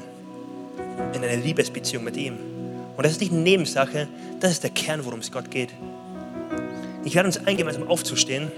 in 1.12 1.24
eine 1.24 1.36
Liebesbeziehung 1.36 2.04
mit 2.04 2.16
ihm. 2.16 2.34
Und 2.96 3.04
das 3.04 3.12
ist 3.12 3.20
nicht 3.20 3.32
eine 3.32 3.40
Nebensache, 3.40 4.08
das 4.40 4.52
ist 4.52 4.62
der 4.62 4.70
Kern, 4.70 5.04
worum 5.04 5.20
es 5.20 5.32
Gott 5.32 5.50
geht. 5.50 5.70
Ich 7.04 7.14
werde 7.14 7.28
uns 7.28 7.38
ein, 7.46 7.56
gemeinsam 7.56 7.88
aufzustehen. 7.88 8.52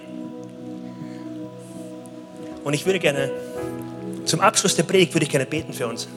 Und 2.64 2.74
ich 2.74 2.86
würde 2.86 2.98
gerne, 2.98 3.30
zum 4.24 4.40
Abschluss 4.40 4.76
der 4.76 4.84
Predigt 4.84 5.14
würde 5.14 5.24
ich 5.24 5.30
gerne 5.30 5.46
beten 5.46 5.72
für 5.72 5.86
uns. 5.86 6.08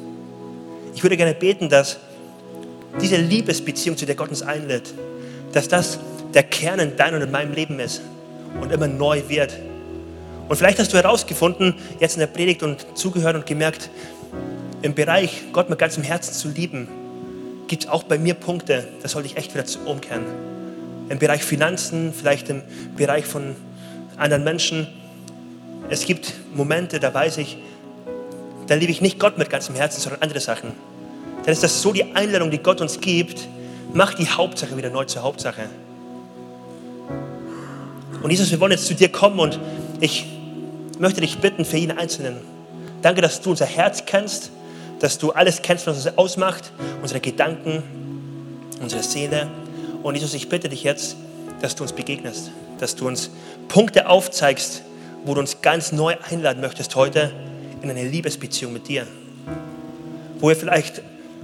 Ich 0.94 1.04
würde 1.04 1.18
gerne 1.18 1.34
beten, 1.34 1.70
dass 1.70 1.98
diese 3.02 3.18
Liebesbeziehung, 3.18 3.98
zu 3.98 4.06
der 4.06 4.16
Gott 4.16 4.30
uns 4.30 4.42
einlädt, 4.42 4.94
dass 5.52 5.68
das 5.68 6.00
der 6.34 6.44
Kern 6.44 6.80
in 6.80 6.96
deinem 6.96 7.16
und 7.16 7.22
in 7.22 7.32
meinem 7.32 7.54
Leben 7.54 7.80
ist 7.80 8.02
und 8.62 8.72
immer 8.72 8.88
neu 8.88 9.22
wird. 9.28 9.58
Und 10.48 10.56
vielleicht 10.56 10.80
hast 10.80 10.94
du 10.94 10.98
herausgefunden, 10.98 11.76
jetzt 12.00 12.16
in 12.16 12.20
der 12.20 12.28
Predigt 12.28 12.64
und 12.64 12.86
zugehört 12.96 13.36
und 13.36 13.46
gemerkt, 13.46 13.90
im 14.82 14.94
Bereich 14.94 15.42
Gott 15.52 15.70
mit 15.70 15.80
ganzem 15.80 16.04
Herzen 16.04 16.34
zu 16.34 16.50
lieben, 16.50 16.88
gibt 17.68 17.86
es 17.86 17.90
auch 17.90 18.04
bei 18.04 18.20
mir 18.20 18.36
Punkte, 18.36 18.88
da 19.02 19.08
sollte 19.08 19.28
ich 19.28 19.38
echt 19.38 19.56
wieder 19.56 19.66
umkehren. 19.86 20.55
Im 21.10 21.20
Bereich 21.20 21.44
Finanzen, 21.44 22.13
vielleicht 22.13 22.50
im 22.50 22.62
Bereich 22.96 23.26
von 23.26 23.56
anderen 24.18 24.44
Menschen. 24.44 24.88
Es 25.89 26.06
gibt 26.06 26.34
Momente, 26.54 27.00
da 27.00 27.13
weiß 27.13 27.38
ich, 27.38 27.58
da 28.68 28.76
liebe 28.76 28.91
ich 28.91 29.02
nicht 29.02 29.20
Gott 29.20 29.38
mit 29.38 29.50
ganzem 29.50 29.76
Herzen, 29.76 30.02
sondern 30.02 30.22
andere 30.22 30.39
Sachen. 30.39 30.72
Dann 31.44 31.52
ist 31.52 31.62
das 31.62 31.82
so 31.82 31.94
die 31.94 32.15
Einladung, 32.15 32.50
die 32.50 32.58
Gott 32.58 32.82
uns 32.82 33.00
gibt, 33.00 33.48
mach 33.94 34.15
die 34.15 34.28
Hauptsache 34.28 34.76
wieder 34.76 34.89
neu 34.89 35.06
zur 35.06 35.22
Hauptsache. 35.22 35.63
Und 38.24 38.32
Jesus, 38.32 38.50
wir 38.50 38.60
wollen 38.60 38.72
jetzt 38.72 38.88
zu 38.88 38.96
dir 38.96 39.10
kommen 39.10 39.39
und 39.39 39.60
ich 40.00 40.26
möchte 40.98 41.22
dich 41.22 41.38
bitten 41.38 41.63
für 41.65 41.78
jeden 41.78 41.96
Einzelnen. 41.96 42.38
Danke, 43.04 43.22
dass 43.22 43.41
du 43.41 43.52
unser 43.52 43.68
Herz 43.68 44.04
kennst, 44.08 44.50
dass 45.00 45.20
du 45.20 45.32
alles 45.32 45.62
kennst, 45.62 45.86
was 45.86 46.04
uns 46.04 46.18
ausmacht, 46.18 46.72
unsere 47.04 47.20
Gedanken, 47.20 47.84
unsere 48.82 49.04
Seele. 49.04 49.48
Und 50.06 50.13
Jesus, 50.13 50.36
ich 50.36 50.50
bitte 50.50 50.70
dich 50.70 50.84
jetzt, 50.84 51.15
dass 51.62 51.76
du 51.76 51.82
uns 51.82 51.91
begegnest, 51.91 52.52
dass 52.78 52.96
du 52.96 53.08
uns 53.08 53.32
Punkte 53.68 54.08
aufzeigst, 54.08 54.84
wo 55.24 55.34
du 55.34 55.39
uns 55.39 55.63
ganz 55.63 55.91
neu 55.91 56.15
einladen 56.30 56.62
möchtest 56.62 56.96
heute 56.96 57.32
in 57.82 57.89
eine 57.89 58.08
Liebesbeziehung 58.08 58.72
mit 58.72 58.88
dir. 58.88 59.08
Wo 60.39 60.50
wir 60.50 60.56
vielleicht 60.56 61.02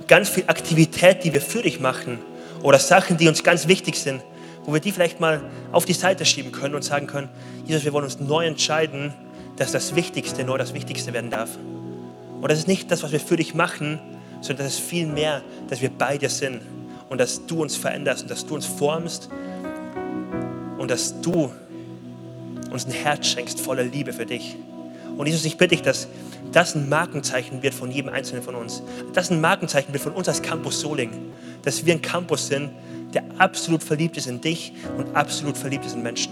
ganz 0.07 0.29
viel 0.29 0.43
Aktivität, 0.45 1.23
die 1.23 1.33
wir 1.33 1.41
für 1.41 1.63
dich 1.63 1.79
machen, 1.79 2.19
oder 2.61 2.77
Sachen, 2.77 3.17
die 3.17 3.27
uns 3.27 3.43
ganz 3.43 3.67
wichtig 3.67 3.95
sind, 3.95 4.21
wo 4.63 4.73
wir 4.73 4.79
die 4.79 4.91
vielleicht 4.91 5.19
mal 5.19 5.41
auf 5.71 5.85
die 5.85 5.93
Seite 5.93 6.23
schieben 6.23 6.51
können 6.51 6.75
und 6.75 6.83
sagen 6.83 7.07
können, 7.07 7.29
Jesus, 7.65 7.83
wir 7.83 7.93
wollen 7.93 8.05
uns 8.05 8.19
neu 8.19 8.45
entscheiden, 8.45 9.11
dass 9.55 9.71
das 9.71 9.95
Wichtigste 9.95 10.43
neu 10.43 10.59
das 10.59 10.75
Wichtigste 10.75 11.13
werden 11.13 11.31
darf. 11.31 11.57
Und 12.39 12.51
das 12.51 12.59
ist 12.59 12.67
nicht 12.67 12.91
das, 12.91 13.01
was 13.01 13.11
wir 13.11 13.19
für 13.19 13.37
dich 13.37 13.55
machen, 13.55 13.99
sondern 14.41 14.67
das 14.67 14.75
ist 14.75 14.81
viel 14.81 15.07
mehr, 15.07 15.41
dass 15.67 15.81
wir 15.81 15.89
bei 15.89 16.19
dir 16.19 16.29
sind 16.29 16.61
und 17.11 17.17
dass 17.17 17.45
du 17.45 17.61
uns 17.61 17.75
veränderst 17.75 18.21
und 18.21 18.31
dass 18.31 18.45
du 18.45 18.55
uns 18.55 18.65
formst 18.65 19.27
und 20.77 20.89
dass 20.89 21.19
du 21.19 21.51
uns 22.71 22.85
ein 22.85 22.91
Herz 22.93 23.27
schenkst 23.27 23.59
voller 23.59 23.83
Liebe 23.83 24.13
für 24.13 24.25
dich. 24.25 24.55
Und 25.17 25.25
Jesus, 25.25 25.43
ich 25.43 25.57
bitte 25.57 25.75
dich, 25.75 25.81
dass 25.81 26.07
das 26.53 26.73
ein 26.73 26.87
Markenzeichen 26.87 27.61
wird 27.63 27.73
von 27.73 27.91
jedem 27.91 28.13
Einzelnen 28.13 28.41
von 28.41 28.55
uns. 28.55 28.81
Das 29.11 29.29
ein 29.29 29.41
Markenzeichen 29.41 29.91
wird 29.91 30.01
von 30.01 30.13
uns 30.13 30.29
als 30.29 30.41
Campus 30.41 30.79
Soling, 30.79 31.11
dass 31.63 31.85
wir 31.85 31.93
ein 31.93 32.01
Campus 32.01 32.47
sind, 32.47 32.69
der 33.13 33.23
absolut 33.39 33.83
verliebt 33.83 34.15
ist 34.15 34.27
in 34.27 34.39
dich 34.39 34.71
und 34.97 35.13
absolut 35.13 35.57
verliebt 35.57 35.85
ist 35.85 35.95
in 35.95 36.03
Menschen. 36.03 36.31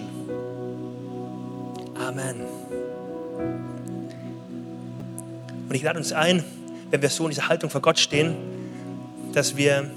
Amen. 2.07 2.37
Und 5.67 5.75
ich 5.75 5.83
lade 5.83 5.99
uns 5.99 6.13
ein, 6.13 6.41
wenn 6.89 7.01
wir 7.01 7.09
so 7.09 7.25
in 7.25 7.31
dieser 7.31 7.49
Haltung 7.49 7.69
vor 7.69 7.81
Gott 7.81 7.99
stehen, 7.99 8.37
dass 9.33 9.57
wir 9.57 9.91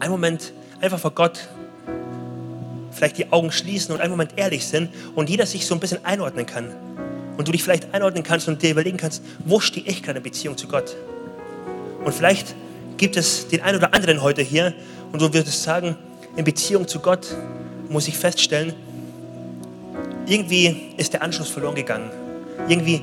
einen 0.00 0.10
Moment 0.10 0.52
einfach 0.80 0.98
vor 0.98 1.12
Gott 1.12 1.48
vielleicht 2.96 3.18
die 3.18 3.30
Augen 3.30 3.52
schließen 3.52 3.94
und 3.94 4.00
einen 4.00 4.10
Moment 4.10 4.32
ehrlich 4.36 4.66
sind 4.66 4.90
und 5.14 5.28
jeder 5.28 5.46
sich 5.46 5.66
so 5.66 5.74
ein 5.74 5.80
bisschen 5.80 6.04
einordnen 6.04 6.46
kann. 6.46 6.74
Und 7.36 7.46
du 7.46 7.52
dich 7.52 7.62
vielleicht 7.62 7.92
einordnen 7.92 8.22
kannst 8.22 8.48
und 8.48 8.62
dir 8.62 8.70
überlegen 8.70 8.96
kannst, 8.96 9.22
wo 9.44 9.60
stehe 9.60 9.86
ich 9.86 10.02
gerade 10.02 10.18
in 10.18 10.22
Beziehung 10.22 10.56
zu 10.56 10.66
Gott? 10.66 10.96
Und 12.04 12.14
vielleicht 12.14 12.54
gibt 12.96 13.16
es 13.16 13.48
den 13.48 13.60
einen 13.60 13.76
oder 13.76 13.92
anderen 13.92 14.22
heute 14.22 14.40
hier, 14.40 14.72
und 15.12 15.20
du 15.20 15.32
würdest 15.32 15.62
sagen, 15.62 15.96
in 16.36 16.44
Beziehung 16.44 16.88
zu 16.88 16.98
Gott 16.98 17.34
muss 17.88 18.08
ich 18.08 18.16
feststellen, 18.16 18.72
irgendwie 20.26 20.94
ist 20.96 21.12
der 21.12 21.22
Anschluss 21.22 21.48
verloren 21.48 21.74
gegangen. 21.74 22.10
Irgendwie 22.68 23.02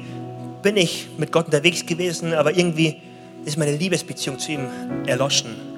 bin 0.61 0.75
ich 0.77 1.07
mit 1.17 1.31
Gott 1.31 1.45
unterwegs 1.45 1.85
gewesen, 1.85 2.33
aber 2.33 2.57
irgendwie 2.57 2.97
ist 3.45 3.57
meine 3.57 3.75
Liebesbeziehung 3.75 4.39
zu 4.39 4.51
ihm 4.51 4.67
erloschen. 5.05 5.72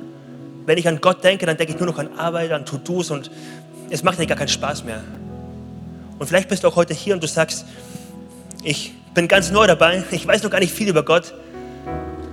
Wenn 0.65 0.77
ich 0.77 0.87
an 0.87 0.99
Gott 0.99 1.23
denke, 1.23 1.45
dann 1.45 1.57
denke 1.57 1.73
ich 1.73 1.79
nur 1.79 1.87
noch 1.87 1.99
an 1.99 2.17
Arbeit, 2.17 2.51
an 2.51 2.65
To-Dos 2.65 3.11
und 3.11 3.29
es 3.89 4.03
macht 4.03 4.17
mir 4.17 4.25
gar 4.25 4.37
keinen 4.37 4.47
Spaß 4.47 4.83
mehr. 4.83 5.03
Und 6.17 6.27
vielleicht 6.27 6.49
bist 6.49 6.63
du 6.63 6.67
auch 6.67 6.75
heute 6.75 6.93
hier 6.93 7.13
und 7.13 7.21
du 7.21 7.27
sagst, 7.27 7.65
ich 8.63 8.93
bin 9.13 9.27
ganz 9.27 9.51
neu 9.51 9.67
dabei, 9.67 10.03
ich 10.11 10.25
weiß 10.25 10.43
noch 10.43 10.49
gar 10.49 10.59
nicht 10.59 10.73
viel 10.73 10.87
über 10.87 11.03
Gott, 11.03 11.33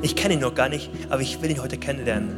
ich 0.01 0.17
kenne 0.17 0.35
ihn 0.35 0.41
noch 0.41 0.55
gar 0.55 0.69
nicht, 0.69 0.91
aber 1.11 1.21
ich 1.21 1.43
will 1.43 1.51
ihn 1.51 1.63
heute 1.63 1.77
kennenlernen. 1.77 2.31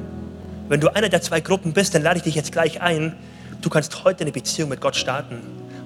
Wenn 0.68 0.80
du 0.80 0.94
einer 0.94 1.08
der 1.08 1.22
zwei 1.22 1.40
Gruppen 1.40 1.72
bist, 1.72 1.94
dann 1.94 2.02
lade 2.02 2.16
ich 2.16 2.22
dich 2.24 2.34
jetzt 2.34 2.52
gleich 2.52 2.80
ein. 2.80 3.14
Du 3.60 3.70
kannst 3.70 4.04
heute 4.04 4.22
eine 4.22 4.32
Beziehung 4.32 4.70
mit 4.70 4.80
Gott 4.80 4.96
starten. 4.96 5.38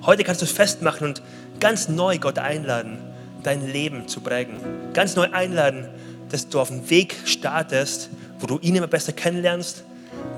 Heute 0.06 0.24
kannst 0.24 0.40
du 0.40 0.46
es 0.46 0.52
festmachen 0.52 1.06
und 1.06 1.22
ganz 1.60 1.88
neu 1.88 2.18
Gott 2.18 2.38
einladen, 2.38 2.98
dein 3.42 3.66
Leben 3.66 4.08
zu 4.08 4.20
prägen. 4.20 4.56
Ganz 4.94 5.16
neu 5.16 5.28
einladen, 5.32 5.88
dass 6.30 6.48
du 6.48 6.60
auf 6.60 6.68
dem 6.68 6.88
Weg 6.90 7.16
startest, 7.24 8.08
wo 8.38 8.46
du 8.46 8.58
ihn 8.60 8.76
immer 8.76 8.86
besser 8.86 9.12
kennenlernst, 9.12 9.84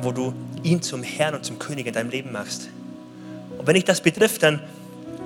wo 0.03 0.13
du 0.13 0.35
ihn 0.63 0.83
zum 0.83 1.03
Herrn 1.03 1.35
und 1.35 1.45
zum 1.45 1.59
König 1.59 1.87
in 1.87 1.95
deinem 1.95 2.11
Leben 2.11 2.33
machst. 2.33 2.69
Und 3.59 3.67
wenn 3.67 3.75
dich 3.75 3.85
das 3.85 4.01
betrifft, 4.01 4.43
dann, 4.43 4.61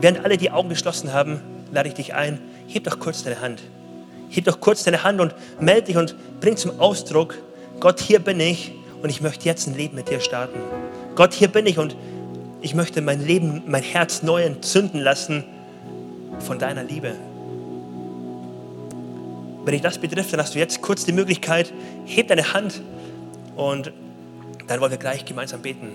während 0.00 0.24
alle 0.24 0.36
die 0.36 0.50
Augen 0.50 0.68
geschlossen 0.68 1.12
haben, 1.12 1.40
lade 1.72 1.88
ich 1.88 1.94
dich 1.94 2.14
ein, 2.14 2.38
heb 2.66 2.84
doch 2.84 2.98
kurz 2.98 3.22
deine 3.22 3.40
Hand. 3.40 3.62
Heb 4.30 4.44
doch 4.44 4.60
kurz 4.60 4.84
deine 4.84 5.04
Hand 5.04 5.20
und 5.20 5.34
melde 5.60 5.82
dich 5.82 5.96
und 5.96 6.16
bring 6.40 6.56
zum 6.56 6.80
Ausdruck, 6.80 7.38
Gott, 7.80 8.00
hier 8.00 8.18
bin 8.18 8.40
ich 8.40 8.72
und 9.02 9.10
ich 9.10 9.20
möchte 9.20 9.44
jetzt 9.44 9.66
ein 9.66 9.76
Leben 9.76 9.94
mit 9.96 10.08
dir 10.08 10.20
starten. 10.20 10.58
Gott, 11.14 11.34
hier 11.34 11.48
bin 11.48 11.66
ich 11.66 11.78
und 11.78 11.96
ich 12.60 12.74
möchte 12.74 13.02
mein 13.02 13.24
Leben, 13.24 13.62
mein 13.66 13.82
Herz 13.82 14.22
neu 14.22 14.42
entzünden 14.42 15.00
lassen 15.00 15.44
von 16.40 16.58
deiner 16.58 16.82
Liebe. 16.82 17.12
Wenn 19.64 19.72
dich 19.72 19.82
das 19.82 19.98
betrifft, 19.98 20.32
dann 20.32 20.40
hast 20.40 20.54
du 20.54 20.58
jetzt 20.58 20.82
kurz 20.82 21.04
die 21.04 21.12
Möglichkeit, 21.12 21.72
heb 22.04 22.28
deine 22.28 22.52
Hand 22.52 22.82
und 23.56 23.92
dann 24.66 24.80
wollen 24.80 24.90
wir 24.90 24.98
gleich 24.98 25.24
gemeinsam 25.24 25.62
beten. 25.62 25.92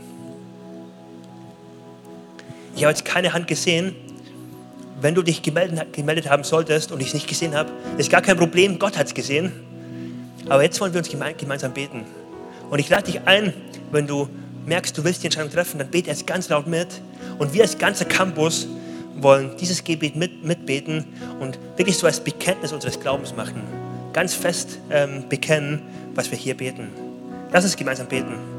Ich 2.76 2.84
habe 2.84 2.92
jetzt 2.92 3.06
keine 3.06 3.34
Hand 3.34 3.48
gesehen. 3.48 3.96
Wenn 5.02 5.16
du 5.16 5.22
dich 5.22 5.42
gemeldet, 5.42 6.30
haben 6.30 6.44
solltest 6.44 6.92
und 6.92 7.02
ich 7.02 7.08
es 7.08 7.14
nicht 7.14 7.28
gesehen 7.28 7.56
habe, 7.56 7.72
ist 7.98 8.10
gar 8.10 8.22
kein 8.22 8.38
Problem. 8.38 8.80
Gott 8.80 8.98
hat 8.98 9.08
es 9.08 9.14
gesehen. 9.14 9.52
Aber 10.48 10.64
jetzt 10.64 10.80
wollen 10.82 10.94
wir 10.94 11.00
uns 11.00 11.10
gemeinsam 11.10 11.74
beten. 11.74 12.06
Und 12.70 12.80
ich 12.80 12.90
lade 12.90 13.12
dich 13.12 13.22
ein, 13.26 13.54
wenn 13.92 14.08
du 14.08 14.28
merkst, 14.66 14.98
du 14.98 15.04
willst 15.04 15.24
die 15.24 15.28
Entscheidung 15.28 15.52
treffen, 15.52 15.78
dann 15.80 15.90
bete 15.90 16.10
jetzt 16.10 16.28
ganz 16.28 16.50
laut 16.50 16.68
mit. 16.68 16.88
Und 17.38 17.54
wir 17.54 17.64
als 17.64 17.78
ganzer 17.78 18.06
Campus 18.06 18.68
wollen 19.18 19.52
dieses 19.60 19.84
Gebet 19.84 20.16
mit, 20.16 20.44
mitbeten 20.44 21.06
und 21.40 21.60
wirklich 21.78 21.98
so 21.98 22.08
als 22.08 22.20
Bekenntnis 22.20 22.72
unseres 22.72 23.00
Glaubens 23.00 23.36
machen. 23.36 23.62
Ganz 24.14 24.34
fest 24.34 24.80
ähm, 24.90 25.28
bekennen, 25.30 25.82
was 26.16 26.32
wir 26.32 26.38
hier 26.38 26.56
beten. 26.56 26.90
Lass 27.52 27.64
uns 27.64 27.76
gemeinsam 27.76 28.08
beten. 28.08 28.59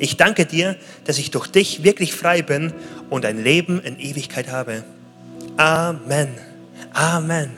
Ich 0.00 0.16
danke 0.16 0.46
dir, 0.46 0.76
dass 1.04 1.18
ich 1.18 1.30
durch 1.30 1.46
dich 1.46 1.84
wirklich 1.84 2.14
frei 2.14 2.40
bin 2.40 2.72
und 3.10 3.26
ein 3.26 3.44
Leben 3.44 3.82
in 3.82 4.00
Ewigkeit 4.00 4.50
habe. 4.50 4.82
Amen. 5.58 6.28
Amen. 6.94 7.50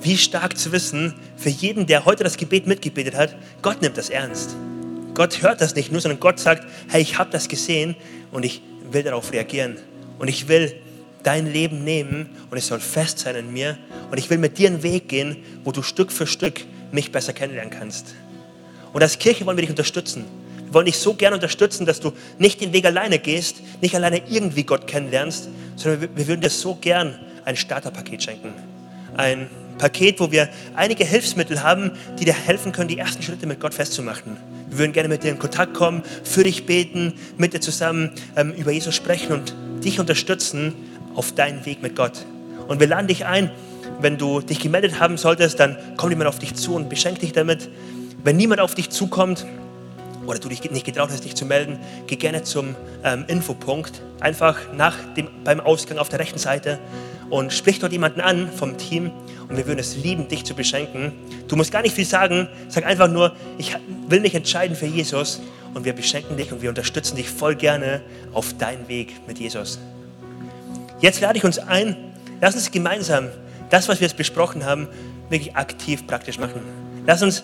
Wie 0.00 0.16
stark 0.16 0.56
zu 0.56 0.72
wissen, 0.72 1.14
für 1.36 1.50
jeden, 1.50 1.86
der 1.86 2.06
heute 2.06 2.24
das 2.24 2.38
Gebet 2.38 2.66
mitgebetet 2.66 3.14
hat, 3.14 3.36
Gott 3.60 3.82
nimmt 3.82 3.98
das 3.98 4.08
ernst. 4.08 4.56
Gott 5.12 5.42
hört 5.42 5.60
das 5.60 5.74
nicht 5.74 5.92
nur, 5.92 6.00
sondern 6.00 6.20
Gott 6.20 6.38
sagt, 6.38 6.66
hey, 6.88 7.02
ich 7.02 7.18
habe 7.18 7.30
das 7.30 7.48
gesehen 7.48 7.94
und 8.30 8.42
ich 8.42 8.62
will 8.90 9.02
darauf 9.02 9.30
reagieren. 9.30 9.76
Und 10.18 10.28
ich 10.28 10.48
will 10.48 10.74
dein 11.22 11.52
Leben 11.52 11.84
nehmen 11.84 12.30
und 12.50 12.56
es 12.56 12.68
soll 12.68 12.80
fest 12.80 13.18
sein 13.18 13.36
in 13.36 13.52
mir. 13.52 13.76
Und 14.10 14.16
ich 14.16 14.30
will 14.30 14.38
mit 14.38 14.56
dir 14.56 14.68
einen 14.68 14.82
Weg 14.82 15.10
gehen, 15.10 15.36
wo 15.64 15.72
du 15.72 15.82
Stück 15.82 16.10
für 16.10 16.26
Stück 16.26 16.62
mich 16.92 17.12
besser 17.12 17.34
kennenlernen 17.34 17.70
kannst. 17.70 18.14
Und 18.94 19.02
als 19.02 19.18
Kirche 19.18 19.44
wollen 19.44 19.58
wir 19.58 19.62
dich 19.62 19.70
unterstützen. 19.70 20.24
Wir 20.72 20.76
wollen 20.76 20.86
dich 20.86 20.96
so 20.96 21.12
gerne 21.12 21.36
unterstützen, 21.36 21.84
dass 21.84 22.00
du 22.00 22.12
nicht 22.38 22.62
den 22.62 22.72
Weg 22.72 22.86
alleine 22.86 23.18
gehst, 23.18 23.56
nicht 23.82 23.94
alleine 23.94 24.22
irgendwie 24.30 24.62
Gott 24.62 24.86
kennenlernst, 24.86 25.50
sondern 25.76 26.08
wir 26.16 26.26
würden 26.26 26.40
dir 26.40 26.48
so 26.48 26.76
gern 26.76 27.18
ein 27.44 27.56
Starterpaket 27.56 28.22
schenken. 28.22 28.54
Ein 29.14 29.50
Paket, 29.76 30.18
wo 30.18 30.32
wir 30.32 30.48
einige 30.74 31.04
Hilfsmittel 31.04 31.62
haben, 31.62 31.90
die 32.18 32.24
dir 32.24 32.32
helfen 32.32 32.72
können, 32.72 32.88
die 32.88 32.96
ersten 32.96 33.22
Schritte 33.22 33.46
mit 33.46 33.60
Gott 33.60 33.74
festzumachen. 33.74 34.38
Wir 34.70 34.78
würden 34.78 34.94
gerne 34.94 35.10
mit 35.10 35.22
dir 35.24 35.32
in 35.32 35.38
Kontakt 35.38 35.74
kommen, 35.74 36.04
für 36.24 36.42
dich 36.42 36.64
beten, 36.64 37.12
mit 37.36 37.52
dir 37.52 37.60
zusammen 37.60 38.12
ähm, 38.34 38.54
über 38.54 38.70
Jesus 38.70 38.94
sprechen 38.94 39.32
und 39.32 39.54
dich 39.84 40.00
unterstützen 40.00 40.72
auf 41.14 41.32
deinen 41.32 41.66
Weg 41.66 41.82
mit 41.82 41.96
Gott. 41.96 42.24
Und 42.66 42.80
wir 42.80 42.86
laden 42.86 43.08
dich 43.08 43.26
ein, 43.26 43.50
wenn 44.00 44.16
du 44.16 44.40
dich 44.40 44.58
gemeldet 44.58 45.00
haben 45.00 45.18
solltest, 45.18 45.60
dann 45.60 45.76
kommt 45.98 46.12
jemand 46.12 46.28
auf 46.28 46.38
dich 46.38 46.54
zu 46.54 46.74
und 46.74 46.88
beschenkt 46.88 47.20
dich 47.20 47.34
damit. 47.34 47.68
Wenn 48.24 48.38
niemand 48.38 48.62
auf 48.62 48.74
dich 48.74 48.88
zukommt 48.88 49.44
oder 50.32 50.40
du 50.40 50.48
dich 50.48 50.68
nicht 50.70 50.86
getraut 50.86 51.10
hast, 51.10 51.24
dich 51.24 51.34
zu 51.34 51.44
melden, 51.44 51.78
geh 52.06 52.16
gerne 52.16 52.42
zum 52.42 52.74
ähm, 53.04 53.24
Infopunkt, 53.28 54.00
einfach 54.18 54.58
nach 54.74 54.96
dem, 55.14 55.28
beim 55.44 55.60
Ausgang 55.60 55.98
auf 55.98 56.08
der 56.08 56.20
rechten 56.20 56.38
Seite 56.38 56.78
und 57.28 57.52
sprich 57.52 57.78
dort 57.78 57.92
jemanden 57.92 58.22
an 58.22 58.50
vom 58.50 58.78
Team 58.78 59.10
und 59.48 59.58
wir 59.58 59.66
würden 59.66 59.78
es 59.78 59.96
lieben, 59.96 60.28
dich 60.28 60.44
zu 60.44 60.54
beschenken. 60.54 61.12
Du 61.48 61.56
musst 61.56 61.70
gar 61.70 61.82
nicht 61.82 61.94
viel 61.94 62.06
sagen, 62.06 62.48
sag 62.68 62.86
einfach 62.86 63.08
nur, 63.08 63.36
ich 63.58 63.76
will 64.08 64.20
mich 64.20 64.34
entscheiden 64.34 64.74
für 64.74 64.86
Jesus 64.86 65.40
und 65.74 65.84
wir 65.84 65.92
beschenken 65.92 66.38
dich 66.38 66.50
und 66.50 66.62
wir 66.62 66.70
unterstützen 66.70 67.16
dich 67.16 67.28
voll 67.28 67.54
gerne 67.54 68.00
auf 68.32 68.56
deinen 68.56 68.88
Weg 68.88 69.26
mit 69.26 69.38
Jesus. 69.38 69.78
Jetzt 71.00 71.20
lade 71.20 71.36
ich 71.36 71.44
uns 71.44 71.58
ein, 71.58 71.94
lass 72.40 72.54
uns 72.54 72.70
gemeinsam 72.70 73.28
das, 73.68 73.88
was 73.88 74.00
wir 74.00 74.06
jetzt 74.06 74.16
besprochen 74.16 74.64
haben, 74.64 74.88
wirklich 75.28 75.56
aktiv 75.56 76.06
praktisch 76.06 76.38
machen. 76.38 76.62
Lass 77.06 77.22
uns 77.22 77.42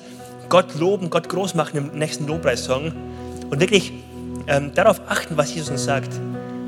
Gott 0.48 0.74
loben, 0.78 1.10
Gott 1.10 1.28
groß 1.28 1.54
machen 1.54 1.76
im 1.76 1.98
nächsten 1.98 2.26
Lobpreissong 2.26 2.92
und 3.50 3.60
wirklich 3.60 3.92
ähm, 4.46 4.72
darauf 4.74 5.00
achten, 5.08 5.36
was 5.36 5.54
Jesus 5.54 5.70
uns 5.70 5.84
sagt. 5.84 6.10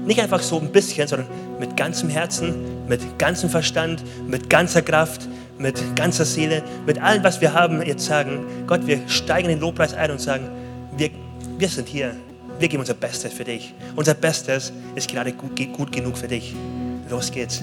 Nicht 0.04 0.20
einfach 0.20 0.40
so 0.40 0.58
ein 0.58 0.72
bisschen, 0.72 1.06
sondern 1.08 1.28
mit 1.58 1.76
ganzem 1.76 2.08
Herzen, 2.08 2.54
mit 2.88 3.18
ganzem 3.18 3.50
Verstand, 3.50 4.02
mit 4.26 4.50
ganzer 4.50 4.82
Kraft, 4.82 5.28
mit 5.58 5.94
ganzer 5.94 6.24
Seele, 6.24 6.62
mit 6.86 7.00
allem, 7.00 7.22
was 7.22 7.40
wir 7.40 7.52
haben, 7.52 7.82
jetzt 7.82 8.06
sagen, 8.06 8.44
Gott, 8.66 8.86
wir 8.86 9.00
steigen 9.08 9.48
in 9.48 9.56
den 9.56 9.60
Lobpreis 9.60 9.94
ein 9.94 10.10
und 10.10 10.20
sagen, 10.20 10.48
wir, 10.96 11.10
wir 11.58 11.68
sind 11.68 11.88
hier, 11.88 12.14
wir 12.58 12.68
geben 12.68 12.80
unser 12.80 12.94
Bestes 12.94 13.32
für 13.32 13.44
dich. 13.44 13.74
Unser 13.96 14.14
Bestes 14.14 14.72
ist 14.94 15.10
gerade 15.10 15.32
gut, 15.32 15.56
gut 15.72 15.92
genug 15.92 16.16
für 16.16 16.28
dich. 16.28 16.54
Los 17.08 17.30
geht's. 17.30 17.62